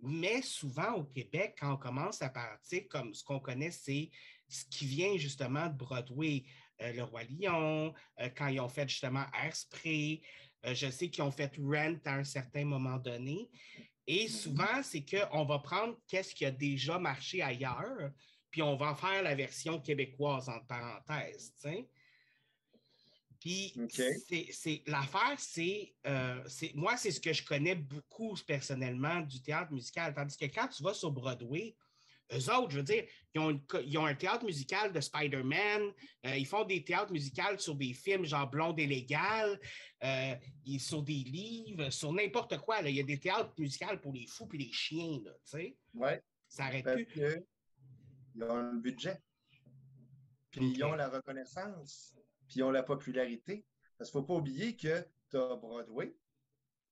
Mais 0.00 0.42
souvent 0.42 0.94
au 0.94 1.04
Québec, 1.04 1.56
quand 1.60 1.74
on 1.74 1.76
commence 1.76 2.22
à 2.22 2.28
partir, 2.28 2.82
comme 2.90 3.14
ce 3.14 3.22
qu'on 3.22 3.40
connaît, 3.40 3.70
c'est 3.70 4.10
ce 4.48 4.64
qui 4.66 4.86
vient 4.86 5.16
justement 5.16 5.68
de 5.68 5.74
Broadway. 5.74 6.44
Euh, 6.80 6.92
le 6.92 7.04
Roi 7.04 7.22
Lion, 7.24 7.94
euh, 8.20 8.28
quand 8.36 8.48
ils 8.48 8.60
ont 8.60 8.68
fait 8.68 8.88
justement 8.88 9.24
Airspray, 9.44 10.22
je 10.64 10.90
sais 10.90 11.10
qu'ils 11.10 11.24
ont 11.24 11.30
fait 11.30 11.52
Rent 11.58 11.98
à 12.04 12.14
un 12.14 12.24
certain 12.24 12.64
moment 12.64 12.96
donné. 12.96 13.48
Et 14.06 14.28
souvent, 14.28 14.82
c'est 14.82 15.04
qu'on 15.04 15.44
va 15.44 15.58
prendre 15.60 15.96
qu'est-ce 16.08 16.34
qui 16.34 16.44
a 16.44 16.50
déjà 16.50 16.98
marché 16.98 17.40
ailleurs, 17.42 18.10
puis 18.50 18.62
on 18.62 18.76
va 18.76 18.94
faire 18.94 19.22
la 19.22 19.34
version 19.34 19.80
québécoise, 19.80 20.48
entre 20.48 20.66
parenthèses. 20.66 21.54
Puis 23.42 23.74
c'est 24.52 24.82
l'affaire, 24.86 25.36
euh, 26.06 26.42
c'est 26.46 26.72
moi, 26.74 26.96
c'est 26.96 27.10
ce 27.10 27.20
que 27.20 27.32
je 27.32 27.44
connais 27.44 27.74
beaucoup 27.74 28.36
personnellement 28.46 29.20
du 29.22 29.42
théâtre 29.42 29.72
musical. 29.72 30.14
Tandis 30.14 30.36
que 30.36 30.44
quand 30.44 30.68
tu 30.68 30.80
vas 30.84 30.94
sur 30.94 31.10
Broadway, 31.10 31.74
eux 32.32 32.54
autres, 32.54 32.70
je 32.70 32.76
veux 32.76 32.84
dire, 32.84 33.04
ils 33.34 33.98
ont, 33.98 34.06
un 34.06 34.14
théâtre 34.14 34.44
musical 34.44 34.92
de 34.92 35.00
Spider-Man, 35.00 35.90
euh, 36.24 36.36
ils 36.36 36.46
font 36.46 36.64
des 36.64 36.84
théâtres 36.84 37.10
musicaux 37.10 37.58
sur 37.58 37.74
des 37.74 37.92
films 37.92 38.24
genre 38.24 38.48
Blonde 38.48 38.78
et 38.78 38.86
Légal, 38.86 39.58
euh, 40.04 40.34
sur 40.78 41.02
des 41.02 41.12
livres, 41.12 41.90
sur 41.90 42.12
n'importe 42.12 42.58
quoi. 42.58 42.80
Il 42.82 42.94
y 42.94 43.00
a 43.00 43.02
des 43.02 43.18
théâtres 43.18 43.52
musicaux 43.58 43.98
pour 44.00 44.12
les 44.12 44.28
fous 44.28 44.48
et 44.54 44.58
les 44.58 44.72
chiens, 44.72 45.18
tu 45.18 45.30
sais. 45.44 45.76
Oui. 45.94 46.10
Ça 46.48 46.66
arrête 46.66 46.84
plus. 46.84 47.42
ils 48.36 48.44
ont 48.44 48.70
le 48.70 48.78
budget. 48.78 49.20
Puis 50.52 50.74
ils 50.76 50.84
ont 50.84 50.94
la 50.94 51.08
reconnaissance. 51.08 52.14
Puis 52.52 52.62
ont 52.62 52.70
la 52.70 52.82
popularité. 52.82 53.66
Parce 53.96 54.10
qu'il 54.10 54.20
ne 54.20 54.22
faut 54.22 54.26
pas 54.26 54.34
oublier 54.34 54.76
que 54.76 55.02
tu 55.30 55.38
as 55.38 55.56
Broadway, 55.56 56.14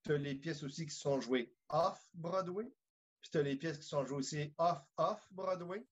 tu 0.02 0.12
as 0.12 0.16
les 0.16 0.34
pièces 0.34 0.62
aussi 0.62 0.86
qui 0.86 0.94
sont 0.94 1.20
jouées 1.20 1.54
off-Broadway, 1.68 2.72
puis 3.20 3.30
tu 3.30 3.36
as 3.36 3.42
les 3.42 3.56
pièces 3.56 3.76
qui 3.76 3.86
sont 3.86 4.06
jouées 4.06 4.16
aussi 4.16 4.54
off-off 4.56 5.20
Broadway. 5.30 5.86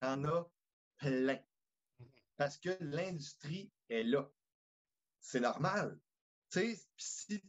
en 0.00 0.24
a 0.24 0.50
plein. 0.96 1.38
Parce 2.38 2.56
que 2.56 2.70
l'industrie 2.80 3.70
est 3.90 4.02
là. 4.02 4.32
C'est 5.20 5.40
normal. 5.40 6.00
Tu 6.50 6.74
sais, 6.74 6.82
si 6.96 7.44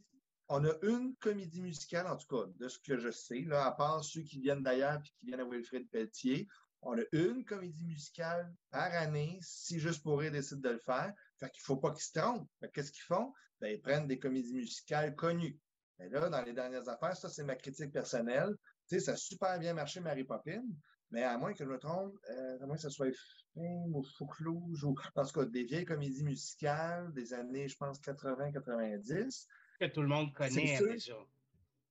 on 0.50 0.66
a 0.66 0.74
une 0.82 1.16
comédie 1.16 1.62
musicale, 1.62 2.08
en 2.08 2.18
tout 2.18 2.28
cas, 2.28 2.52
de 2.58 2.68
ce 2.68 2.78
que 2.78 2.98
je 2.98 3.10
sais, 3.10 3.44
là, 3.44 3.68
à 3.68 3.72
part 3.72 4.04
ceux 4.04 4.24
qui 4.24 4.42
viennent 4.42 4.64
d'ailleurs 4.64 5.00
et 5.00 5.04
qui 5.04 5.28
viennent 5.28 5.40
à 5.40 5.46
Wilfrid 5.46 5.90
Pelletier, 5.90 6.50
on 6.82 6.98
a 6.98 7.04
une 7.12 7.46
comédie 7.46 7.86
musicale 7.86 8.52
par 8.70 8.92
année, 8.94 9.38
si 9.42 9.80
juste 9.80 10.04
pour 10.04 10.20
rire 10.20 10.32
décide 10.32 10.62
de 10.62 10.70
le 10.70 10.80
faire. 10.80 11.14
Fait 11.40 11.50
qu'il 11.50 11.62
ne 11.62 11.66
faut 11.66 11.78
pas 11.78 11.92
qu'ils 11.92 12.04
se 12.04 12.20
trompent. 12.20 12.50
Qu'est-ce 12.74 12.92
qu'ils 12.92 13.04
font? 13.04 13.34
Ben, 13.60 13.72
ils 13.74 13.82
prennent 13.82 14.08
des 14.08 14.20
comédies 14.20 14.56
musicales 14.56 15.16
connues. 15.16 15.60
Et 16.00 16.10
là, 16.10 16.30
dans 16.30 16.42
les 16.42 16.54
dernières 16.54 16.90
affaires, 16.90 17.16
ça, 17.16 17.30
c'est 17.30 17.44
ma 17.44 17.56
critique 17.56 17.92
personnelle 17.92 18.56
ça 19.00 19.14
a 19.14 19.16
super 19.16 19.60
bien 19.60 19.74
marché, 19.74 20.00
Mary 20.00 20.24
Poppins, 20.24 20.66
mais 21.12 21.24
à 21.24 21.38
moins 21.38 21.54
que 21.54 21.64
je 21.64 21.70
me 21.70 21.78
trompe, 21.78 22.14
euh, 22.30 22.60
à 22.62 22.66
moins 22.66 22.76
que 22.76 22.82
ce 22.82 22.90
soit 22.90 23.12
Film 23.54 23.96
ou 23.96 24.04
Fouclouge, 24.18 24.84
ou 24.84 24.96
en 25.16 25.26
tout 25.26 25.40
cas 25.40 25.46
des 25.46 25.64
vieilles 25.64 25.86
comédies 25.86 26.24
musicales 26.24 27.12
des 27.14 27.34
années, 27.34 27.68
je 27.68 27.78
pense, 27.78 28.00
80-90. 28.00 29.48
Que 29.80 29.86
tout 29.88 30.02
le 30.02 30.08
monde 30.08 30.34
connaît 30.34 30.80
déjà. 30.80 31.16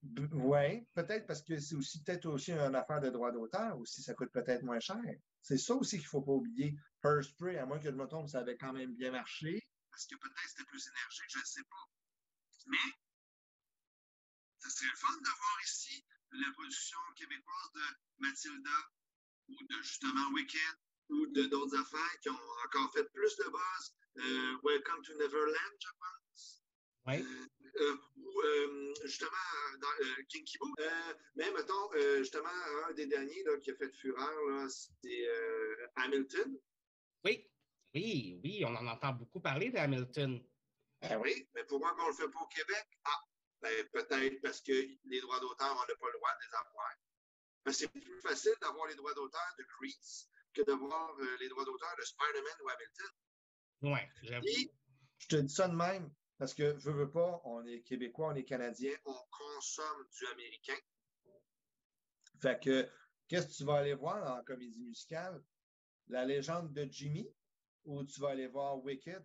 Oui, 0.03 0.87
peut-être 0.95 1.27
parce 1.27 1.43
que 1.43 1.59
c'est 1.59 1.75
aussi 1.75 2.03
peut-être 2.03 2.27
aussi 2.27 2.53
une 2.53 2.75
affaire 2.75 3.01
de 3.01 3.11
droit 3.11 3.33
d'auteur 3.33 3.79
aussi, 3.79 4.03
ça 4.03 4.15
coûte 4.15 4.33
peut-être 4.33 4.63
moins 4.63 4.81
cher. 4.81 4.97
C'est 5.43 5.59
ça 5.59 5.75
aussi 5.75 5.97
qu'il 5.97 6.07
ne 6.07 6.11
faut 6.11 6.23
pas 6.23 6.33
oublier. 6.33 6.75
Spray, 7.23 7.59
à 7.59 7.67
moins 7.67 7.79
que 7.79 7.85
je 7.85 7.91
me 7.91 8.07
trompe, 8.07 8.29
ça 8.29 8.41
avait 8.41 8.57
quand 8.57 8.73
même 8.73 8.95
bien 8.95 9.11
marché. 9.11 9.63
Parce 9.91 10.07
que 10.07 10.17
peut-être 10.17 10.49
c'était 10.49 10.65
plus 10.65 10.87
énergique, 10.89 11.29
je 11.29 11.39
ne 11.39 11.45
sais 11.45 11.65
pas. 11.65 11.89
Mais 12.67 12.93
ça 14.59 14.71
serait 14.71 14.91
le 14.91 14.97
fun 14.97 15.17
de 15.17 15.37
voir 15.37 15.59
ici 15.65 16.05
la 16.33 16.53
production 16.53 16.99
québécoise 17.17 17.73
de 17.75 17.81
Mathilda 18.19 18.91
ou 19.49 19.55
de 19.69 19.83
justement 19.83 20.31
Wicked 20.33 20.77
ou 21.09 21.27
de 21.27 21.47
d'autres 21.47 21.77
affaires 21.77 22.21
qui 22.23 22.31
ont 22.31 22.51
encore 22.65 22.93
fait 22.93 23.05
plus 23.13 23.37
de 23.37 23.45
buzz. 23.45 23.95
Euh, 24.19 24.57
Welcome 24.63 25.03
to 25.03 25.15
Neverland, 25.15 25.77
je 25.79 25.89
pense. 25.99 26.63
Oui. 27.07 27.23
Euh, 27.23 27.49
euh, 27.81 27.97
ou 28.17 28.43
justement 29.11 29.31
dans 29.81 30.25
Kinky 30.29 30.59
Boo. 30.59 30.75
mais 31.35 31.51
mettons, 31.53 31.91
justement, 32.19 32.49
un 32.89 32.93
des 32.95 33.07
derniers 33.07 33.43
là, 33.45 33.59
qui 33.59 33.71
a 33.71 33.75
fait 33.75 33.91
fureur, 33.93 34.71
c'est 34.71 35.29
Hamilton. 35.97 36.59
Oui, 37.25 37.51
oui, 37.95 38.41
oui, 38.43 38.65
on 38.65 38.75
en 38.77 38.87
entend 38.87 39.13
beaucoup 39.13 39.41
parler 39.41 39.71
d'Hamilton. 39.71 40.43
Ah 41.03 41.19
oui, 41.19 41.49
mais 41.55 41.65
pourquoi 41.65 41.95
on 41.99 42.03
ne 42.05 42.09
le 42.09 42.15
fait 42.15 42.29
pas 42.29 42.41
au 42.41 42.47
Québec? 42.47 42.87
Ah, 43.05 43.21
ben, 43.63 43.89
peut-être 43.93 44.41
parce 44.43 44.61
que 44.61 44.73
les 44.73 45.21
droits 45.21 45.41
d'auteur, 45.41 45.73
on 45.73 45.87
n'a 45.87 45.97
pas 45.99 46.07
le 46.07 46.19
droit 46.19 46.31
de 46.35 46.47
les 46.47 46.55
avoir. 46.55 47.75
c'est 47.75 47.89
plus 47.89 48.21
facile 48.21 48.55
d'avoir 48.61 48.87
les 48.87 48.95
droits 48.95 49.15
d'auteur 49.15 49.55
de 49.59 49.65
Grease 49.79 50.29
que 50.55 50.63
d'avoir 50.63 51.15
euh, 51.19 51.37
les 51.41 51.49
droits 51.49 51.65
d'auteur 51.65 51.95
de 51.99 52.03
Spider-Man 52.03 52.55
ou 52.63 52.69
Hamilton. 52.69 53.11
Oui, 53.83 54.01
j'avoue. 54.23 54.47
je 55.19 55.27
te 55.27 55.37
dis 55.37 55.55
ça 55.55 55.69
de 55.69 55.75
même, 55.75 56.13
parce 56.41 56.55
que 56.55 56.79
je 56.79 56.91
veux 56.91 57.11
pas, 57.11 57.39
on 57.45 57.67
est 57.67 57.83
Québécois, 57.83 58.29
on 58.33 58.35
est 58.35 58.45
Canadiens, 58.45 58.97
on 59.05 59.15
consomme 59.31 60.07
du 60.11 60.27
américain. 60.33 60.81
Fait 62.41 62.59
que, 62.59 62.89
qu'est-ce 63.29 63.49
que 63.49 63.53
tu 63.53 63.65
vas 63.65 63.77
aller 63.77 63.93
voir 63.93 64.25
dans 64.25 64.37
la 64.37 64.43
comédie 64.43 64.83
musicale? 64.83 65.45
La 66.09 66.25
légende 66.25 66.73
de 66.73 66.89
Jimmy? 66.91 67.29
Ou 67.85 68.05
tu 68.05 68.23
vas 68.23 68.31
aller 68.31 68.47
voir 68.47 68.83
Wicked? 68.83 69.23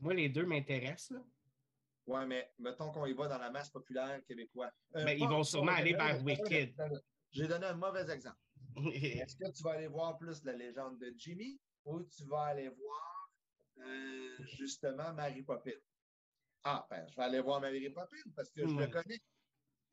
Moi, 0.00 0.14
les 0.14 0.28
deux 0.28 0.46
m'intéressent. 0.46 1.18
Oui, 2.06 2.24
mais 2.24 2.52
mettons 2.60 2.92
qu'on 2.92 3.06
y 3.06 3.12
va 3.12 3.26
dans 3.26 3.38
la 3.38 3.50
masse 3.50 3.70
populaire 3.70 4.24
québécoise. 4.26 4.70
Euh, 4.94 5.04
mais 5.04 5.18
ils 5.18 5.26
vont 5.26 5.42
sûrement 5.42 5.72
aller 5.72 5.94
vers 5.94 6.22
Wicked. 6.22 6.72
J'ai 7.32 7.48
donné 7.48 7.66
un 7.66 7.74
mauvais 7.74 8.08
exemple. 8.08 8.38
Est-ce 8.94 9.34
que 9.34 9.50
tu 9.50 9.64
vas 9.64 9.72
aller 9.72 9.88
voir 9.88 10.16
plus 10.18 10.44
la 10.44 10.52
légende 10.52 11.00
de 11.00 11.12
Jimmy? 11.16 11.58
Ou 11.84 12.04
tu 12.04 12.24
vas 12.26 12.44
aller 12.44 12.68
voir 12.68 13.15
euh, 13.78 14.36
justement 14.56 15.12
Mary 15.12 15.42
Poppins? 15.42 15.70
Ah, 16.64 16.86
ben, 16.90 17.06
je 17.08 17.16
vais 17.16 17.22
aller 17.22 17.40
voir 17.40 17.60
Mary 17.60 17.88
Poppins 17.90 18.30
parce 18.34 18.50
que 18.50 18.66
je 18.66 18.74
le 18.74 18.86
connais. 18.88 19.20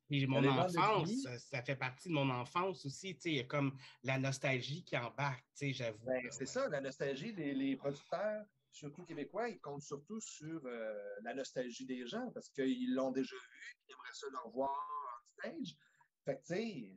Puis 0.09 0.27
mon 0.27 0.43
enfance, 0.45 1.11
ça, 1.38 1.63
fait 1.63 1.75
partie 1.75 2.09
de 2.09 2.13
mon 2.13 2.29
enfance 2.29 2.86
aussi. 2.86 3.17
Il 3.25 3.36
y 3.36 3.39
a 3.39 3.45
comme 3.45 3.77
la 4.03 4.19
nostalgie 4.19 4.84
qui 4.84 4.97
embarque, 4.97 5.45
j'avoue. 5.59 6.05
Ben, 6.05 6.21
c'est 6.29 6.45
ça, 6.45 6.67
la 6.67 6.81
nostalgie. 6.81 7.34
des 7.34 7.53
les 7.53 7.75
producteurs 7.75 8.45
surtout 8.73 9.03
québécois, 9.03 9.49
ils 9.49 9.59
comptent 9.59 9.84
surtout 9.84 10.19
sur 10.19 10.61
euh, 10.65 10.93
la 11.21 11.34
nostalgie 11.34 11.86
des 11.86 12.05
gens 12.07 12.31
parce 12.31 12.49
qu'ils 12.49 12.93
l'ont 12.93 13.11
déjà 13.11 13.36
vu, 13.36 13.77
ils 13.88 13.91
aimeraient 13.93 14.13
ça 14.13 14.27
le 14.31 14.38
revoir 14.39 14.71
en 14.71 15.41
stage. 15.41 15.77
Fait 16.25 16.38
que, 16.38 16.41
tu 16.41 16.95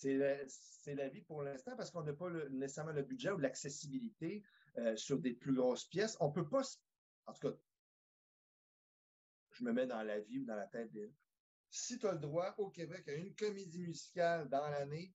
sais, 0.00 0.46
c'est 0.48 0.94
la, 0.94 1.08
vie 1.08 1.22
pour 1.22 1.42
l'instant 1.42 1.76
parce 1.76 1.90
qu'on 1.90 2.02
n'a 2.02 2.12
pas 2.12 2.30
nécessairement 2.50 2.92
le 2.92 3.02
budget 3.02 3.30
ou 3.30 3.38
l'accessibilité 3.38 4.42
euh, 4.78 4.96
sur 4.96 5.18
des 5.18 5.34
plus 5.34 5.54
grosses 5.54 5.84
pièces. 5.84 6.16
On 6.20 6.28
ne 6.28 6.32
peut 6.32 6.48
pas, 6.48 6.62
en 7.26 7.32
tout 7.34 7.48
cas, 7.48 7.56
je 9.50 9.64
me 9.64 9.72
mets 9.72 9.86
dans 9.86 10.02
la 10.02 10.20
vie 10.20 10.40
ou 10.40 10.44
dans 10.44 10.56
la 10.56 10.66
tête 10.66 10.90
des. 10.92 11.12
Si 11.70 11.98
tu 11.98 12.06
as 12.06 12.12
le 12.12 12.18
droit 12.18 12.54
au 12.58 12.70
Québec 12.70 13.08
à 13.08 13.12
une 13.12 13.34
comédie 13.34 13.80
musicale 13.80 14.48
dans 14.48 14.68
l'année, 14.68 15.14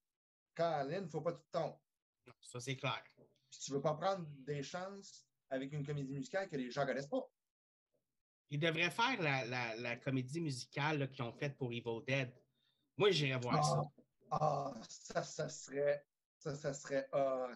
Caroline, 0.55 1.01
il 1.01 1.05
ne 1.05 1.10
faut 1.10 1.22
pas 1.22 1.34
que 1.34 1.41
tu 1.41 1.51
tombes. 1.51 1.78
Ça, 2.41 2.60
c'est 2.60 2.76
clair. 2.76 3.03
Tu 3.49 3.72
ne 3.72 3.76
veux 3.78 3.82
pas 3.82 3.93
prendre 3.93 4.28
des 4.39 4.64
chances 4.64 5.28
avec 5.49 5.72
une 5.72 5.86
comédie 5.86 6.14
musicale 6.14 6.49
que 6.49 6.55
les 6.55 6.72
gens 6.72 6.82
ne 6.82 6.88
connaissent 6.88 7.08
pas. 7.08 7.30
Ils 8.49 8.60
devraient 8.60 8.91
faire 8.91 9.22
la, 9.22 9.97
comédie 9.97 10.41
musicale 10.41 11.10
qu'ils 11.12 11.24
ont 11.24 11.34
faite 11.34 11.58
pour 11.58 11.72
Evil 11.72 12.01
Dead. 12.08 12.34
Moi, 12.95 13.12
j'irais 13.12 13.39
voir 13.39 13.64
ça. 13.64 13.82
Ah, 14.32 14.74
ça, 14.88 15.24
ça 15.24 15.49
serait. 15.49 16.05
Ça, 16.38 16.55
ça 16.55 16.74
serait 16.74 17.08
hot. 17.14 17.55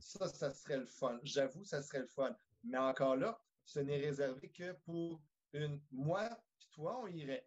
Ça, 0.00 0.28
ça 0.28 0.50
serait 0.52 0.78
le 0.78 0.86
fun. 0.86 1.18
J'avoue, 1.22 1.64
ça 1.64 1.82
serait 1.82 2.00
le 2.00 2.06
fun. 2.06 2.34
Mais 2.64 2.78
encore 2.78 3.16
là, 3.16 3.38
ce 3.64 3.80
n'est 3.80 3.98
réservé 3.98 4.48
que 4.50 4.72
pour 4.72 5.20
une. 5.52 5.80
Moi, 5.90 6.28
puis 6.58 6.68
toi, 6.72 7.00
on 7.02 7.06
irait. 7.06 7.46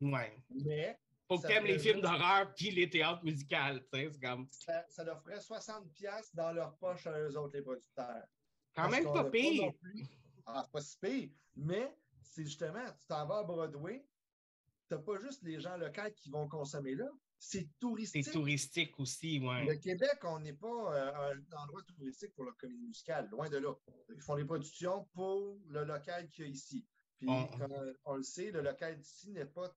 Ouais. 0.00 0.42
Mais 0.50 0.98
Faut 1.26 1.38
que 1.38 1.62
les 1.64 1.78
films 1.78 2.00
d'horreur 2.00 2.54
puis 2.54 2.70
les 2.70 2.88
théâtres 2.88 3.24
musicaux. 3.24 3.56
tu 3.92 3.98
sais, 4.12 4.20
comme 4.20 4.48
Ça, 4.50 4.84
ça 4.88 5.04
leur 5.04 5.20
ferait 5.22 5.40
60$ 5.40 6.30
dans 6.34 6.52
leur 6.52 6.76
poche 6.78 7.06
à 7.06 7.18
eux 7.20 7.36
autres, 7.36 7.56
les 7.56 7.62
producteurs. 7.62 8.24
quand 8.74 8.82
Parce 8.82 8.92
même 8.92 9.04
qu'on 9.04 9.12
pas 9.14 9.30
pire. 9.30 9.72
plus- 9.80 10.06
Ah, 10.46 10.66
pas 10.72 10.80
si 10.80 10.96
pire. 10.98 11.30
Mais 11.56 11.92
c'est 12.22 12.44
justement, 12.44 12.84
tu 12.98 13.06
t'en 13.06 13.26
vas 13.26 13.38
à 13.40 13.44
Broadway, 13.44 14.06
t'as 14.88 14.98
pas 14.98 15.18
juste 15.18 15.42
les 15.42 15.58
gens 15.60 15.76
locaux 15.76 16.10
qui 16.16 16.30
vont 16.30 16.48
consommer 16.48 16.94
là, 16.94 17.08
c'est 17.38 17.58
C'est 17.60 17.68
touristique. 17.78 18.32
touristique 18.32 18.98
aussi, 19.00 19.38
ouais. 19.40 19.64
Le 19.66 19.76
Québec, 19.76 20.18
on 20.24 20.40
n'est 20.40 20.52
pas 20.54 20.94
euh, 20.94 21.32
un 21.34 21.56
endroit 21.62 21.82
touristique 21.82 22.34
pour 22.34 22.44
la 22.44 22.52
comédie 22.52 22.86
musicale, 22.86 23.28
loin 23.30 23.48
de 23.48 23.58
là. 23.58 23.74
Ils 24.14 24.20
font 24.20 24.36
des 24.36 24.44
productions 24.44 25.04
pour 25.14 25.60
le 25.68 25.84
local 25.84 26.28
qu'il 26.30 26.44
y 26.44 26.48
a 26.48 26.50
ici. 26.50 26.86
Puis, 27.18 27.28
On- 27.28 27.46
comme 27.58 27.94
on 28.04 28.16
le 28.16 28.22
sait, 28.22 28.50
le 28.50 28.60
local 28.62 28.98
d'ici 28.98 29.30
n'est 29.32 29.46
pas 29.46 29.72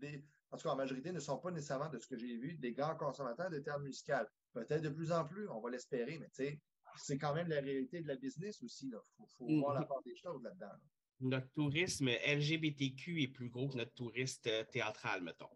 des. 0.00 0.24
En 0.50 0.56
tout 0.56 0.64
cas, 0.64 0.70
en 0.72 0.76
majorité, 0.76 1.12
ne 1.12 1.20
sont 1.20 1.38
pas 1.38 1.50
nécessairement, 1.52 1.88
de 1.90 1.98
ce 1.98 2.06
que 2.08 2.18
j'ai 2.18 2.36
vu, 2.36 2.54
des 2.54 2.72
grands 2.72 2.96
consommateurs 2.96 3.50
de 3.50 3.58
théâtre 3.60 3.80
musical. 3.80 4.28
Peut-être 4.52 4.82
de 4.82 4.88
plus 4.88 5.12
en 5.12 5.24
plus, 5.24 5.48
on 5.48 5.60
va 5.60 5.70
l'espérer, 5.70 6.18
mais 6.18 6.26
tu 6.30 6.44
sais, 6.44 6.60
c'est 6.96 7.18
quand 7.18 7.34
même 7.34 7.48
la 7.48 7.60
réalité 7.60 8.00
de 8.02 8.08
la 8.08 8.16
business 8.16 8.60
aussi. 8.62 8.86
Il 8.88 8.98
faut, 9.16 9.26
faut 9.38 9.48
Mhm. 9.48 9.60
voir 9.60 9.74
la 9.74 9.84
part 9.84 10.02
des 10.04 10.16
choses 10.16 10.42
là-dedans. 10.42 10.66
là. 10.66 10.80
Notre 11.20 11.50
tourisme 11.52 12.08
LGBTQ 12.08 13.22
est 13.22 13.28
plus 13.28 13.48
gros 13.50 13.68
que 13.68 13.76
notre 13.76 13.92
touriste 13.94 14.46
euh, 14.48 14.64
théâtral, 14.64 15.22
mettons. 15.22 15.50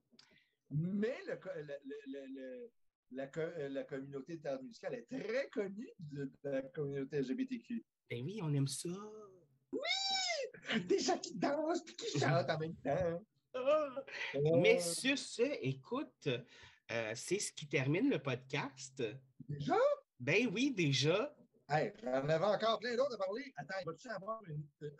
Mais 0.77 1.17
le 1.27 1.39
le- 2.07 2.71
la, 3.13 3.31
euh, 3.37 3.69
la 3.69 3.85
communauté 3.85 4.37
de 4.37 4.43
théâtre 4.43 4.65
musical 4.65 4.95
est 4.95 5.07
très 5.09 5.49
connue 5.51 5.91
de, 6.01 6.33
la 6.43 6.63
communauté 6.63 7.19
LGBTQ. 7.21 7.85
Ben 8.11 8.25
oui, 8.25 8.41
on 8.43 8.53
aime 8.53 8.67
ça. 8.67 8.89
Des 10.89 10.99
gens 10.99 11.19
qui 11.19 11.35
dansent 11.37 11.83
et 11.89 11.95
qui 11.95 12.19
chantent 12.19 12.51
en 12.51 12.59
même 12.59 12.75
temps. 12.77 13.25
Mais 14.63 14.79
Euh, 14.79 14.81
sur 14.81 15.17
ce, 15.17 15.43
écoute, 15.63 16.29
euh, 16.91 17.13
c'est 17.15 17.39
ce 17.39 17.53
qui 17.53 17.69
termine 17.69 18.11
le 18.11 18.19
podcast. 18.19 19.03
Déjà? 19.49 19.77
Ben 20.19 20.49
oui, 20.53 20.73
déjà. 20.75 21.37
Hey, 21.69 21.93
j'en 22.03 22.29
avais 22.29 22.45
encore 22.45 22.79
plein 22.81 22.97
d'autres 22.97 23.15
à 23.15 23.19
parler. 23.19 23.53
Attends, 23.57 23.75
vas-tu 23.87 24.09
avoir 24.09 24.43
une, 24.49 24.67
euh, 24.83 24.91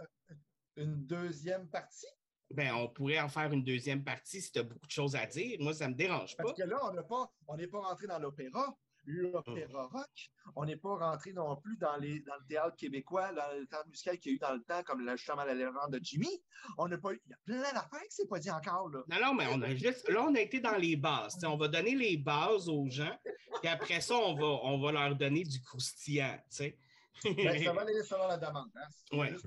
une 0.77 1.05
deuxième 1.07 1.69
partie? 1.69 2.07
Ben, 2.51 2.73
on 2.75 2.89
pourrait 2.89 3.21
en 3.21 3.29
faire 3.29 3.53
une 3.53 3.65
deuxième 3.65 4.05
partie 4.05 4.41
si 4.41 4.53
tu 4.53 4.59
as 4.59 4.63
beaucoup 4.63 4.87
de 4.87 4.91
choses 4.91 5.17
à 5.17 5.27
dire. 5.27 5.57
Moi, 5.61 5.73
ça 5.73 5.89
me 5.89 5.95
dérange 5.95 6.37
pas. 6.37 6.45
Parce 6.45 6.57
que 6.57 6.65
là, 6.65 6.79
on 6.85 6.93
n'a 6.93 7.03
pas, 7.03 7.33
n'est 7.57 7.67
pas 7.67 7.81
rentré 7.81 8.07
dans 8.07 8.19
l'opéra, 8.19 8.77
l'opéra 9.07 9.87
rock. 9.87 10.31
On 10.57 10.65
n'est 10.65 10.77
pas 10.77 10.97
rentré 10.97 11.33
non 11.33 11.57
plus 11.57 11.77
dans, 11.79 11.97
les, 11.97 12.21
dans 12.21 12.37
le 12.37 12.47
théâtre 12.47 12.77
québécois, 12.77 13.33
dans 13.33 13.59
le 13.59 13.67
théâtre 13.67 13.89
musical 13.89 14.19
qu'il 14.19 14.33
y 14.33 14.35
a 14.35 14.37
eu 14.37 14.39
dans 14.39 14.53
le 14.55 14.63
temps, 14.63 14.83
comme 14.85 15.09
justement 15.17 15.45
la 15.45 15.55
légende 15.55 15.91
de 15.91 16.01
Jimmy. 16.03 16.43
On 16.79 16.87
n'a 16.87 16.99
pas. 16.99 17.13
Il 17.13 17.31
y 17.31 17.33
a 17.33 17.37
plein 17.45 17.73
d'affaires 17.73 18.09
qui 18.15 18.23
ne 18.23 18.29
pas 18.29 18.39
dit 18.39 18.51
encore. 18.51 18.89
Là. 18.91 19.03
Non, 19.09 19.17
non, 19.27 19.35
mais 19.35 19.47
on 19.53 19.63
a 19.63 19.75
juste. 19.75 20.09
Là, 20.09 20.23
on 20.23 20.35
a 20.35 20.41
été 20.41 20.61
dans 20.61 20.77
les 20.77 20.97
bases. 20.97 21.37
T'sais, 21.37 21.47
on 21.47 21.57
va 21.57 21.69
donner 21.69 21.95
les 21.95 22.17
bases 22.17 22.69
aux 22.69 22.89
gens, 22.89 23.19
puis 23.61 23.69
après 23.69 24.01
ça, 24.01 24.15
on 24.15 24.35
va, 24.35 24.47
on 24.47 24.81
va 24.81 24.93
leur 24.93 25.17
donner 25.17 25.45
du 25.45 25.61
croustillant. 25.61 26.39
tu 26.51 26.57
sais. 26.57 26.79
Ben, 27.25 27.63
ça 27.63 27.73
va 27.73 27.83
aller 27.83 28.03
selon 28.03 28.29
la 28.29 28.37
demande. 28.37 28.71
Hein. 28.77 29.29
Juste 29.31 29.47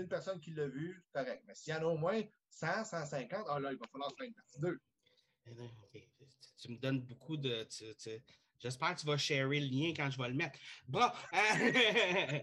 une 0.00 0.08
personne 0.08 0.40
qui 0.40 0.50
l'a 0.52 0.66
vu, 0.68 1.00
c'est 1.04 1.12
correct. 1.12 1.42
Mais 1.46 1.54
s'il 1.54 1.72
y 1.72 1.76
en 1.76 1.80
a 1.82 1.86
au 1.86 1.96
moins 1.98 2.22
100, 2.50 2.84
150, 2.84 3.46
ah 3.48 3.60
là, 3.60 3.72
il 3.72 3.78
va 3.78 3.86
falloir 3.90 4.10
faire 4.16 4.26
une 4.26 4.34
partie 4.34 4.60
2. 4.60 4.78
Ok, 5.50 6.02
Tu 6.60 6.70
me 6.72 6.76
donnes 6.78 7.00
beaucoup 7.00 7.36
de. 7.36 7.64
tu- 7.64 7.94
tu- 7.96 8.22
J'espère 8.58 8.94
que 8.96 9.00
tu 9.00 9.06
vas 9.06 9.16
sharer 9.16 9.60
le 9.60 9.66
lien 9.66 9.92
quand 9.96 10.10
je 10.10 10.18
vais 10.20 10.28
le 10.28 10.34
mettre. 10.34 10.58
Bon, 10.88 11.00
euh, 11.32 12.40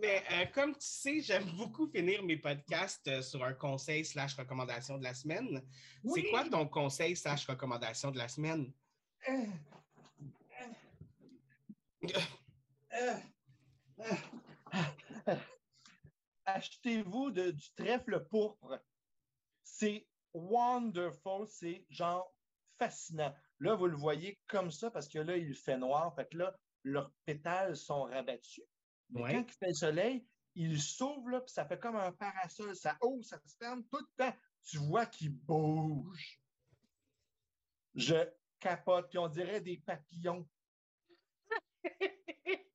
mais 0.00 0.22
euh, 0.30 0.46
comme 0.54 0.72
tu 0.74 0.86
sais, 0.86 1.20
j'aime 1.20 1.50
beaucoup 1.56 1.90
finir 1.90 2.22
mes 2.22 2.36
podcasts 2.36 3.08
euh, 3.08 3.20
sur 3.20 3.42
un 3.42 3.52
conseil 3.52 4.04
slash 4.04 4.36
recommandation 4.36 4.96
de 4.96 5.02
la 5.02 5.14
semaine. 5.14 5.60
C'est 6.14 6.22
quoi 6.30 6.48
ton 6.48 6.68
conseil 6.68 7.16
slash 7.16 7.46
recommandation 7.46 8.12
de 8.12 8.18
la 8.18 8.28
semaine? 8.28 8.72
Euh, 9.28 9.46
euh, 12.04 13.16
euh, 14.00 14.14
euh, 15.28 15.36
Achetez-vous 16.54 17.30
de- 17.30 17.50
du 17.50 17.74
trèfle 17.74 18.26
pourpre? 18.30 18.80
C'est 19.62 20.08
wonderful, 20.32 21.46
c'est 21.46 21.86
genre 21.90 22.34
fascinant. 22.78 23.34
Là, 23.58 23.74
vous 23.74 23.86
le 23.86 23.96
voyez 23.96 24.40
comme 24.46 24.70
ça 24.70 24.90
parce 24.90 25.08
que 25.08 25.18
là, 25.18 25.36
il 25.36 25.54
fait 25.54 25.76
noir. 25.76 26.14
Fait 26.14 26.26
que 26.26 26.38
là, 26.38 26.56
leurs 26.84 27.12
pétales 27.26 27.76
sont 27.76 28.04
rabattus. 28.04 28.64
Mais 29.10 29.22
Ouais. 29.22 29.32
quand 29.34 29.44
il 29.46 29.52
fait 29.58 29.68
le 29.68 29.74
soleil, 29.74 30.28
il 30.54 30.80
s'ouvre, 30.80 31.28
là, 31.28 31.40
puis 31.40 31.52
ça 31.52 31.66
fait 31.66 31.78
comme 31.78 31.96
un 31.96 32.12
parasol. 32.12 32.74
Ça 32.74 32.96
ouvre, 33.02 33.24
ça 33.24 33.38
se 33.44 33.56
ferme 33.58 33.84
tout 33.90 33.98
le 33.98 34.06
temps. 34.24 34.36
Tu 34.64 34.78
vois 34.78 35.06
qu'il 35.06 35.34
bouge. 35.34 36.40
Je 37.94 38.30
capote, 38.58 39.10
puis 39.10 39.18
on 39.18 39.28
dirait 39.28 39.60
des 39.60 39.78
papillons. 39.80 40.48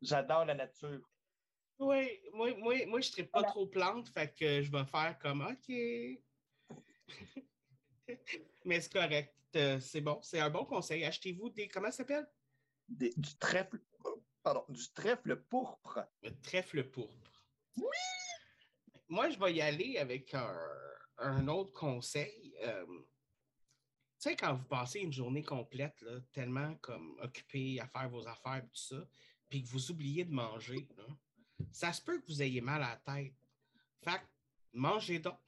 J'adore 0.00 0.44
la 0.46 0.54
nature. 0.54 1.00
Oui, 1.80 2.20
moi, 2.32 2.54
moi, 2.56 2.86
moi 2.86 3.00
je 3.00 3.10
ne 3.20 3.26
pas 3.26 3.38
Voilà. 3.40 3.48
trop 3.52 3.66
plante, 3.66 4.08
fait 4.08 4.34
que 4.34 4.62
je 4.62 4.70
vais 4.70 4.84
faire 4.86 5.16
comme 5.20 5.42
OK. 5.42 5.68
Mais 8.64 8.80
c'est 8.80 8.92
correct. 8.92 9.34
euh, 9.56 9.78
C'est 9.80 10.00
bon, 10.00 10.20
c'est 10.22 10.40
un 10.40 10.50
bon 10.50 10.64
conseil. 10.64 11.04
Achetez-vous 11.04 11.50
des. 11.50 11.68
Comment 11.68 11.90
ça 11.90 11.98
s'appelle? 11.98 12.28
Des- 12.88 13.12
du 13.16 13.36
trèfle, 13.36 13.78
pardon, 14.42 14.64
du 14.68 14.88
trèfle 14.92 15.36
pourpre. 15.36 16.00
Le 16.22 16.30
trèfle 16.40 16.84
pourpre. 16.90 17.44
Moi, 19.08 19.30
je 19.30 19.38
vais 19.38 19.54
y 19.54 19.60
aller 19.62 19.96
avec 19.98 20.34
un, 20.34 20.58
un 21.18 21.48
autre 21.48 21.72
conseil. 21.72 22.54
Euh, 22.62 22.84
tu 22.86 24.30
sais, 24.30 24.36
quand 24.36 24.54
vous 24.54 24.64
passez 24.66 25.00
une 25.00 25.12
journée 25.12 25.42
complète, 25.42 26.00
là, 26.02 26.20
tellement 26.32 26.74
comme 26.76 27.18
occupé 27.22 27.78
à 27.80 27.86
faire 27.86 28.08
vos 28.10 28.26
affaires 28.26 28.56
et 28.56 28.68
tout 28.68 28.74
ça, 28.74 29.08
puis 29.48 29.62
que 29.62 29.68
vous 29.68 29.90
oubliez 29.90 30.24
de 30.24 30.32
manger, 30.32 30.86
là, 30.96 31.04
ça 31.72 31.92
se 31.92 32.02
peut 32.02 32.20
que 32.20 32.26
vous 32.26 32.42
ayez 32.42 32.60
mal 32.60 32.82
à 32.82 32.90
la 32.90 33.14
tête. 33.14 33.34
Fait 34.02 34.18
que 34.18 34.24
mangez 34.72 35.18
donc. 35.18 35.38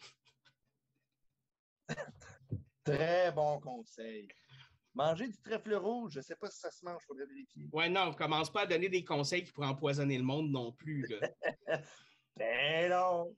Très 2.85 3.33
bon 3.33 3.61
conseil. 3.61 4.29
Manger 4.95 5.29
du 5.29 5.41
trèfle 5.41 5.75
rouge, 5.75 6.13
je 6.15 6.19
ne 6.19 6.25
sais 6.25 6.37
pas 6.37 6.51
si 6.51 6.59
ça 6.59 6.71
se 6.71 6.85
mange, 6.85 7.01
il 7.03 7.07
faudrait 7.07 7.27
vérifier. 7.27 7.69
Ouais, 7.73 7.89
non, 7.89 8.09
on 8.09 8.15
commence 8.15 8.51
pas 8.51 8.63
à 8.63 8.67
donner 8.67 8.89
des 8.89 9.05
conseils 9.05 9.45
qui 9.45 9.53
pourraient 9.53 9.69
empoisonner 9.69 10.19
le 10.19 10.25
monde 10.25 10.51
non 10.51 10.73
plus. 10.73 11.07
Là. 11.07 11.29
Mais 12.37 12.89
non! 12.89 13.37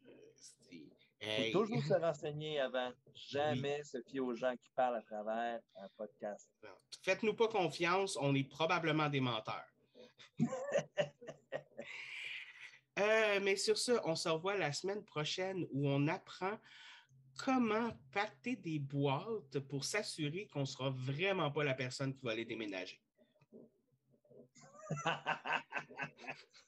Hey. 1.21 1.53
faut 1.53 1.61
toujours 1.61 1.83
se 1.85 1.95
renseigner 1.95 2.59
avant. 2.59 2.91
Jamais 3.15 3.85
se 3.85 4.03
fier 4.03 4.19
aux 4.21 4.35
gens 4.35 4.57
qui 4.57 4.71
parlent 4.75 4.97
à 4.97 5.03
travers 5.03 5.61
un 5.77 5.89
podcast. 5.97 6.51
Faites-nous 7.03 7.35
pas 7.35 7.47
confiance, 7.47 8.19
on 8.21 8.35
est 8.35 8.49
probablement 8.49 9.09
des 9.09 9.21
menteurs. 9.21 9.69
Euh, 13.03 13.41
mais 13.43 13.57
sur 13.57 13.77
ce, 13.77 13.93
on 14.05 14.15
se 14.15 14.29
revoit 14.29 14.57
la 14.57 14.73
semaine 14.73 15.05
prochaine 15.05 15.67
où 15.73 15.89
on 15.89 16.07
apprend 16.07 16.57
comment 17.37 17.91
pacter 18.13 18.55
des 18.57 18.79
boîtes 18.79 19.59
pour 19.69 19.85
s'assurer 19.85 20.47
qu'on 20.53 20.61
ne 20.61 20.67
sera 20.67 20.91
vraiment 20.91 21.51
pas 21.51 21.65
la 21.65 21.75
personne 21.75 22.15
qui 22.15 22.25
va 22.25 22.35
les 22.35 22.45
déménager. 22.45 23.01